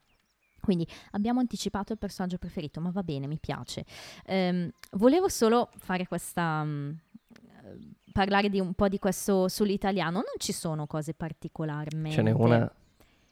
Quindi 0.60 0.88
abbiamo 1.12 1.40
anticipato 1.40 1.94
il 1.94 1.98
personaggio 1.98 2.38
preferito, 2.38 2.82
ma 2.82 2.92
va 2.92 3.02
bene, 3.04 3.26
mi 3.26 3.40
piace. 3.40 3.84
Ehm, 4.26 4.70
volevo 4.92 5.28
solo 5.28 5.70
fare 5.78 6.08
questa. 6.08 6.64
mm, 6.64 6.90
eh, 6.90 7.90
parlare 8.12 8.50
di 8.50 8.60
un 8.60 8.74
po' 8.74 8.88
di 8.88 9.00
questo 9.00 9.48
sull'italiano. 9.48 10.18
Non 10.18 10.38
ci 10.38 10.52
sono 10.52 10.86
cose 10.86 11.16
particolarmente. 11.16 12.12
Ce 12.12 12.22
n'è 12.22 12.32
una 12.32 12.72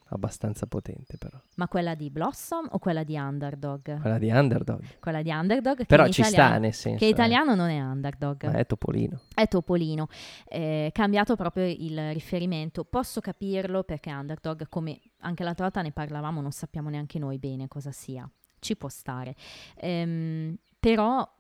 abbastanza 0.09 0.65
potente 0.67 1.17
però. 1.17 1.37
Ma 1.55 1.67
quella 1.67 1.95
di 1.95 2.09
Blossom 2.09 2.67
o 2.71 2.79
quella 2.79 3.03
di 3.03 3.15
Underdog? 3.15 4.01
Quella 4.01 4.17
di 4.17 4.29
Underdog. 4.29 4.99
Quella 4.99 5.21
di 5.21 5.31
Underdog. 5.31 5.85
Però 5.85 6.07
ci 6.07 6.21
italiano- 6.21 6.47
sta 6.47 6.57
nel 6.57 6.73
senso. 6.73 6.99
Che 6.99 7.05
eh. 7.05 7.09
italiano 7.09 7.55
non 7.55 7.69
è 7.69 7.79
Underdog. 7.81 8.45
Ma 8.45 8.53
è 8.53 8.65
Topolino. 8.65 9.21
è 9.33 9.47
Topolino. 9.47 10.07
Eh, 10.47 10.89
cambiato 10.93 11.35
proprio 11.35 11.65
il 11.65 12.13
riferimento. 12.13 12.83
Posso 12.83 13.21
capirlo 13.21 13.83
perché 13.83 14.11
Underdog, 14.11 14.67
come 14.69 14.99
anche 15.19 15.43
l'altra 15.43 15.65
volta 15.65 15.81
ne 15.81 15.91
parlavamo, 15.91 16.41
non 16.41 16.51
sappiamo 16.51 16.89
neanche 16.89 17.19
noi 17.19 17.37
bene 17.37 17.67
cosa 17.67 17.91
sia. 17.91 18.29
Ci 18.59 18.75
può 18.75 18.89
stare. 18.89 19.35
Ehm, 19.77 20.57
però 20.79 21.21
eh, 21.21 21.38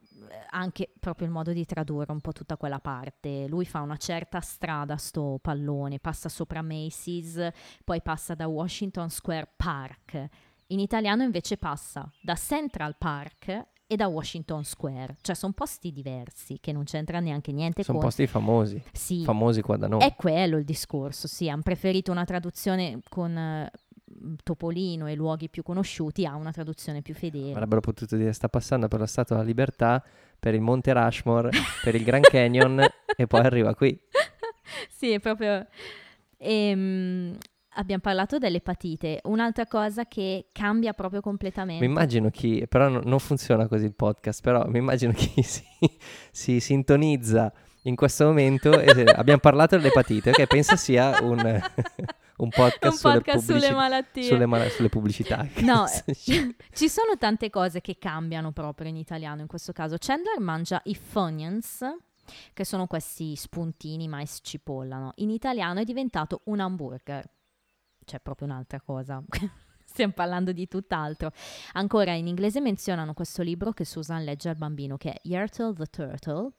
anche 0.49 0.91
proprio 0.99 1.27
il 1.27 1.33
modo 1.33 1.51
di 1.53 1.65
tradurre 1.65 2.11
un 2.11 2.21
po' 2.21 2.31
tutta 2.31 2.57
quella 2.57 2.79
parte. 2.79 3.47
Lui 3.47 3.65
fa 3.65 3.81
una 3.81 3.97
certa 3.97 4.39
strada, 4.41 4.97
sto 4.97 5.39
pallone, 5.41 5.99
passa 5.99 6.29
sopra 6.29 6.61
Macy's, 6.61 7.49
poi 7.83 8.01
passa 8.01 8.35
da 8.35 8.47
Washington 8.47 9.09
Square 9.09 9.49
Park. 9.55 10.27
In 10.67 10.79
italiano 10.79 11.23
invece 11.23 11.57
passa 11.57 12.09
da 12.21 12.35
Central 12.35 12.95
Park 12.97 13.67
e 13.91 13.95
da 13.95 14.07
Washington 14.07 14.63
Square, 14.63 15.17
cioè 15.21 15.33
sono 15.33 15.51
posti 15.53 15.91
diversi 15.91 16.59
che 16.61 16.71
non 16.71 16.83
c'entra 16.83 17.19
neanche 17.19 17.51
niente 17.51 17.81
Sono 17.81 17.97
con... 17.97 18.05
posti 18.05 18.27
famosi. 18.27 18.79
Sì, 18.91 19.23
Famosi 19.23 19.61
qua 19.63 19.77
da 19.77 19.87
noi. 19.87 20.01
è 20.01 20.13
quello 20.15 20.57
il 20.57 20.63
discorso, 20.63 21.27
sì, 21.27 21.49
hanno 21.49 21.63
preferito 21.63 22.11
una 22.11 22.23
traduzione 22.23 22.99
con 23.09 23.35
eh, 23.35 23.71
Topolino 24.43 25.07
e 25.07 25.15
luoghi 25.15 25.49
più 25.49 25.63
conosciuti 25.63 26.25
a 26.25 26.35
una 26.35 26.51
traduzione 26.51 27.01
più 27.01 27.13
fedele. 27.13 27.51
Avrebbero 27.51 27.81
potuto 27.81 28.15
dire 28.15 28.33
sta 28.33 28.49
passando 28.49 28.87
per 28.87 28.99
la 28.99 29.07
Statua 29.07 29.35
della 29.37 29.47
Libertà, 29.47 30.03
per 30.39 30.53
il 30.53 30.61
Monte 30.61 30.93
Rushmore, 30.93 31.51
per 31.83 31.95
il 31.95 32.03
Grand 32.03 32.25
Canyon 32.25 32.85
e 33.15 33.27
poi 33.27 33.39
arriva 33.41 33.75
qui. 33.75 33.99
sì, 34.89 35.11
è 35.11 35.19
proprio... 35.19 35.65
Ehm, 36.37 37.37
abbiamo 37.73 38.01
parlato 38.01 38.37
dell'epatite, 38.37 39.19
un'altra 39.23 39.65
cosa 39.65 40.05
che 40.05 40.47
cambia 40.51 40.93
proprio 40.93 41.21
completamente. 41.21 41.85
Mi 41.85 41.91
immagino 41.91 42.29
chi, 42.29 42.65
però 42.67 42.89
no- 42.89 43.01
non 43.03 43.19
funziona 43.19 43.67
così 43.67 43.85
il 43.85 43.93
podcast, 43.93 44.41
però 44.41 44.65
mi 44.67 44.79
immagino 44.79 45.11
chi 45.13 45.41
si, 45.43 45.63
si 46.31 46.59
sintonizza 46.59 47.51
in 47.83 47.95
questo 47.95 48.25
momento 48.25 48.77
e 48.79 49.05
abbiamo 49.15 49.39
parlato 49.39 49.77
dell'epatite, 49.77 50.31
che 50.31 50.47
pensa 50.47 50.75
sia 50.75 51.19
un, 51.21 51.37
un 52.39 52.49
podcast, 52.49 52.83
Un 52.93 52.97
sulle, 52.97 53.13
podcast 53.13 53.39
sulle 53.45 53.53
pubblici- 53.59 53.73
malattie. 53.75 54.23
sulle 54.23 54.45
ma- 54.45 54.69
sulle 54.69 54.89
pubblicità. 54.89 55.47
No, 55.61 55.85
Sì. 55.87 56.55
ci 56.73 56.89
sono 56.89 57.17
tante 57.17 57.49
cose 57.49 57.81
che 57.81 57.97
cambiano 57.97 58.51
proprio 58.51 58.89
in 58.89 58.95
italiano 58.97 59.41
in 59.41 59.47
questo 59.47 59.71
caso. 59.71 59.95
Chandler 59.99 60.39
mangia 60.39 60.81
i 60.85 60.95
Funyuns, 60.95 61.79
che 62.53 62.63
sono 62.65 62.87
questi 62.87 63.35
spuntini 63.35 64.07
mais 64.07 64.39
cipolla, 64.41 64.97
no? 64.97 65.11
In 65.15 65.29
italiano 65.29 65.79
è 65.79 65.83
diventato 65.83 66.41
un 66.45 66.59
hamburger. 66.59 67.27
C'è 68.05 68.19
proprio 68.19 68.47
un'altra 68.47 68.79
cosa. 68.81 69.21
Stiamo 69.83 70.13
parlando 70.13 70.51
di 70.51 70.67
tutt'altro. 70.67 71.31
Ancora 71.73 72.13
in 72.13 72.27
inglese 72.27 72.61
menzionano 72.61 73.13
questo 73.13 73.41
libro 73.41 73.71
che 73.71 73.83
Susan 73.85 74.23
legge 74.23 74.49
al 74.49 74.55
bambino, 74.55 74.97
che 74.97 75.11
è 75.13 75.19
Yertle 75.23 75.73
the 75.73 75.85
Turtle, 75.87 76.51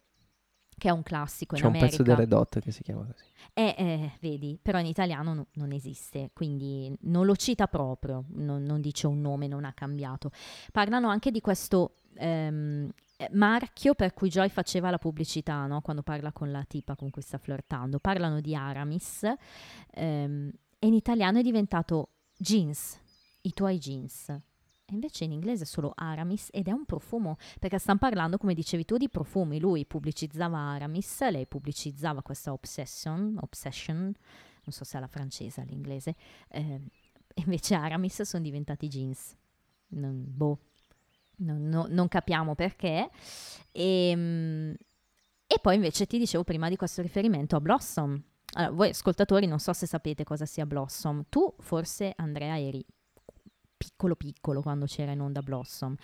che 0.80 0.88
è 0.88 0.92
un 0.92 1.02
classico 1.02 1.54
in 1.54 1.60
C'è 1.60 1.66
un 1.66 1.74
America. 1.74 1.96
pezzo 1.98 2.02
del 2.02 2.16
Red 2.16 2.32
Hot 2.32 2.58
che 2.58 2.72
si 2.72 2.82
chiama 2.82 3.04
così. 3.04 3.22
Eh, 3.52 3.74
eh, 3.76 4.12
vedi, 4.20 4.58
però 4.60 4.78
in 4.78 4.86
italiano 4.86 5.34
no- 5.34 5.46
non 5.54 5.72
esiste, 5.72 6.30
quindi 6.32 6.90
non 7.02 7.26
lo 7.26 7.36
cita 7.36 7.66
proprio, 7.66 8.24
non, 8.28 8.62
non 8.62 8.80
dice 8.80 9.06
un 9.06 9.20
nome, 9.20 9.46
non 9.46 9.64
ha 9.66 9.72
cambiato. 9.74 10.30
Parlano 10.72 11.08
anche 11.08 11.30
di 11.30 11.40
questo 11.42 11.96
ehm, 12.14 12.90
eh, 13.18 13.28
marchio 13.32 13.94
per 13.94 14.14
cui 14.14 14.30
Joy 14.30 14.48
faceva 14.48 14.88
la 14.88 14.96
pubblicità, 14.98 15.66
no? 15.66 15.82
quando 15.82 16.02
parla 16.02 16.32
con 16.32 16.50
la 16.50 16.64
tipa 16.64 16.96
con 16.96 17.10
cui 17.10 17.20
sta 17.20 17.36
flirtando. 17.36 17.98
Parlano 17.98 18.40
di 18.40 18.54
Aramis 18.54 19.30
ehm, 19.90 20.50
e 20.78 20.86
in 20.86 20.94
italiano 20.94 21.38
è 21.38 21.42
diventato 21.42 22.08
jeans, 22.38 22.98
i 23.42 23.52
tuoi 23.52 23.76
jeans. 23.78 24.34
E 24.90 24.94
invece 24.94 25.24
in 25.24 25.32
inglese 25.32 25.62
è 25.62 25.66
solo 25.66 25.92
Aramis 25.94 26.48
ed 26.50 26.66
è 26.66 26.72
un 26.72 26.84
profumo, 26.84 27.36
perché 27.60 27.78
stanno 27.78 27.98
parlando, 27.98 28.38
come 28.38 28.54
dicevi 28.54 28.84
tu, 28.84 28.96
di 28.96 29.08
profumi. 29.08 29.60
Lui 29.60 29.86
pubblicizzava 29.86 30.58
Aramis, 30.58 31.28
lei 31.30 31.46
pubblicizzava 31.46 32.22
questa 32.22 32.52
Obsession, 32.52 33.38
Obsession 33.40 34.12
non 34.64 34.72
so 34.72 34.84
se 34.84 34.98
è 34.98 35.00
la 35.00 35.06
francese 35.06 35.60
o 35.60 35.64
l'inglese, 35.64 36.14
eh, 36.48 36.80
invece 37.46 37.74
Aramis 37.74 38.22
sono 38.22 38.42
diventati 38.42 38.88
jeans. 38.88 39.36
Non, 39.92 40.24
boh, 40.26 40.58
non, 41.38 41.68
no- 41.68 41.86
non 41.88 42.08
capiamo 42.08 42.54
perché. 42.54 43.10
E, 43.72 44.12
mm, 44.14 44.72
e 45.46 45.58
poi 45.60 45.74
invece 45.74 46.06
ti 46.06 46.18
dicevo 46.18 46.44
prima 46.44 46.68
di 46.68 46.76
questo 46.76 47.02
riferimento 47.02 47.56
a 47.56 47.60
Blossom. 47.60 48.22
Allora, 48.54 48.72
voi 48.72 48.88
ascoltatori 48.90 49.46
non 49.46 49.60
so 49.60 49.72
se 49.72 49.86
sapete 49.86 50.24
cosa 50.24 50.46
sia 50.46 50.66
Blossom. 50.66 51.24
Tu 51.28 51.54
forse, 51.58 52.12
Andrea, 52.16 52.58
eri 52.58 52.84
piccolo 53.80 54.14
piccolo 54.14 54.60
quando 54.60 54.84
c'era 54.84 55.12
in 55.12 55.20
onda 55.22 55.40
Blossom. 55.40 55.94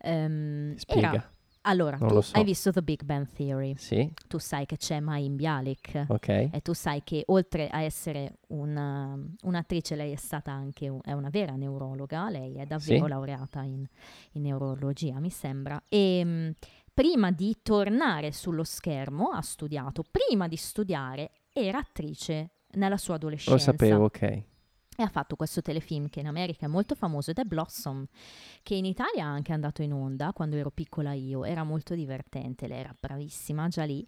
Ehm, 0.00 0.76
Spiega. 0.76 1.12
era- 1.12 1.28
allora, 1.66 1.96
Non 1.96 2.08
tu 2.10 2.20
so. 2.20 2.36
hai 2.36 2.44
visto 2.44 2.70
The 2.70 2.82
Big 2.82 3.02
Bang 3.04 3.26
Theory, 3.32 3.74
Sì, 3.78 4.08
tu 4.28 4.38
sai 4.38 4.66
che 4.66 4.76
c'è 4.76 5.00
Mayim 5.00 5.34
Bialik 5.34 6.04
ok. 6.08 6.28
e 6.52 6.60
tu 6.62 6.74
sai 6.74 7.02
che 7.02 7.22
oltre 7.28 7.68
a 7.68 7.80
essere 7.80 8.34
una- 8.48 9.18
un'attrice, 9.42 9.96
lei 9.96 10.12
è 10.12 10.16
stata 10.16 10.52
anche 10.52 10.88
un- 10.90 11.00
è 11.02 11.12
una 11.12 11.30
vera 11.30 11.54
neurologa, 11.56 12.28
lei 12.28 12.56
è 12.56 12.66
davvero 12.66 13.04
Sì. 13.04 13.08
laureata 13.10 13.62
in, 13.62 13.82
in 14.32 14.42
neurologia, 14.42 15.18
mi 15.20 15.30
sembra. 15.30 15.82
E 15.88 16.22
mh, 16.22 16.52
prima 16.92 17.30
di 17.32 17.56
tornare 17.62 18.30
sullo 18.32 18.62
schermo 18.62 19.30
ha 19.30 19.40
studiato, 19.40 20.04
prima 20.08 20.46
di 20.48 20.56
studiare 20.56 21.30
era 21.50 21.78
attrice 21.78 22.50
nella 22.74 22.98
sua 22.98 23.14
adolescenza. 23.14 23.70
Lo 23.70 23.76
sapevo, 23.78 24.04
ok. 24.04 24.42
E 24.96 25.02
ha 25.02 25.08
fatto 25.08 25.36
questo 25.36 25.60
telefilm 25.60 26.08
che 26.08 26.20
in 26.20 26.26
America 26.26 26.66
è 26.66 26.68
molto 26.68 26.94
famoso 26.94 27.30
ed 27.30 27.38
è 27.38 27.44
Blossom, 27.44 28.06
che 28.62 28.74
in 28.74 28.84
Italia 28.84 29.22
è 29.22 29.26
anche 29.26 29.52
andato 29.52 29.82
in 29.82 29.92
onda 29.92 30.32
quando 30.32 30.56
ero 30.56 30.70
piccola 30.70 31.12
io. 31.12 31.44
Era 31.44 31.64
molto 31.64 31.94
divertente, 31.94 32.68
lei 32.68 32.78
era 32.78 32.94
bravissima 32.98 33.68
già 33.68 33.84
lì. 33.84 34.06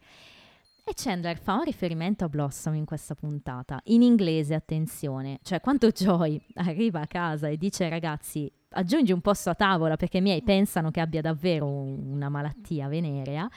E 0.88 0.92
Chandler 0.94 1.36
fa 1.36 1.54
un 1.54 1.64
riferimento 1.64 2.24
a 2.24 2.28
Blossom 2.28 2.74
in 2.76 2.84
questa 2.84 3.16
puntata, 3.16 3.80
in 3.86 4.02
inglese, 4.02 4.54
attenzione. 4.54 5.40
Cioè, 5.42 5.60
quando 5.60 5.90
Joy 5.90 6.40
arriva 6.54 7.00
a 7.00 7.06
casa 7.08 7.48
e 7.48 7.56
dice 7.56 7.84
ai 7.84 7.90
ragazzi 7.90 8.48
aggiungi 8.68 9.10
un 9.10 9.20
posto 9.20 9.50
a 9.50 9.54
tavola 9.54 9.96
perché 9.96 10.18
i 10.18 10.20
miei 10.20 10.42
pensano 10.42 10.92
che 10.92 11.00
abbia 11.00 11.20
davvero 11.20 11.66
un- 11.66 12.12
una 12.12 12.28
malattia 12.28 12.86
venerea, 12.86 13.48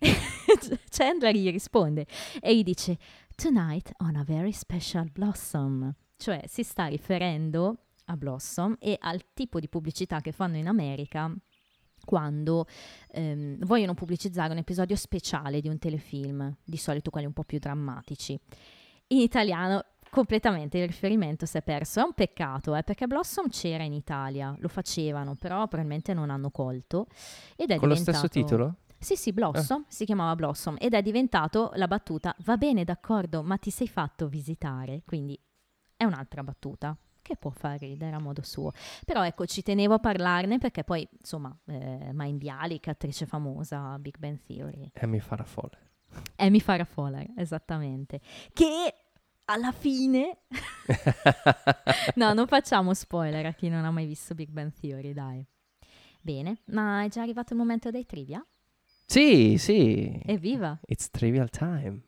Chandler 0.90 1.34
gli 1.36 1.50
risponde 1.52 2.06
e 2.40 2.56
gli 2.56 2.64
dice 2.64 2.98
Tonight 3.36 3.92
on 3.98 4.16
a 4.16 4.24
very 4.24 4.52
special 4.52 5.08
Blossom. 5.12 5.94
Cioè 6.22 6.44
si 6.46 6.62
sta 6.62 6.86
riferendo 6.86 7.78
a 8.04 8.16
Blossom 8.16 8.76
e 8.78 8.96
al 9.00 9.32
tipo 9.34 9.58
di 9.58 9.68
pubblicità 9.68 10.20
che 10.20 10.30
fanno 10.30 10.56
in 10.56 10.68
America 10.68 11.28
quando 12.04 12.64
ehm, 13.10 13.64
vogliono 13.64 13.94
pubblicizzare 13.94 14.52
un 14.52 14.58
episodio 14.58 14.94
speciale 14.94 15.60
di 15.60 15.66
un 15.68 15.78
telefilm, 15.80 16.58
di 16.62 16.76
solito 16.76 17.10
quelli 17.10 17.26
un 17.26 17.32
po' 17.32 17.42
più 17.42 17.58
drammatici. 17.58 18.38
In 19.08 19.18
italiano 19.18 19.84
completamente 20.10 20.78
il 20.78 20.86
riferimento 20.86 21.44
si 21.44 21.56
è 21.56 21.62
perso, 21.62 21.98
è 21.98 22.04
un 22.04 22.12
peccato 22.12 22.76
eh, 22.76 22.84
perché 22.84 23.08
Blossom 23.08 23.48
c'era 23.48 23.82
in 23.82 23.92
Italia, 23.92 24.54
lo 24.60 24.68
facevano, 24.68 25.34
però 25.34 25.66
probabilmente 25.66 26.14
non 26.14 26.30
hanno 26.30 26.50
colto. 26.52 27.08
Ed 27.56 27.72
è 27.72 27.78
Con 27.78 27.88
lo 27.88 27.94
diventato- 27.94 28.28
stesso 28.28 28.28
titolo? 28.28 28.76
sì, 28.96 29.16
sì, 29.16 29.32
Blossom, 29.32 29.86
si 29.88 30.04
chiamava 30.04 30.36
Blossom 30.36 30.76
ed 30.78 30.94
è 30.94 31.02
diventato 31.02 31.72
la 31.74 31.88
battuta, 31.88 32.32
va 32.44 32.56
bene, 32.56 32.84
d'accordo, 32.84 33.42
ma 33.42 33.56
ti 33.56 33.70
sei 33.70 33.88
fatto 33.88 34.28
visitare, 34.28 35.02
quindi 35.04 35.36
è 36.02 36.04
un'altra 36.04 36.42
battuta 36.42 36.96
che 37.22 37.36
può 37.36 37.50
far 37.50 37.78
ridere 37.78 38.16
a 38.16 38.18
modo 38.18 38.42
suo. 38.42 38.72
Però 39.04 39.24
ecco, 39.24 39.46
ci 39.46 39.62
tenevo 39.62 39.94
a 39.94 39.98
parlarne 39.98 40.58
perché 40.58 40.82
poi, 40.82 41.08
insomma, 41.18 41.56
eh, 41.66 42.12
Main 42.12 42.36
Bialik, 42.36 42.88
attrice 42.88 43.26
famosa, 43.26 43.96
Big 43.98 44.18
Bang 44.18 44.40
Theory, 44.44 44.90
E 44.92 45.06
mi 45.06 45.20
farà 45.20 45.44
folle. 45.44 45.90
Amy 46.36 46.60
Farrah 46.60 46.84
Fowler, 46.84 47.26
esattamente, 47.36 48.20
che 48.52 48.94
alla 49.46 49.72
fine... 49.72 50.40
no, 52.16 52.34
non 52.34 52.46
facciamo 52.46 52.92
spoiler 52.92 53.46
a 53.46 53.52
chi 53.52 53.68
non 53.68 53.84
ha 53.84 53.90
mai 53.90 54.06
visto 54.06 54.34
Big 54.34 54.50
Bang 54.50 54.72
Theory, 54.78 55.14
dai. 55.14 55.42
Bene, 56.20 56.58
ma 56.66 57.04
è 57.04 57.08
già 57.08 57.22
arrivato 57.22 57.54
il 57.54 57.58
momento 57.60 57.90
dei 57.90 58.04
trivia? 58.04 58.44
Sì, 59.06 59.56
sì. 59.56 60.20
Evviva! 60.24 60.78
It's 60.86 61.08
trivial 61.10 61.48
time. 61.48 62.02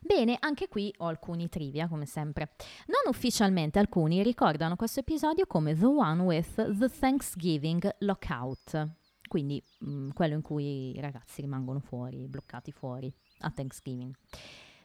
Bene, 0.00 0.36
anche 0.40 0.68
qui 0.68 0.92
ho 0.98 1.06
alcuni 1.06 1.48
trivia, 1.48 1.88
come 1.88 2.06
sempre. 2.06 2.50
Non 2.86 3.00
ufficialmente 3.12 3.78
alcuni 3.78 4.22
ricordano 4.22 4.76
questo 4.76 5.00
episodio 5.00 5.46
come 5.46 5.74
The 5.76 5.84
One 5.84 6.22
with 6.22 6.54
the 6.78 6.88
Thanksgiving 6.88 7.96
Lockout, 7.98 8.88
quindi 9.28 9.62
mh, 9.80 10.10
quello 10.10 10.34
in 10.34 10.42
cui 10.42 10.96
i 10.96 11.00
ragazzi 11.00 11.40
rimangono 11.42 11.80
fuori, 11.80 12.28
bloccati 12.28 12.70
fuori 12.72 13.12
a 13.40 13.50
Thanksgiving. 13.50 14.14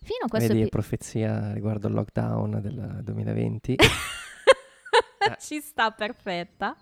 Fino 0.03 0.25
a 0.25 0.27
questo 0.27 0.47
Vedi, 0.49 0.61
epi- 0.61 0.69
profezia 0.71 1.53
riguardo 1.53 1.87
al 1.87 1.93
lockdown 1.93 2.59
del 2.59 2.99
2020. 3.03 3.75
Ci 5.39 5.61
sta 5.61 5.91
perfetta. 5.91 6.75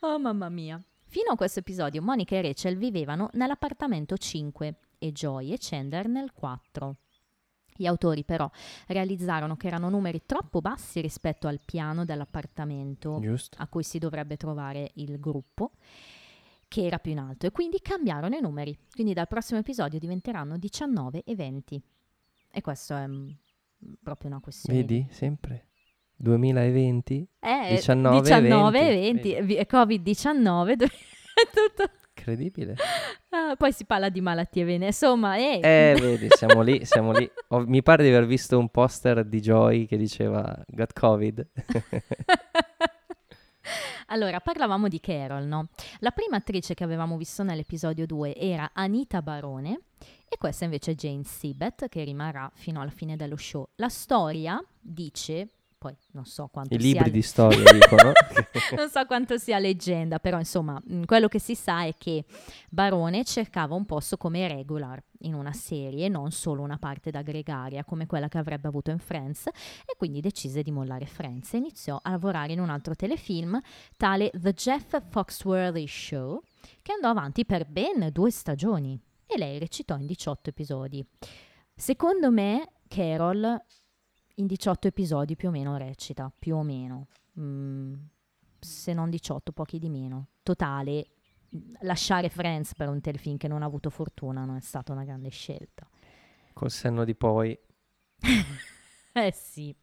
Oh 0.00 0.18
mamma 0.18 0.48
mia. 0.48 0.80
Fino 1.12 1.30
a 1.30 1.36
questo 1.36 1.58
episodio 1.58 2.00
Monica 2.00 2.36
e 2.36 2.40
Rachel 2.40 2.78
vivevano 2.78 3.28
nell'appartamento 3.34 4.16
5 4.16 4.76
e 4.96 5.12
Joy 5.12 5.52
e 5.52 5.58
Chandler 5.60 6.08
nel 6.08 6.32
4. 6.32 6.96
Gli 7.76 7.84
autori 7.84 8.24
però 8.24 8.50
realizzarono 8.86 9.54
che 9.58 9.66
erano 9.66 9.90
numeri 9.90 10.22
troppo 10.24 10.62
bassi 10.62 11.02
rispetto 11.02 11.48
al 11.48 11.60
piano 11.62 12.06
dell'appartamento 12.06 13.18
Giusto. 13.20 13.58
a 13.60 13.66
cui 13.68 13.82
si 13.82 13.98
dovrebbe 13.98 14.38
trovare 14.38 14.92
il 14.94 15.20
gruppo, 15.20 15.72
che 16.66 16.86
era 16.86 16.98
più 16.98 17.10
in 17.10 17.18
alto, 17.18 17.44
e 17.44 17.50
quindi 17.50 17.82
cambiarono 17.82 18.34
i 18.34 18.40
numeri. 18.40 18.74
Quindi 18.90 19.12
dal 19.12 19.28
prossimo 19.28 19.60
episodio 19.60 19.98
diventeranno 19.98 20.56
19 20.56 21.24
e 21.24 21.34
20. 21.34 21.82
E 22.50 22.60
questo 22.62 22.96
è 22.96 23.06
mm, 23.06 23.28
proprio 24.02 24.30
una 24.30 24.40
questione 24.40 24.82
di 24.82 24.94
Vedi, 24.94 25.12
sempre. 25.12 25.71
2020, 26.22 27.26
eh, 27.40 27.66
19 27.70 28.16
e 28.16 28.20
19 28.20 28.78
e 28.80 28.84
20. 29.00 29.32
20, 29.34 29.42
vi- 29.46 29.66
Covid-19, 29.68 30.76
dove- 30.76 30.92
è 31.34 31.48
tutto. 31.52 31.90
incredibile. 32.14 32.76
Ah, 33.30 33.56
poi 33.56 33.72
si 33.72 33.84
parla 33.84 34.08
di 34.08 34.20
malattie 34.20 34.62
vene, 34.64 34.86
insomma, 34.86 35.36
eh, 35.36 35.58
Eh, 35.62 35.96
vedi, 35.98 36.28
siamo 36.30 36.62
lì, 36.62 36.84
siamo 36.84 37.10
lì. 37.12 37.28
Ho- 37.48 37.66
mi 37.66 37.82
pare 37.82 38.04
di 38.04 38.10
aver 38.10 38.26
visto 38.26 38.56
un 38.58 38.68
poster 38.68 39.24
di 39.24 39.40
Joy 39.40 39.86
che 39.86 39.96
diceva 39.96 40.56
Got 40.68 40.92
Covid. 40.92 41.48
Allora, 44.06 44.40
parlavamo 44.40 44.88
di 44.88 45.00
Carol, 45.00 45.44
no? 45.46 45.68
La 46.00 46.10
prima 46.10 46.36
attrice 46.36 46.74
che 46.74 46.84
avevamo 46.84 47.16
visto 47.16 47.42
nell'episodio 47.42 48.04
2 48.04 48.36
era 48.36 48.70
Anita 48.74 49.22
Barone 49.22 49.80
e 50.28 50.36
questa 50.36 50.64
invece 50.64 50.90
è 50.90 50.94
Jane 50.94 51.22
Sibbett 51.24 51.88
che 51.88 52.04
rimarrà 52.04 52.50
fino 52.52 52.82
alla 52.82 52.90
fine 52.90 53.16
dello 53.16 53.36
show. 53.36 53.66
La 53.76 53.88
storia 53.88 54.62
dice, 54.78 55.48
poi 55.82 55.96
non 56.12 56.24
so 56.24 56.46
quanto 56.46 56.76
I 56.76 56.80
sia 56.80 56.92
libri 56.92 57.10
di 57.10 57.22
storia 57.22 57.72
dicono. 57.72 58.12
non 58.78 58.88
so 58.88 59.04
quanto 59.04 59.36
sia 59.36 59.58
leggenda, 59.58 60.20
però 60.20 60.38
insomma, 60.38 60.80
mh, 60.80 61.06
quello 61.06 61.26
che 61.26 61.40
si 61.40 61.56
sa 61.56 61.82
è 61.82 61.96
che 61.98 62.24
Barone 62.68 63.24
cercava 63.24 63.74
un 63.74 63.84
posto 63.84 64.16
come 64.16 64.46
regular 64.46 65.02
in 65.22 65.34
una 65.34 65.52
serie, 65.52 66.06
non 66.08 66.30
solo 66.30 66.62
una 66.62 66.78
parte 66.78 67.10
da 67.10 67.22
gregaria 67.22 67.82
come 67.82 68.06
quella 68.06 68.28
che 68.28 68.38
avrebbe 68.38 68.68
avuto 68.68 68.92
in 68.92 69.00
Friends, 69.00 69.48
e 69.48 69.96
quindi 69.96 70.20
decise 70.20 70.62
di 70.62 70.70
mollare 70.70 71.06
Friends 71.06 71.52
e 71.54 71.56
iniziò 71.56 71.98
a 72.00 72.10
lavorare 72.10 72.52
in 72.52 72.60
un 72.60 72.70
altro 72.70 72.94
telefilm, 72.94 73.60
tale 73.96 74.30
The 74.34 74.52
Jeff 74.52 75.02
Foxworthy 75.10 75.88
Show, 75.88 76.42
che 76.80 76.92
andò 76.92 77.08
avanti 77.08 77.44
per 77.44 77.66
ben 77.66 78.08
due 78.12 78.30
stagioni 78.30 78.96
e 79.26 79.36
lei 79.36 79.58
recitò 79.58 79.96
in 79.96 80.06
18 80.06 80.50
episodi. 80.50 81.04
Secondo 81.74 82.30
me, 82.30 82.70
Carol 82.86 83.60
in 84.42 84.48
18 84.48 84.88
episodi 84.88 85.36
più 85.36 85.48
o 85.48 85.50
meno 85.52 85.76
recita, 85.76 86.30
più 86.36 86.56
o 86.56 86.62
meno. 86.62 87.06
Mm, 87.38 87.94
se 88.58 88.92
non 88.92 89.08
18, 89.08 89.52
pochi 89.52 89.78
di 89.78 89.88
meno. 89.88 90.28
Totale, 90.42 91.06
mm, 91.54 91.74
lasciare 91.82 92.28
Friends 92.28 92.74
per 92.74 92.88
un 92.88 93.00
telefilm 93.00 93.36
che 93.36 93.48
non 93.48 93.62
ha 93.62 93.66
avuto 93.66 93.88
fortuna 93.88 94.44
non 94.44 94.56
è 94.56 94.60
stata 94.60 94.92
una 94.92 95.04
grande 95.04 95.30
scelta. 95.30 95.88
Col 96.52 96.70
senno 96.70 97.04
di 97.04 97.14
poi. 97.14 97.58
Eh 99.14 99.30
sì. 99.30 99.76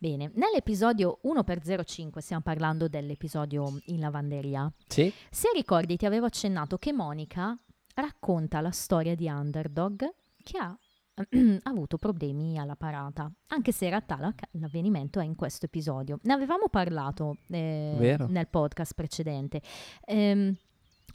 Bene, 0.00 0.32
nell'episodio 0.34 1.20
1x05 1.22 2.18
stiamo 2.18 2.42
parlando 2.42 2.88
dell'episodio 2.88 3.78
in 3.84 4.00
lavanderia. 4.00 4.68
Sì? 4.88 5.12
Se 5.30 5.50
ricordi 5.54 5.96
ti 5.96 6.04
avevo 6.04 6.26
accennato 6.26 6.76
che 6.76 6.92
Monica 6.92 7.56
racconta 7.94 8.60
la 8.60 8.72
storia 8.72 9.14
di 9.14 9.28
Underdog 9.28 10.04
che 10.42 10.58
ha 10.58 10.76
avuto 11.64 11.98
problemi 11.98 12.58
alla 12.58 12.76
parata, 12.76 13.30
anche 13.48 13.72
se 13.72 13.84
in 13.84 13.90
realtà 13.90 14.18
la- 14.18 14.34
l'avvenimento 14.52 15.20
è 15.20 15.24
in 15.24 15.34
questo 15.34 15.66
episodio. 15.66 16.18
Ne 16.22 16.32
avevamo 16.32 16.68
parlato 16.68 17.36
eh, 17.48 18.16
nel 18.28 18.48
podcast 18.48 18.94
precedente. 18.94 19.60
Ehm, 20.06 20.56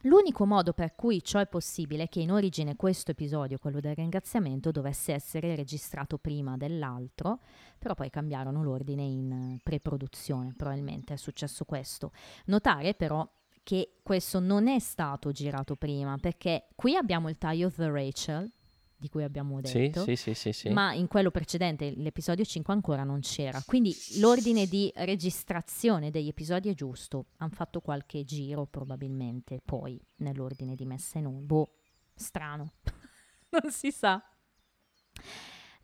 L'unico 0.06 0.46
modo 0.46 0.74
per 0.74 0.94
cui 0.94 1.24
ciò 1.24 1.40
è 1.40 1.48
possibile 1.48 2.04
è 2.04 2.10
che 2.10 2.20
in 2.20 2.32
origine 2.32 2.76
questo 2.76 3.10
episodio, 3.10 3.58
quello 3.58 3.80
del 3.80 3.96
ringraziamento, 3.96 4.70
dovesse 4.70 5.14
essere 5.14 5.56
registrato 5.56 6.20
prima 6.20 6.58
dell'altro, 6.58 7.40
però 7.80 7.96
poi 7.96 8.12
cambiarono 8.12 8.62
l'ordine 8.62 9.02
in 9.02 9.58
pre-produzione, 9.64 10.54
probabilmente 10.56 11.16
è 11.16 11.18
successo 11.18 11.66
questo. 11.66 12.12
Notare 12.46 12.94
però 12.94 13.28
che 13.64 13.96
questo 14.04 14.40
non 14.40 14.68
è 14.68 14.78
stato 14.78 15.32
girato 15.32 15.76
prima, 15.76 16.18
perché 16.18 16.68
qui 16.76 16.96
abbiamo 16.96 17.28
il 17.30 17.40
taglio 17.40 17.72
The 17.72 17.90
Rachel, 17.90 18.52
di 18.98 19.10
cui 19.10 19.24
abbiamo 19.24 19.60
detto, 19.62 20.04
sì, 20.04 20.16
sì, 20.16 20.34
sì, 20.34 20.52
sì. 20.54 20.70
ma 20.70 20.94
in 20.94 21.08
quello 21.08 21.32
precedente, 21.32 21.94
l'episodio 21.96 22.44
5 22.44 22.74
ancora 22.74 23.04
non 23.04 23.20
c'era. 23.20 23.62
Quindi 23.66 23.94
l'ordine 24.20 24.66
di 24.68 24.92
registrazione 24.96 26.12
degli 26.12 26.28
episodi 26.28 26.70
è 26.70 26.74
giusto. 26.74 27.28
Hanno 27.38 27.52
fatto 27.52 27.82
qualche 27.82 28.24
giro 28.24 28.66
probabilmente 28.66 29.62
poi 29.64 30.00
nell'ordine 30.18 30.76
di 30.76 30.86
messa 30.86 31.18
in 31.18 31.28
onda. 31.28 31.46
Boh, 31.46 31.72
strano. 32.16 32.74
non 33.62 33.72
si 33.72 33.92
sa. 33.92 34.22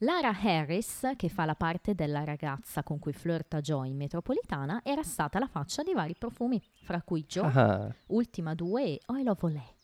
Lara 0.03 0.36
Harris, 0.36 1.12
che 1.16 1.30
fa 1.30 1.45
la 1.45 1.53
parte 1.53 1.93
della 1.93 2.24
ragazza 2.24 2.82
con 2.82 2.97
cui 2.97 3.14
flirta 3.14 3.62
Joy 3.62 3.89
in 3.89 3.97
metropolitana, 3.97 4.82
era 4.84 5.03
stata 5.03 5.38
la 5.38 5.45
faccia 5.47 5.84
di 5.84 5.93
vari 5.93 6.16
profumi, 6.18 6.59
fra 6.82 7.03
cui 7.03 7.24
Joe, 7.28 7.51
Ah, 7.53 7.95
Ultima 8.07 8.55
2 8.55 8.84
e 8.84 8.99
I 9.09 9.24
Love 9.24 9.39
Olé. 9.41 9.76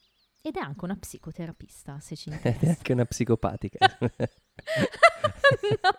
Ed 0.47 0.55
è 0.55 0.59
anche 0.59 0.85
una 0.85 0.95
psicoterapista, 0.95 1.99
se 1.99 2.15
ci 2.15 2.29
ed 2.29 2.35
interessa. 2.35 2.65
è 2.65 2.69
anche 2.69 2.93
una 2.93 3.05
psicopatica. 3.05 3.97
No. 5.81 5.97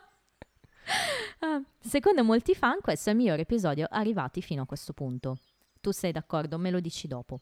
Ah, 1.40 1.62
secondo 1.78 2.24
molti 2.24 2.54
fan 2.54 2.78
questo 2.80 3.10
è 3.10 3.12
il 3.12 3.18
migliore 3.18 3.42
episodio 3.42 3.86
arrivati 3.90 4.40
fino 4.42 4.62
a 4.62 4.66
questo 4.66 4.92
punto. 4.94 5.38
Tu 5.80 5.90
sei 5.92 6.12
d'accordo? 6.12 6.58
Me 6.58 6.70
lo 6.70 6.80
dici 6.80 7.06
dopo. 7.06 7.40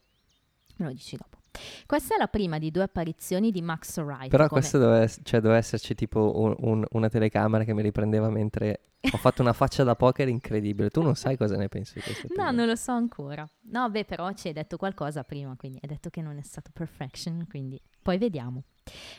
Me 0.78 0.86
lo 0.86 0.92
dici 0.92 1.16
dopo. 1.16 1.38
Questa 1.86 2.14
è 2.16 2.18
la 2.18 2.26
prima 2.26 2.58
di 2.58 2.70
due 2.70 2.82
apparizioni 2.82 3.50
di 3.50 3.62
Max 3.62 3.98
Wright. 3.98 4.28
Però 4.28 4.46
come- 4.48 4.60
questo 4.60 4.78
doveva, 4.78 5.06
cioè, 5.06 5.40
doveva 5.40 5.56
esserci 5.58 5.94
tipo 5.94 6.38
un- 6.40 6.54
un- 6.58 6.84
una 6.90 7.08
telecamera 7.08 7.64
che 7.64 7.72
mi 7.72 7.82
riprendeva 7.82 8.28
mentre 8.28 8.80
ho 9.12 9.16
fatto 9.18 9.42
una 9.42 9.52
faccia 9.52 9.84
da 9.84 9.94
poker 9.94 10.28
incredibile. 10.28 10.90
Tu 10.90 11.02
non 11.02 11.14
sai 11.14 11.36
cosa 11.36 11.56
ne 11.56 11.68
pensi 11.68 11.94
di 11.94 12.00
questo? 12.00 12.26
No, 12.36 12.50
non 12.50 12.66
lo 12.66 12.76
so 12.76 12.92
ancora. 12.92 13.48
No, 13.70 13.88
beh, 13.90 14.04
però 14.04 14.32
ci 14.32 14.48
hai 14.48 14.52
detto 14.52 14.76
qualcosa 14.76 15.24
prima, 15.24 15.54
quindi 15.56 15.78
hai 15.82 15.88
detto 15.88 16.10
che 16.10 16.22
non 16.22 16.36
è 16.38 16.42
stato 16.42 16.70
perfection, 16.72 17.46
quindi 17.48 17.80
poi 18.02 18.18
vediamo. 18.18 18.64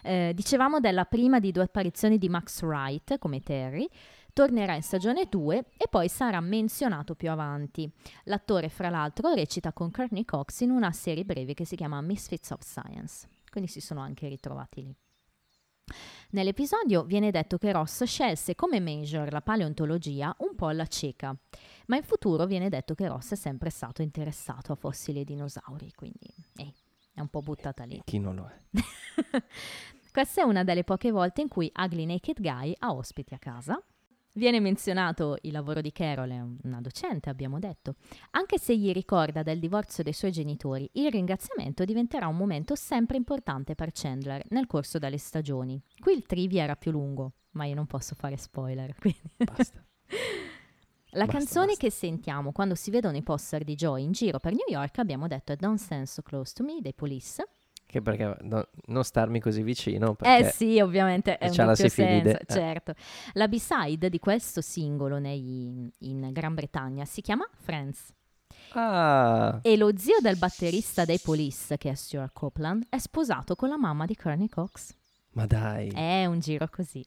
Eh, 0.01 0.31
dicevamo 0.33 0.79
della 0.79 1.05
prima 1.05 1.39
di 1.39 1.51
due 1.51 1.63
apparizioni 1.63 2.17
di 2.17 2.29
Max 2.29 2.61
Wright 2.61 3.17
come 3.17 3.41
Terry, 3.41 3.87
tornerà 4.33 4.75
in 4.75 4.83
stagione 4.83 5.25
2 5.27 5.65
e 5.75 5.87
poi 5.89 6.07
sarà 6.07 6.39
menzionato 6.39 7.15
più 7.15 7.31
avanti. 7.31 7.91
L'attore, 8.25 8.69
fra 8.69 8.89
l'altro, 8.89 9.33
recita 9.33 9.73
con 9.73 9.91
Courtney 9.91 10.25
Cox 10.25 10.61
in 10.61 10.69
una 10.69 10.91
serie 10.91 11.25
breve 11.25 11.53
che 11.53 11.65
si 11.65 11.75
chiama 11.75 11.99
Misfits 12.01 12.51
of 12.51 12.61
Science, 12.61 13.27
quindi 13.49 13.69
si 13.69 13.81
sono 13.81 14.01
anche 14.01 14.27
ritrovati 14.27 14.83
lì. 14.83 14.95
Nell'episodio 16.29 17.03
viene 17.03 17.31
detto 17.31 17.57
che 17.57 17.71
Ross 17.71 18.03
scelse 18.03 18.53
come 18.53 18.81
major 18.81 19.31
la 19.31 19.41
paleontologia 19.41 20.35
un 20.39 20.55
po' 20.55 20.67
alla 20.67 20.85
cieca, 20.85 21.33
ma 21.87 21.95
in 21.95 22.03
futuro 22.03 22.45
viene 22.45 22.67
detto 22.67 22.95
che 22.95 23.07
Ross 23.07 23.31
è 23.31 23.35
sempre 23.35 23.69
stato 23.69 24.01
interessato 24.01 24.73
a 24.73 24.75
fossili 24.75 25.21
e 25.21 25.23
dinosauri, 25.23 25.93
quindi 25.95 26.33
eh, 26.57 26.73
è 27.13 27.21
un 27.21 27.29
po' 27.29 27.41
buttata 27.41 27.85
lì. 27.85 28.01
Chi 28.03 28.19
non 28.19 28.35
lo 28.35 28.49
è? 28.49 28.59
Questa 30.11 30.41
è 30.41 30.43
una 30.43 30.65
delle 30.65 30.83
poche 30.83 31.11
volte 31.11 31.41
in 31.41 31.47
cui 31.47 31.71
Ugly 31.73 32.05
Naked 32.05 32.41
Guy 32.41 32.75
ha 32.77 32.93
ospiti 32.93 33.33
a 33.33 33.39
casa. 33.39 33.81
Viene 34.37 34.59
menzionato 34.59 35.35
il 35.41 35.51
lavoro 35.51 35.81
di 35.81 35.91
Carol, 35.91 36.57
una 36.61 36.79
docente, 36.79 37.27
abbiamo 37.27 37.57
detto. 37.57 37.95
Anche 38.31 38.59
se 38.59 38.77
gli 38.77 38.91
ricorda 38.91 39.41
del 39.41 39.57
divorzio 39.57 40.03
dei 40.03 40.13
suoi 40.13 40.31
genitori, 40.31 40.87
il 40.93 41.09
ringraziamento 41.09 41.83
diventerà 41.83 42.27
un 42.27 42.37
momento 42.37 42.75
sempre 42.75 43.17
importante 43.17 43.73
per 43.73 43.89
Chandler 43.91 44.43
nel 44.49 44.67
corso 44.67 44.99
delle 44.99 45.17
stagioni. 45.17 45.81
Qui 45.99 46.13
il 46.13 46.21
trivia 46.27 46.61
era 46.61 46.75
più 46.75 46.91
lungo, 46.91 47.31
ma 47.53 47.65
io 47.65 47.73
non 47.73 47.87
posso 47.87 48.13
fare 48.13 48.37
spoiler, 48.37 48.93
quindi 49.01 49.21
Basta. 49.37 49.83
La 51.11 51.25
Basta, 51.25 51.39
canzone 51.39 51.65
basta. 51.65 51.81
che 51.81 51.89
sentiamo 51.89 52.51
quando 52.51 52.75
si 52.75 52.91
vedono 52.91 53.17
i 53.17 53.23
poster 53.23 53.63
di 53.63 53.73
Joy 53.73 54.03
in 54.03 54.11
giro 54.11 54.39
per 54.39 54.51
New 54.51 54.67
York, 54.69 54.99
abbiamo 54.99 55.25
detto 55.25 55.51
è 55.51 55.55
Don't 55.55 55.79
Stand 55.79 56.05
So 56.05 56.21
Close 56.21 56.53
to 56.53 56.63
Me 56.63 56.79
dei 56.79 56.93
Police. 56.93 57.43
Che 57.89 58.01
perché 58.01 58.35
no- 58.41 58.67
non 58.87 59.03
starmi 59.05 59.39
così 59.39 59.61
vicino. 59.63 60.15
Eh 60.21 60.51
sì, 60.51 60.79
ovviamente 60.81 61.37
è 61.37 61.47
un 61.47 61.55
la 61.55 61.73
senso, 61.75 62.01
eh. 62.01 62.45
certo. 62.47 62.93
La 63.33 63.47
B-side 63.47 64.09
di 64.09 64.19
questo 64.19 64.59
singolo 64.61 65.19
nei- 65.19 65.89
in 65.99 66.29
Gran 66.33 66.53
Bretagna 66.53 67.05
si 67.05 67.21
chiama 67.21 67.47
Friends. 67.55 68.13
Ah, 68.73 69.59
E 69.61 69.77
lo 69.77 69.95
zio 69.97 70.17
del 70.19 70.37
batterista 70.37 71.05
dei 71.05 71.19
Police, 71.19 71.77
che 71.77 71.89
è 71.91 71.95
Stuart 71.95 72.33
Copeland, 72.33 72.85
è 72.89 72.97
sposato 72.97 73.55
con 73.55 73.69
la 73.69 73.77
mamma 73.77 74.05
di 74.05 74.15
Courtney 74.15 74.49
Cox. 74.49 74.93
ma 75.31 75.45
dai. 75.45 75.87
È 75.89 76.25
un 76.25 76.39
giro 76.39 76.67
così, 76.69 77.05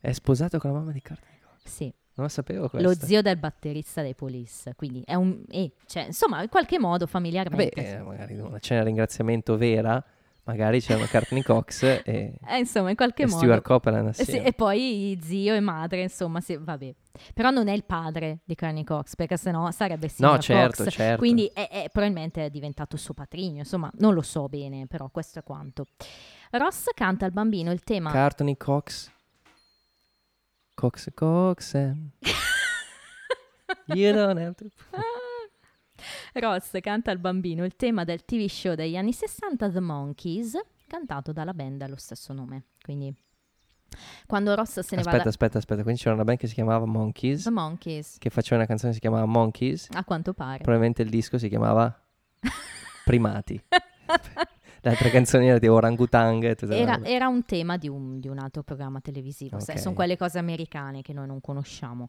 È 0.00 0.10
sposato 0.12 0.58
con 0.58 0.72
la 0.72 0.78
mamma 0.78 0.92
di 0.92 1.00
Courtney 1.02 1.38
Cox. 1.40 1.70
sì. 1.70 1.94
Non 2.18 2.26
lo 2.26 2.32
sapevo 2.32 2.68
questo. 2.68 2.88
Lo 2.88 2.94
zio 2.96 3.22
del 3.22 3.36
batterista 3.36 4.02
dei 4.02 4.14
Police, 4.14 4.74
quindi 4.74 5.02
è 5.06 5.14
un... 5.14 5.40
eh, 5.50 5.70
cioè, 5.86 6.06
insomma, 6.06 6.42
in 6.42 6.48
qualche 6.48 6.76
modo 6.76 7.06
familiarmente. 7.06 7.94
eh, 7.94 7.98
magari 8.02 8.36
una 8.40 8.58
cena 8.58 8.82
ringraziamento 8.82 9.56
vera, 9.56 10.04
magari 10.42 10.80
c'erano 10.80 11.06
Courtney 11.06 11.42
Cox 11.42 11.82
e, 11.84 12.00
Eh, 12.44 12.58
insomma, 12.58 12.90
in 12.90 12.96
qualche 12.96 13.24
modo... 13.24 13.38
Stuart 13.38 13.62
Copeland 13.62 14.08
Eh 14.08 14.24
sì, 14.24 14.36
e 14.36 14.52
poi 14.52 15.16
zio 15.22 15.54
e 15.54 15.60
madre, 15.60 16.02
insomma, 16.02 16.40
sì, 16.40 16.56
vabbè. 16.56 16.92
Però 17.34 17.50
non 17.50 17.68
è 17.68 17.72
il 17.72 17.84
padre 17.84 18.40
di 18.44 18.56
Courtney 18.56 18.82
Cox, 18.82 19.14
perché 19.14 19.36
sennò 19.36 19.70
sarebbe 19.70 20.08
signor 20.08 20.32
No, 20.32 20.38
certo, 20.40 20.82
Cox. 20.82 20.92
certo. 20.92 21.18
Quindi 21.18 21.48
è, 21.54 21.68
è- 21.68 21.88
probabilmente 21.92 22.46
è 22.46 22.50
diventato 22.50 22.96
suo 22.96 23.14
patrigno, 23.14 23.58
insomma, 23.58 23.88
non 23.98 24.12
lo 24.12 24.22
so 24.22 24.48
bene, 24.48 24.86
però 24.88 25.08
questo 25.12 25.38
è 25.38 25.42
quanto. 25.44 25.86
Ross 26.50 26.86
canta 26.94 27.26
al 27.26 27.30
bambino 27.32 27.70
il 27.70 27.84
tema... 27.84 28.10
Courtney 28.10 28.56
Cox. 28.56 29.12
Cox 30.78 31.10
Cox. 31.12 31.74
You 33.86 34.12
don't 34.12 34.38
have 34.38 34.54
to... 34.54 34.66
Ross 36.34 36.78
canta 36.80 37.10
al 37.10 37.18
bambino 37.18 37.64
il 37.64 37.74
tema 37.74 38.04
del 38.04 38.24
TV 38.24 38.46
show 38.46 38.74
degli 38.76 38.96
anni 38.96 39.12
60 39.12 39.70
The 39.70 39.80
Monkeys, 39.80 40.56
cantato 40.86 41.32
dalla 41.32 41.52
band 41.52 41.78
dello 41.78 41.96
stesso 41.96 42.32
nome. 42.32 42.66
Quindi 42.80 43.12
quando 44.26 44.54
Ross 44.54 44.78
se 44.78 44.94
ne 44.94 45.02
va 45.02 45.08
Aspetta, 45.08 45.24
da... 45.24 45.30
aspetta, 45.30 45.58
aspetta. 45.58 45.82
Quindi 45.82 46.00
c'era 46.00 46.14
una 46.14 46.22
band 46.22 46.38
che 46.38 46.46
si 46.46 46.54
chiamava 46.54 46.86
Monkeys, 46.86 47.42
The 47.42 47.50
Monkeys, 47.50 48.16
che 48.18 48.30
faceva 48.30 48.54
una 48.56 48.66
canzone 48.66 48.90
che 48.90 48.98
si 48.98 49.00
chiamava 49.00 49.26
Monkeys. 49.26 49.88
a 49.94 50.04
quanto 50.04 50.32
pare. 50.32 50.58
Probabilmente 50.58 51.02
il 51.02 51.10
disco 51.10 51.38
si 51.38 51.48
chiamava 51.48 51.92
Primati. 53.04 53.60
Le 54.80 54.90
altre 54.90 55.10
canzoni 55.10 55.44
erano 55.46 55.58
di 55.58 55.68
Orangutang 55.68 56.56
Era, 56.70 57.00
era 57.04 57.28
un 57.28 57.44
tema 57.44 57.76
di 57.76 57.88
un, 57.88 58.20
di 58.20 58.28
un 58.28 58.38
altro 58.38 58.62
programma 58.62 59.00
televisivo, 59.00 59.58
sai, 59.60 59.76
Ok. 59.76 59.80
sono 59.82 59.94
quelle 59.94 60.16
cose 60.16 60.38
americane 60.38 61.02
che 61.02 61.12
noi 61.12 61.26
non 61.26 61.40
conosciamo. 61.40 62.08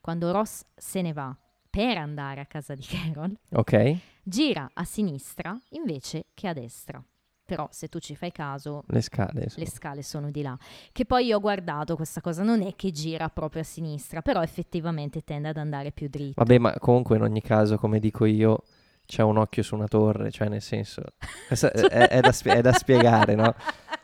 Quando 0.00 0.30
Ross 0.32 0.62
se 0.76 1.02
ne 1.02 1.12
va 1.12 1.36
per 1.68 1.98
andare 1.98 2.40
a 2.40 2.46
casa 2.46 2.74
di 2.74 2.82
Carol, 2.84 3.36
Ok, 3.52 3.96
gira 4.22 4.70
a 4.72 4.84
sinistra 4.84 5.58
invece 5.70 6.26
che 6.34 6.48
a 6.48 6.52
destra. 6.52 7.02
Però 7.44 7.66
se 7.70 7.88
tu 7.88 7.98
ci 7.98 8.14
fai 8.14 8.30
caso, 8.30 8.82
le 8.88 9.00
scale. 9.00 9.44
insomma. 9.44 9.64
le 9.64 9.70
scale 9.70 10.02
sono 10.02 10.30
di 10.30 10.42
là. 10.42 10.54
Che 10.92 11.06
poi 11.06 11.24
io 11.26 11.38
ho 11.38 11.40
guardato 11.40 11.96
questa 11.96 12.20
cosa, 12.20 12.42
non 12.42 12.60
è 12.60 12.74
che 12.76 12.90
gira 12.90 13.30
proprio 13.30 13.62
a 13.62 13.64
sinistra, 13.64 14.20
però 14.20 14.42
effettivamente 14.42 15.22
tende 15.22 15.48
ad 15.48 15.56
andare 15.56 15.90
più 15.90 16.08
dritto. 16.10 16.34
Vabbè, 16.36 16.58
ma 16.58 16.78
comunque 16.78 17.16
in 17.16 17.22
ogni 17.22 17.40
caso, 17.40 17.78
come 17.78 18.00
dico 18.00 18.26
io, 18.26 18.64
c'è 19.08 19.22
un 19.22 19.38
occhio 19.38 19.62
su 19.62 19.74
una 19.74 19.88
torre, 19.88 20.30
cioè 20.30 20.48
nel 20.48 20.60
senso... 20.60 21.00
questo 21.48 21.72
è, 21.72 22.08
è- 22.08 22.20
da, 22.20 22.30
spie- 22.32 22.56
è 22.56 22.60
da 22.60 22.72
spiegare, 22.74 23.34
no? 23.34 23.54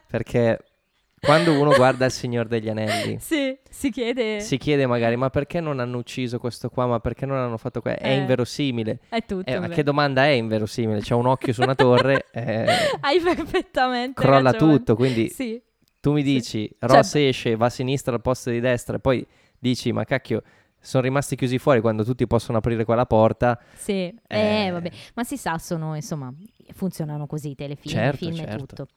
Perché 0.07 0.59
quando 1.21 1.59
uno 1.61 1.75
guarda 1.75 2.07
il 2.07 2.11
Signore 2.11 2.49
degli 2.49 2.69
Anelli, 2.71 3.19
Sì, 3.21 3.57
si 3.69 3.91
chiede... 3.91 4.41
si 4.41 4.57
chiede 4.57 4.87
magari, 4.87 5.17
ma 5.17 5.29
perché 5.31 5.61
non 5.61 5.79
hanno 5.81 5.99
ucciso 5.99 6.39
questo 6.39 6.69
qua, 6.71 6.87
ma 6.87 7.01
perché 7.01 7.27
non 7.27 7.37
hanno 7.37 7.57
fatto 7.59 7.81
questo? 7.83 8.03
È 8.03 8.09
Eh. 8.11 8.15
inverosimile. 8.17 9.01
È 9.11 9.25
tutto. 9.27 9.51
Eh, 9.51 9.59
ma 9.59 9.69
che 9.69 9.83
domanda 9.83 10.25
è 10.25 10.29
inverosimile? 10.31 11.01
C'è 11.01 11.15
un 11.15 11.27
occhio 11.27 11.53
su 11.53 11.63
una 11.63 11.75
torre, 11.75 12.27
eh, 12.33 12.67
Hai 13.01 13.21
perfettamente 13.21 14.21
crolla 14.21 14.53
ragione. 14.53 14.77
tutto, 14.79 14.97
quindi 14.97 15.29
Sì, 15.29 15.61
tu 16.01 16.13
mi 16.13 16.23
Sì. 16.23 16.33
dici, 16.33 16.69
Cioè, 16.79 16.89
Ross 16.91 17.15
esce, 17.17 17.57
va 17.57 17.67
a 17.67 17.71
sinistra 17.71 18.15
al 18.15 18.21
posto 18.23 18.51
di 18.51 18.61
destra, 18.61 18.97
e 18.97 19.01
poi 19.01 19.27
dici, 19.59 19.93
ma 19.93 20.05
cacchio, 20.05 20.43
sono 20.85 21.03
rimasti 21.03 21.35
chiusi 21.37 21.59
fuori 21.59 21.81
quando 21.81 22.05
tutti 22.05 22.27
possono 22.27 22.59
aprire 22.59 22.85
quella 22.85 23.07
porta. 23.07 23.59
sì. 23.75 23.93
Eh, 24.27 24.67
Eh. 24.67 24.71
vabbè. 24.71 24.91
Ma 25.15 25.25
si 25.25 25.37
sa, 25.37 25.59
sono, 25.59 25.95
insomma, 25.97 26.33
funzionano 26.73 27.27
così 27.27 27.51
i 27.51 27.55
telefilm, 27.55 27.95
Certo, 27.95 28.17
film 28.19 28.33
e 28.33 28.37
certo. 28.37 28.57
tutto. 28.67 28.89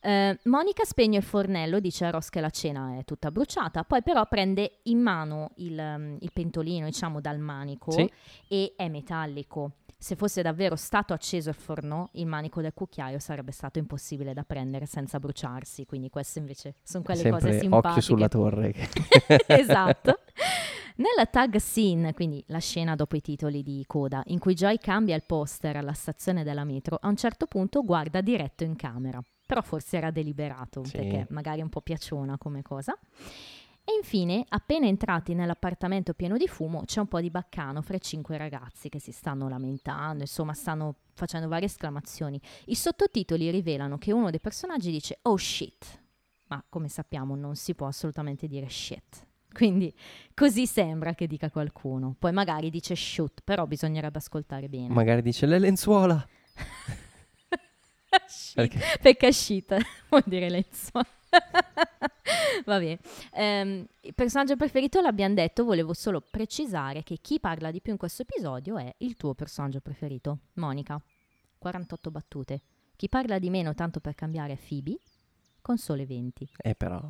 Eh, 0.00 0.38
Monica 0.44 0.84
spegne 0.84 1.16
il 1.18 1.24
fornello, 1.24 1.80
dice 1.80 2.04
a 2.04 2.10
Ross 2.10 2.28
che 2.28 2.40
la 2.40 2.50
cena 2.50 2.98
è 2.98 3.04
tutta 3.04 3.30
bruciata, 3.32 3.82
poi 3.82 4.00
però 4.02 4.24
prende 4.26 4.78
in 4.84 5.00
mano 5.00 5.50
il, 5.56 5.76
um, 5.76 6.16
il 6.20 6.30
pentolino, 6.32 6.86
diciamo, 6.86 7.20
dal 7.20 7.38
manico 7.40 7.90
Sì. 7.90 8.08
e 8.48 8.74
è 8.76 8.88
metallico. 8.88 9.72
Se 10.00 10.14
fosse 10.14 10.42
davvero 10.42 10.76
stato 10.76 11.12
acceso 11.12 11.48
il 11.48 11.56
forno, 11.56 12.10
il 12.12 12.26
manico 12.26 12.60
del 12.62 12.72
cucchiaio 12.72 13.18
sarebbe 13.18 13.50
stato 13.50 13.80
impossibile 13.80 14.32
da 14.32 14.44
prendere 14.44 14.86
senza 14.86 15.18
bruciarsi. 15.18 15.86
Quindi 15.86 16.08
queste 16.08 16.38
invece 16.38 16.76
sono 16.84 17.02
quelle 17.02 17.28
cose 17.28 17.40
Sempre 17.40 17.58
simpatiche. 17.58 17.88
occhio 17.88 18.02
sulla 18.02 18.28
torre. 18.28 18.72
esatto. 19.48 20.18
Nella 20.98 21.26
tag 21.26 21.56
scene, 21.58 22.12
quindi 22.12 22.42
la 22.48 22.58
scena 22.58 22.96
dopo 22.96 23.14
i 23.14 23.20
titoli 23.20 23.62
di 23.62 23.84
coda, 23.86 24.20
in 24.26 24.40
cui 24.40 24.54
Joy 24.54 24.78
cambia 24.78 25.14
il 25.14 25.22
poster 25.22 25.76
alla 25.76 25.92
stazione 25.92 26.42
della 26.42 26.64
metro, 26.64 26.98
a 27.00 27.06
un 27.06 27.14
certo 27.14 27.46
punto 27.46 27.84
guarda 27.84 28.20
diretto 28.20 28.64
in 28.64 28.74
camera. 28.74 29.22
Però 29.46 29.62
forse 29.62 29.96
era 29.96 30.10
deliberato, 30.10 30.82
Sì. 30.84 30.96
perché 30.96 31.26
magari 31.30 31.60
è 31.60 31.62
un 31.62 31.68
po' 31.68 31.82
piaciona 31.82 32.36
come 32.36 32.62
cosa. 32.62 32.98
E 33.84 33.92
infine, 33.96 34.44
appena 34.48 34.86
entrati 34.86 35.34
nell'appartamento 35.34 36.14
pieno 36.14 36.36
di 36.36 36.48
fumo, 36.48 36.82
c'è 36.84 36.98
un 36.98 37.06
po' 37.06 37.20
di 37.20 37.30
baccano 37.30 37.80
fra 37.80 37.94
i 37.94 38.00
cinque 38.00 38.36
ragazzi 38.36 38.88
che 38.88 38.98
si 38.98 39.12
stanno 39.12 39.48
lamentando, 39.48 40.22
insomma, 40.22 40.52
stanno 40.52 40.96
facendo 41.14 41.46
varie 41.46 41.66
esclamazioni. 41.66 42.40
I 42.66 42.74
sottotitoli 42.74 43.48
rivelano 43.52 43.98
che 43.98 44.10
uno 44.10 44.30
dei 44.30 44.40
personaggi 44.40 44.90
dice 44.90 45.20
"Oh 45.22 45.36
shit", 45.36 46.00
ma 46.48 46.62
come 46.68 46.88
sappiamo 46.88 47.36
non 47.36 47.54
si 47.54 47.74
può 47.76 47.86
assolutamente 47.86 48.48
dire 48.48 48.68
shit. 48.68 49.26
Quindi 49.58 49.92
così 50.34 50.68
sembra 50.68 51.14
che 51.14 51.26
dica 51.26 51.50
qualcuno. 51.50 52.14
Poi 52.16 52.30
magari 52.30 52.70
dice 52.70 52.94
shoot, 52.94 53.40
però 53.42 53.66
bisognerebbe 53.66 54.18
ascoltare 54.18 54.68
bene. 54.68 54.94
Magari 54.94 55.20
dice 55.20 55.46
le 55.46 55.58
lenzuola. 55.58 56.24
Perché? 58.54 58.78
Perché 59.02 59.32
shit 59.32 59.76
vuol 60.08 60.22
dire 60.26 60.48
lenzuola. 60.48 61.08
Vabbè, 62.66 62.98
Ehm, 63.32 63.84
il 64.02 64.14
personaggio 64.14 64.54
preferito 64.54 65.00
l'abbiamo 65.00 65.34
detto, 65.34 65.64
volevo 65.64 65.92
solo 65.92 66.20
precisare 66.20 67.02
che 67.02 67.18
chi 67.20 67.40
parla 67.40 67.72
di 67.72 67.80
più 67.80 67.90
in 67.90 67.98
questo 67.98 68.22
episodio 68.22 68.78
è 68.78 68.94
il 68.98 69.16
tuo 69.16 69.34
personaggio 69.34 69.80
preferito, 69.80 70.38
Monica. 70.54 71.02
48 71.58 72.10
battute. 72.12 72.60
Chi 72.94 73.08
parla 73.08 73.40
di 73.40 73.50
meno 73.50 73.74
tanto 73.74 73.98
per 73.98 74.14
cambiare 74.14 74.52
è 74.52 74.56
Phoebe, 74.56 75.00
con 75.60 75.78
sole 75.78 76.06
20. 76.06 76.48
Eh 76.58 76.76
però, 76.76 77.02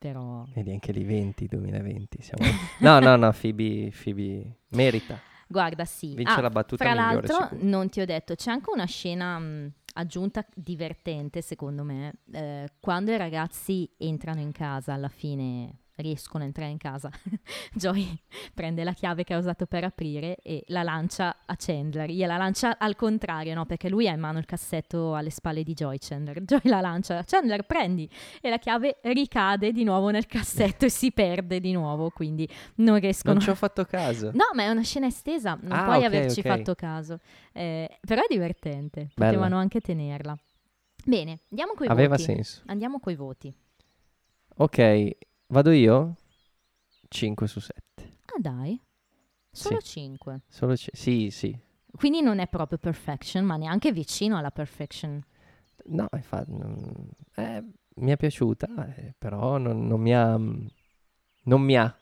Però 0.00 0.46
vedi 0.54 0.70
anche 0.72 0.92
lì 0.92 1.04
20, 1.04 1.46
2020. 1.46 2.22
Siamo... 2.22 2.50
no, 2.80 2.98
no, 3.00 3.16
no, 3.16 3.32
Phoebe, 3.38 3.92
Phoebe 4.02 4.60
merita. 4.68 5.20
Guarda, 5.46 5.84
sì. 5.84 6.14
Vince 6.14 6.32
Ah, 6.32 6.40
la 6.40 6.48
battuta 6.48 6.84
migliore, 6.88 7.04
l'altro, 7.26 7.34
sicuro. 7.42 7.60
non 7.68 7.88
ti 7.90 8.00
ho 8.00 8.06
detto, 8.06 8.34
c'è 8.34 8.50
anche 8.50 8.70
una 8.72 8.86
scena 8.86 9.38
mh, 9.38 9.72
aggiunta 9.94 10.46
divertente, 10.54 11.42
secondo 11.42 11.84
me, 11.84 12.14
eh, 12.32 12.70
quando 12.80 13.10
i 13.12 13.18
ragazzi 13.18 13.90
entrano 13.98 14.40
in 14.40 14.52
casa, 14.52 14.94
alla 14.94 15.08
fine 15.08 15.80
riescono 16.00 16.42
a 16.44 16.46
entrare 16.46 16.70
in 16.70 16.78
casa, 16.78 17.10
Joy 17.74 18.18
prende 18.54 18.84
la 18.84 18.92
chiave 18.92 19.24
che 19.24 19.34
ha 19.34 19.38
usato 19.38 19.66
per 19.66 19.84
aprire 19.84 20.36
e 20.42 20.62
la 20.68 20.82
lancia 20.82 21.36
a 21.46 21.54
Chandler. 21.56 22.10
Gliela 22.10 22.36
lancia 22.36 22.78
al 22.78 22.96
contrario, 22.96 23.54
no? 23.54 23.66
Perché 23.66 23.88
lui 23.88 24.08
ha 24.08 24.12
in 24.12 24.20
mano 24.20 24.38
il 24.38 24.46
cassetto 24.46 25.14
alle 25.14 25.30
spalle 25.30 25.62
di 25.62 25.72
Joy, 25.74 25.98
Chandler. 25.98 26.40
Joy 26.44 26.60
la 26.64 26.80
lancia, 26.80 27.22
Chandler 27.24 27.64
prendi! 27.64 28.08
E 28.40 28.48
la 28.50 28.58
chiave 28.58 28.98
ricade 29.02 29.72
di 29.72 29.84
nuovo 29.84 30.10
nel 30.10 30.26
cassetto 30.26 30.84
e 30.84 30.90
si 30.90 31.12
perde 31.12 31.60
di 31.60 31.72
nuovo, 31.72 32.10
quindi 32.10 32.48
non 32.76 32.98
riescono 32.98 33.34
Non 33.34 33.42
ci 33.42 33.50
ho 33.50 33.54
fatto 33.54 33.84
caso. 33.84 34.30
No, 34.32 34.46
ma 34.54 34.62
è 34.64 34.68
una 34.68 34.82
scena 34.82 35.06
estesa, 35.06 35.58
non 35.60 35.72
Ah, 35.72 35.84
puoi 35.84 35.98
ok, 35.98 36.04
averci 36.04 36.40
ok. 36.40 36.46
fatto 36.46 36.74
caso. 36.74 37.18
Eh, 37.52 37.98
però 38.06 38.22
è 38.22 38.26
divertente, 38.28 39.10
Bella. 39.14 39.30
potevano 39.30 39.56
anche 39.58 39.80
tenerla. 39.80 40.36
Bene, 41.04 41.40
andiamo 41.50 41.72
coi 41.74 41.86
Aveva 41.88 42.10
voti. 42.16 42.22
senso. 42.22 42.62
Andiamo 42.66 43.00
coi 43.00 43.14
voti. 43.14 43.52
Ok, 44.56 45.10
vado 45.50 45.70
io? 45.70 46.16
5 47.08 47.46
su 47.46 47.60
7. 47.60 48.18
Ah 48.26 48.38
dai, 48.38 48.80
solo 49.50 49.80
5. 49.80 50.42
Solo 50.48 50.74
c- 50.74 50.90
sì, 50.92 51.30
sì. 51.30 51.56
Quindi 51.92 52.20
non 52.22 52.38
è 52.38 52.48
proprio 52.48 52.78
perfection, 52.78 53.44
ma 53.44 53.56
neanche 53.56 53.92
vicino 53.92 54.38
alla 54.38 54.50
perfection. 54.50 55.22
No, 55.86 56.06
infatti, 56.12 56.52
non- 56.56 57.08
eh, 57.34 57.64
mi 57.96 58.10
è 58.12 58.16
piaciuta, 58.16 58.94
eh, 58.94 59.14
però 59.18 59.58
non, 59.58 59.86
non 59.86 60.00
mi 60.00 60.14
ha... 60.14 60.38
Non 61.42 61.62
mi 61.62 61.76
ha. 61.76 61.94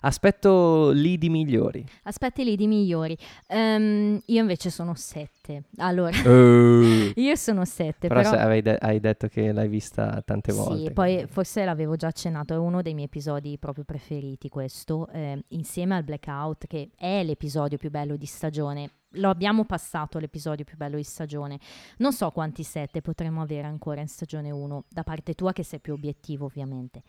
Aspetto 0.00 0.90
lidi 0.90 1.28
migliori. 1.28 1.84
Aspetti 2.04 2.44
lì 2.44 2.56
di 2.56 2.66
migliori. 2.66 3.16
Ehm, 3.48 4.20
io 4.26 4.40
invece 4.40 4.70
sono 4.70 4.94
sette. 4.94 5.64
Allora, 5.78 6.10
Eh. 6.16 7.12
io 7.16 7.34
sono 7.36 7.64
sette, 7.64 8.08
Però, 8.08 8.20
però... 8.22 8.60
de- 8.60 8.76
hai 8.78 9.00
detto 9.00 9.28
che 9.28 9.52
l'hai 9.52 9.68
vista 9.68 10.22
tante 10.24 10.52
volte. 10.52 10.86
Sì, 10.88 10.92
poi 10.92 11.14
quindi- 11.14 11.32
forse 11.32 11.64
l'avevo 11.64 11.96
già 11.96 12.08
accennato, 12.08 12.54
è 12.54 12.58
uno 12.58 12.82
dei 12.82 12.94
miei 12.94 13.06
episodi 13.06 13.56
proprio 13.58 13.84
preferiti 13.84 14.48
questo, 14.48 15.08
eh, 15.08 15.42
insieme 15.48 15.96
al 15.96 16.04
Blackout, 16.04 16.66
che 16.66 16.90
è 16.96 17.22
l'episodio 17.24 17.78
più 17.78 17.90
bello 17.90 18.16
di 18.16 18.26
stagione. 18.26 18.90
Lo 19.16 19.30
abbiamo 19.30 19.64
passato 19.64 20.18
l'episodio 20.18 20.64
più 20.64 20.76
bello 20.76 20.96
di 20.96 21.02
stagione. 21.04 21.58
Non 21.98 22.12
so 22.12 22.30
quanti 22.30 22.62
sette 22.62 23.00
potremmo 23.00 23.40
avere 23.40 23.66
ancora 23.66 24.00
in 24.02 24.08
stagione 24.08 24.50
1, 24.50 24.84
da 24.90 25.04
parte 25.04 25.34
tua 25.34 25.52
che 25.52 25.62
sei 25.62 25.78
più 25.80 25.94
obiettivo 25.94 26.44
ovviamente. 26.44 27.02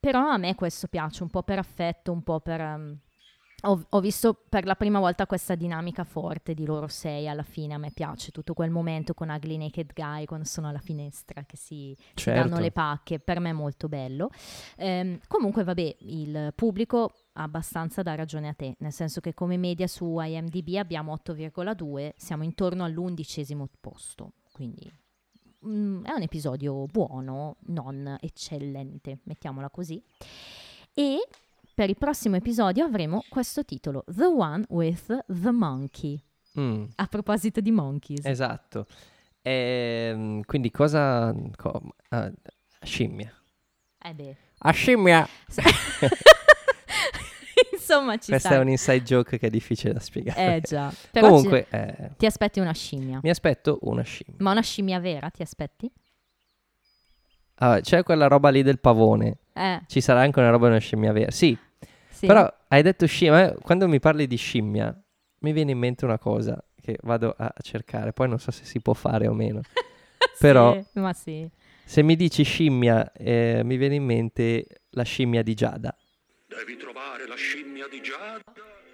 Però 0.00 0.28
a 0.28 0.36
me 0.36 0.54
questo 0.54 0.86
piace 0.88 1.22
un 1.22 1.30
po' 1.30 1.42
per 1.42 1.58
affetto, 1.58 2.12
un 2.12 2.22
po' 2.22 2.40
per... 2.40 2.60
ehm, 2.60 2.98
ho, 3.62 3.84
ho 3.88 4.00
visto 4.00 4.44
per 4.48 4.64
la 4.64 4.76
prima 4.76 5.00
volta 5.00 5.26
questa 5.26 5.56
dinamica 5.56 6.04
forte 6.04 6.54
di 6.54 6.64
loro 6.64 6.86
sei 6.86 7.26
alla 7.28 7.42
fine, 7.42 7.74
a 7.74 7.78
me 7.78 7.90
piace 7.90 8.30
tutto 8.30 8.54
quel 8.54 8.70
momento 8.70 9.14
con 9.14 9.28
Ugly 9.30 9.56
Naked 9.56 9.92
Guy 9.92 10.26
quando 10.26 10.46
sono 10.46 10.68
alla 10.68 10.78
finestra 10.78 11.42
che 11.44 11.56
si, 11.56 11.92
si 11.98 12.04
Certo. 12.14 12.48
danno 12.48 12.60
le 12.60 12.70
pacche, 12.70 13.18
per 13.18 13.40
me 13.40 13.50
è 13.50 13.52
molto 13.52 13.88
bello. 13.88 14.30
Ehm, 14.76 15.18
comunque 15.26 15.64
vabbè, 15.64 15.96
il 16.02 16.52
pubblico 16.54 17.10
abbastanza 17.32 18.02
da 18.02 18.14
ragione 18.14 18.46
a 18.46 18.54
te, 18.54 18.76
nel 18.78 18.92
senso 18.92 19.20
che 19.20 19.34
come 19.34 19.56
media 19.56 19.88
su 19.88 20.16
IMDb 20.20 20.76
abbiamo 20.76 21.12
8,2, 21.12 22.12
siamo 22.16 22.44
intorno 22.44 22.84
all'undicesimo 22.84 23.68
posto, 23.80 24.34
quindi 24.52 24.88
mm, 25.66 26.04
è 26.04 26.12
un 26.12 26.22
episodio 26.22 26.84
buono, 26.86 27.56
non 27.66 28.16
eccellente, 28.20 29.18
mettiamola 29.24 29.70
così. 29.70 30.02
E 30.94 31.26
per 31.74 31.88
il 31.90 31.96
prossimo 31.96 32.36
episodio 32.36 32.84
avremo 32.84 33.24
questo 33.28 33.64
titolo, 33.64 34.04
The 34.06 34.24
One 34.26 34.64
with 34.68 35.24
the 35.26 35.50
Monkey. 35.50 36.20
Mm, 36.58 36.84
A 36.96 37.06
proposito 37.06 37.60
di 37.60 37.70
monkeys. 37.70 38.24
esatto. 38.24 38.86
Ehm, 39.42 40.42
quindi 40.42 40.70
cosa... 40.70 41.32
co- 41.56 41.94
ah, 42.10 42.30
scimmia. 42.82 43.32
Eh 44.02 44.14
beh. 44.14 44.36
A 44.58 44.70
scimmia! 44.72 45.26
Insomma, 47.88 48.16
ci 48.18 48.30
Questo 48.30 48.48
sta. 48.48 48.56
è 48.56 48.60
un 48.60 48.68
inside 48.68 49.02
joke 49.02 49.38
che 49.38 49.46
è 49.46 49.50
difficile 49.50 49.92
da 49.94 50.00
spiegare. 50.00 50.56
Eh 50.56 50.60
già. 50.60 50.92
Però 51.10 51.28
Comunque, 51.28 51.66
eh, 51.70 51.94
ci- 51.96 52.16
ti 52.18 52.26
aspetti 52.26 52.60
una 52.60 52.72
scimmia. 52.72 53.20
mi 53.22 53.30
aspetto 53.30 53.78
una 53.82 54.02
scimmia. 54.02 54.36
Ma 54.40 54.50
una 54.52 54.60
scimmia 54.62 55.00
vera 55.00 55.30
ti 55.30 55.42
aspetti? 55.42 55.90
Ah, 57.60 57.80
c'è 57.80 58.02
quella 58.04 58.28
roba 58.28 58.50
lì 58.50 58.62
del 58.62 58.78
pavone. 58.78 59.38
Eh, 59.52 59.80
Ci 59.86 60.00
sarà 60.00 60.20
anche 60.20 60.38
una 60.38 60.50
roba 60.50 60.66
di 60.66 60.72
una 60.72 60.80
scimmia 60.80 61.12
vera. 61.12 61.30
Sì, 61.32 61.56
sì. 62.10 62.26
però 62.26 62.48
hai 62.68 62.82
detto 62.82 63.06
scimmia. 63.06 63.50
eh, 63.52 63.54
Quando 63.60 63.88
mi 63.88 63.98
parli 63.98 64.26
di 64.28 64.36
scimmia, 64.36 64.96
mi 65.40 65.52
viene 65.52 65.72
in 65.72 65.78
mente 65.78 66.04
una 66.04 66.18
cosa 66.18 66.62
che 66.80 66.96
vado 67.02 67.34
a 67.36 67.52
cercare. 67.60 68.12
Poi 68.12 68.28
non 68.28 68.38
so 68.38 68.50
se 68.52 68.64
si 68.64 68.80
può 68.80 68.92
fare 68.94 69.26
o 69.26 69.32
meno. 69.32 69.60
Sì, 70.38 70.44
però- 70.44 70.80
ma 70.94 71.12
sì. 71.12 71.48
Se 71.84 72.00
mi 72.04 72.14
dici 72.14 72.44
scimmia, 72.44 73.10
eh, 73.12 73.62
mi 73.64 73.76
viene 73.76 73.96
in 73.96 74.04
mente 74.04 74.66
la 74.90 75.02
scimmia 75.02 75.42
di 75.42 75.54
Giada. 75.54 75.96
Devi 76.58 76.76
trovare 76.76 77.28
la 77.28 77.36
scimmia 77.36 77.86
di 77.86 78.00
Giada 78.02 78.40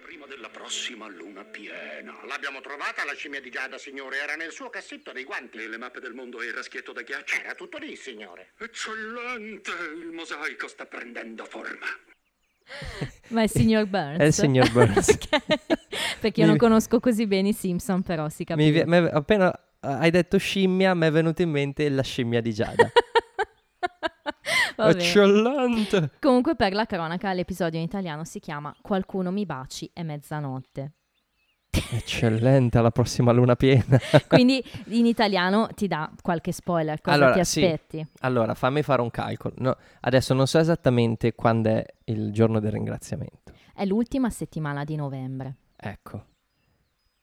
prima 0.03 0.27
della 0.27 0.49
prossima 0.49 1.07
luna 1.07 1.43
piena. 1.43 2.13
L'abbiamo 2.27 2.61
trovata 2.61 3.03
la 3.03 3.15
scimmia 3.15 3.41
di 3.41 3.49
Giada, 3.49 3.79
signore. 3.79 4.19
Era 4.21 4.35
nel 4.35 4.51
suo 4.51 4.69
cassetto 4.69 5.11
dei 5.11 5.23
guanti. 5.23 5.57
Nelle 5.57 5.77
mappe 5.77 5.99
del 5.99 6.13
mondo 6.13 6.43
e 6.43 6.45
il 6.45 6.53
raschietto 6.53 6.91
da 6.93 7.01
ghiaccio. 7.01 7.41
Era 7.41 7.55
tutto 7.55 7.79
lì, 7.79 7.95
signore. 7.95 8.51
Eccellente! 8.59 9.71
Il 9.99 10.11
mosaico 10.13 10.67
sta 10.67 10.85
prendendo 10.85 11.43
forma. 11.45 11.87
Ma 13.29 13.41
è 13.41 13.43
il 13.45 13.49
signor 13.49 13.87
Burns. 13.87 14.19
È 14.19 14.23
il 14.25 14.33
signor 14.33 14.71
Burns. 14.71 15.09
Ok. 15.25 16.19
Perché 16.19 16.41
io 16.41 16.45
Mi- 16.45 16.51
non 16.51 16.57
conosco 16.57 16.99
così 16.99 17.25
bene 17.25 17.49
i 17.49 17.53
Simpson, 17.53 18.03
però 18.03 18.29
si 18.29 18.43
capisce. 18.43 18.83
vi- 18.85 18.91
appena 19.11 19.51
hai 19.79 20.11
detto 20.11 20.37
scimmia, 20.37 20.93
mi 20.93 21.07
è 21.07 21.11
venuto 21.11 21.41
in 21.41 21.49
mente 21.49 21.89
la 21.89 22.03
scimmia 22.03 22.41
di 22.41 22.53
Giada. 22.53 22.91
Eccellente! 24.77 26.11
Comunque 26.19 26.55
per 26.55 26.73
la 26.73 26.85
cronaca 26.85 27.33
l'episodio 27.33 27.79
in 27.79 27.85
italiano 27.85 28.23
si 28.23 28.39
chiama 28.39 28.75
Qualcuno 28.81 29.31
mi 29.31 29.45
baci 29.45 29.89
è 29.93 30.03
mezzanotte. 30.03 30.91
Eccellente, 31.91 32.77
alla 32.77 32.91
prossima 32.91 33.31
luna 33.31 33.55
piena. 33.55 33.99
Quindi 34.27 34.63
in 34.87 35.05
italiano 35.05 35.67
ti 35.75 35.87
dà 35.87 36.09
qualche 36.21 36.51
spoiler, 36.51 37.01
cosa 37.01 37.15
Allora, 37.15 37.33
ti 37.33 37.43
sì. 37.43 37.63
aspetti? 37.63 38.07
Allora, 38.21 38.53
fammi 38.53 38.81
fare 38.81 39.01
un 39.01 39.11
calcolo. 39.11 39.55
No, 39.57 39.75
adesso 40.01 40.33
non 40.33 40.47
so 40.47 40.57
esattamente 40.57 41.33
quando 41.33 41.69
è 41.69 41.85
il 42.05 42.31
giorno 42.31 42.59
del 42.59 42.71
ringraziamento. 42.71 43.53
È 43.73 43.83
l'ultima 43.85 44.29
settimana 44.29 44.83
di 44.83 44.95
novembre. 44.95 45.55
Ecco. 45.75 46.23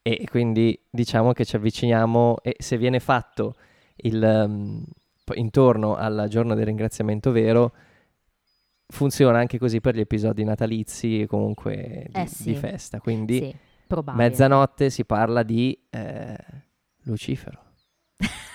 E 0.02 0.26
quindi 0.28 0.78
diciamo 0.90 1.32
che 1.32 1.44
ci 1.44 1.56
avviciniamo 1.56 2.38
e 2.42 2.56
se 2.58 2.76
viene 2.76 2.98
fatto 3.00 3.54
il, 3.96 4.18
p- 4.20 5.01
intorno 5.34 5.94
al 5.96 6.26
giorno 6.28 6.54
del 6.54 6.66
ringraziamento 6.66 7.30
vero, 7.30 7.72
funziona 8.86 9.38
anche 9.38 9.58
così 9.58 9.80
per 9.80 9.94
gli 9.94 10.00
episodi 10.00 10.44
natalizi 10.44 11.22
e 11.22 11.26
comunque 11.26 12.06
di, 12.08 12.20
Eh 12.20 12.26
sì. 12.26 12.44
di 12.44 12.54
festa. 12.56 13.00
Quindi 13.00 13.38
Sì, 13.38 13.56
mezzanotte 14.12 14.90
si 14.90 15.04
parla 15.04 15.42
di 15.42 15.78
eh, 15.90 16.36
Lucifero. 17.04 17.60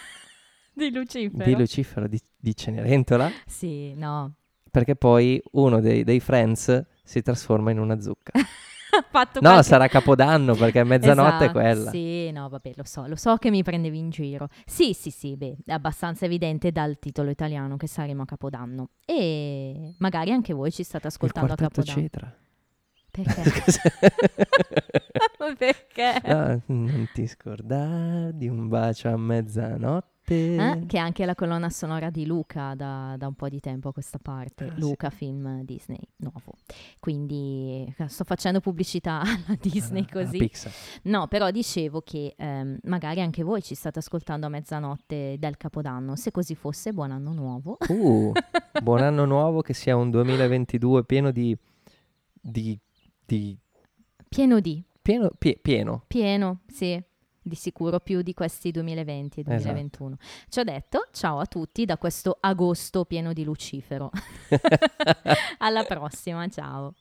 Di 0.77 0.91
Lucifero? 0.91 1.43
Di 1.43 1.55
Lucifero, 1.55 2.07
di, 2.07 2.21
di 2.37 2.55
Cenerentola. 2.55 3.31
Sì, 3.47 3.95
no. 3.95 4.35
Perché 4.69 4.95
poi 4.95 5.41
uno 5.53 5.79
dei, 5.79 6.03
dei 6.03 6.19
friends 6.19 6.85
si 7.03 7.23
trasforma 7.23 7.71
in 7.71 7.79
una 7.79 7.99
zucca. 7.99 8.33
Fatto 9.09 9.39
No, 9.41 9.49
qualche- 9.49 9.63
sarà 9.63 9.87
Capodanno 9.87 10.53
perché 10.55 10.83
mezzanotte 10.83 11.29
è 11.29 11.49
Esatto, 11.49 11.51
quella. 11.59 11.89
Sì, 11.91 12.31
no, 12.31 12.49
vabbè, 12.49 12.71
lo 12.75 12.83
so, 12.85 13.05
lo 13.07 13.15
so 13.15 13.35
che 13.37 13.49
mi 13.49 13.63
prendevi 13.63 13.97
in 13.97 14.09
giro. 14.09 14.47
Sì, 14.65 14.93
sì, 14.93 15.09
sì, 15.11 15.35
beh, 15.37 15.57
è 15.65 15.71
abbastanza 15.71 16.25
evidente 16.25 16.71
dal 16.71 16.97
titolo 16.99 17.29
italiano 17.29 17.77
che 17.77 17.87
saremo 17.87 18.23
a 18.23 18.25
Capodanno. 18.25 18.89
E 19.05 19.93
magari 19.99 20.31
anche 20.31 20.53
voi 20.53 20.71
ci 20.71 20.83
state 20.83 21.07
ascoltando 21.07 21.53
a 21.53 21.55
Capodanno. 21.55 21.99
cetra. 22.01 22.35
Perché? 23.09 23.41
Perché? 25.57 26.11
Ah, 26.23 26.59
non 26.67 27.09
ti 27.13 27.25
scordare 27.27 28.31
di 28.35 28.47
un 28.47 28.67
bacio 28.67 29.09
a 29.09 29.17
mezzanotte. 29.17 30.15
Eh? 30.35 30.85
Che 30.85 30.97
è 30.97 30.99
anche 30.99 31.25
la 31.25 31.35
colonna 31.35 31.69
sonora 31.69 32.09
di 32.09 32.25
Luca 32.25 32.73
da, 32.75 33.15
da 33.17 33.27
un 33.27 33.33
po' 33.33 33.47
di 33.47 33.59
tempo 33.59 33.89
a 33.89 33.93
questa 33.93 34.17
parte. 34.19 34.65
Ah, 34.65 34.73
sì. 34.73 34.79
Luca, 34.79 35.09
film 35.09 35.63
Disney 35.63 35.99
nuovo. 36.17 36.53
Quindi 36.99 37.93
eh, 37.97 38.07
sto 38.07 38.23
facendo 38.23 38.59
pubblicità 38.59 39.21
alla 39.23 39.57
Disney 39.59 40.03
Ah, 40.09 40.11
così. 40.11 40.37
Pixar. 40.37 40.71
No, 41.03 41.27
però 41.27 41.49
dicevo 41.51 42.01
che 42.01 42.33
ehm, 42.37 42.79
magari 42.83 43.21
anche 43.21 43.43
voi 43.43 43.61
ci 43.61 43.75
state 43.75 43.99
ascoltando 43.99 44.45
a 44.47 44.49
mezzanotte 44.49 45.37
del 45.39 45.57
Capodanno. 45.57 46.15
Se 46.15 46.31
così 46.31 46.55
fosse, 46.55 46.91
buon 46.91 47.11
anno 47.11 47.31
nuovo. 47.33 47.77
Uh, 47.87 48.31
buon 48.83 49.01
anno 49.01 49.25
nuovo, 49.25 49.61
che 49.61 49.73
sia 49.73 49.95
un 49.95 50.09
2022 50.09 51.03
pieno 51.05 51.31
di... 51.31 51.57
di, 52.33 52.77
di 53.25 53.57
Pieno 54.29 54.59
di, 54.59 54.83
pieno, 55.01 55.29
pie- 55.37 55.57
pieno. 55.61 56.03
pieno, 56.07 56.59
sì. 56.67 57.01
Di 57.47 57.55
sicuro 57.55 57.99
più 57.99 58.21
di 58.21 58.33
questi 58.33 58.71
2020 58.71 59.39
e 59.39 59.41
Esatto. 59.41 59.63
2021. 59.63 60.17
Ci 60.49 60.59
ho 60.59 60.63
detto 60.63 61.07
ciao 61.11 61.39
a 61.39 61.45
tutti 61.45 61.85
da 61.85 61.97
questo 61.97 62.37
agosto 62.39 63.05
pieno 63.05 63.31
di 63.31 63.43
Lucifero. 63.43 64.11
Alla 65.59 65.83
prossima, 65.83 66.47
ciao. 66.49 66.93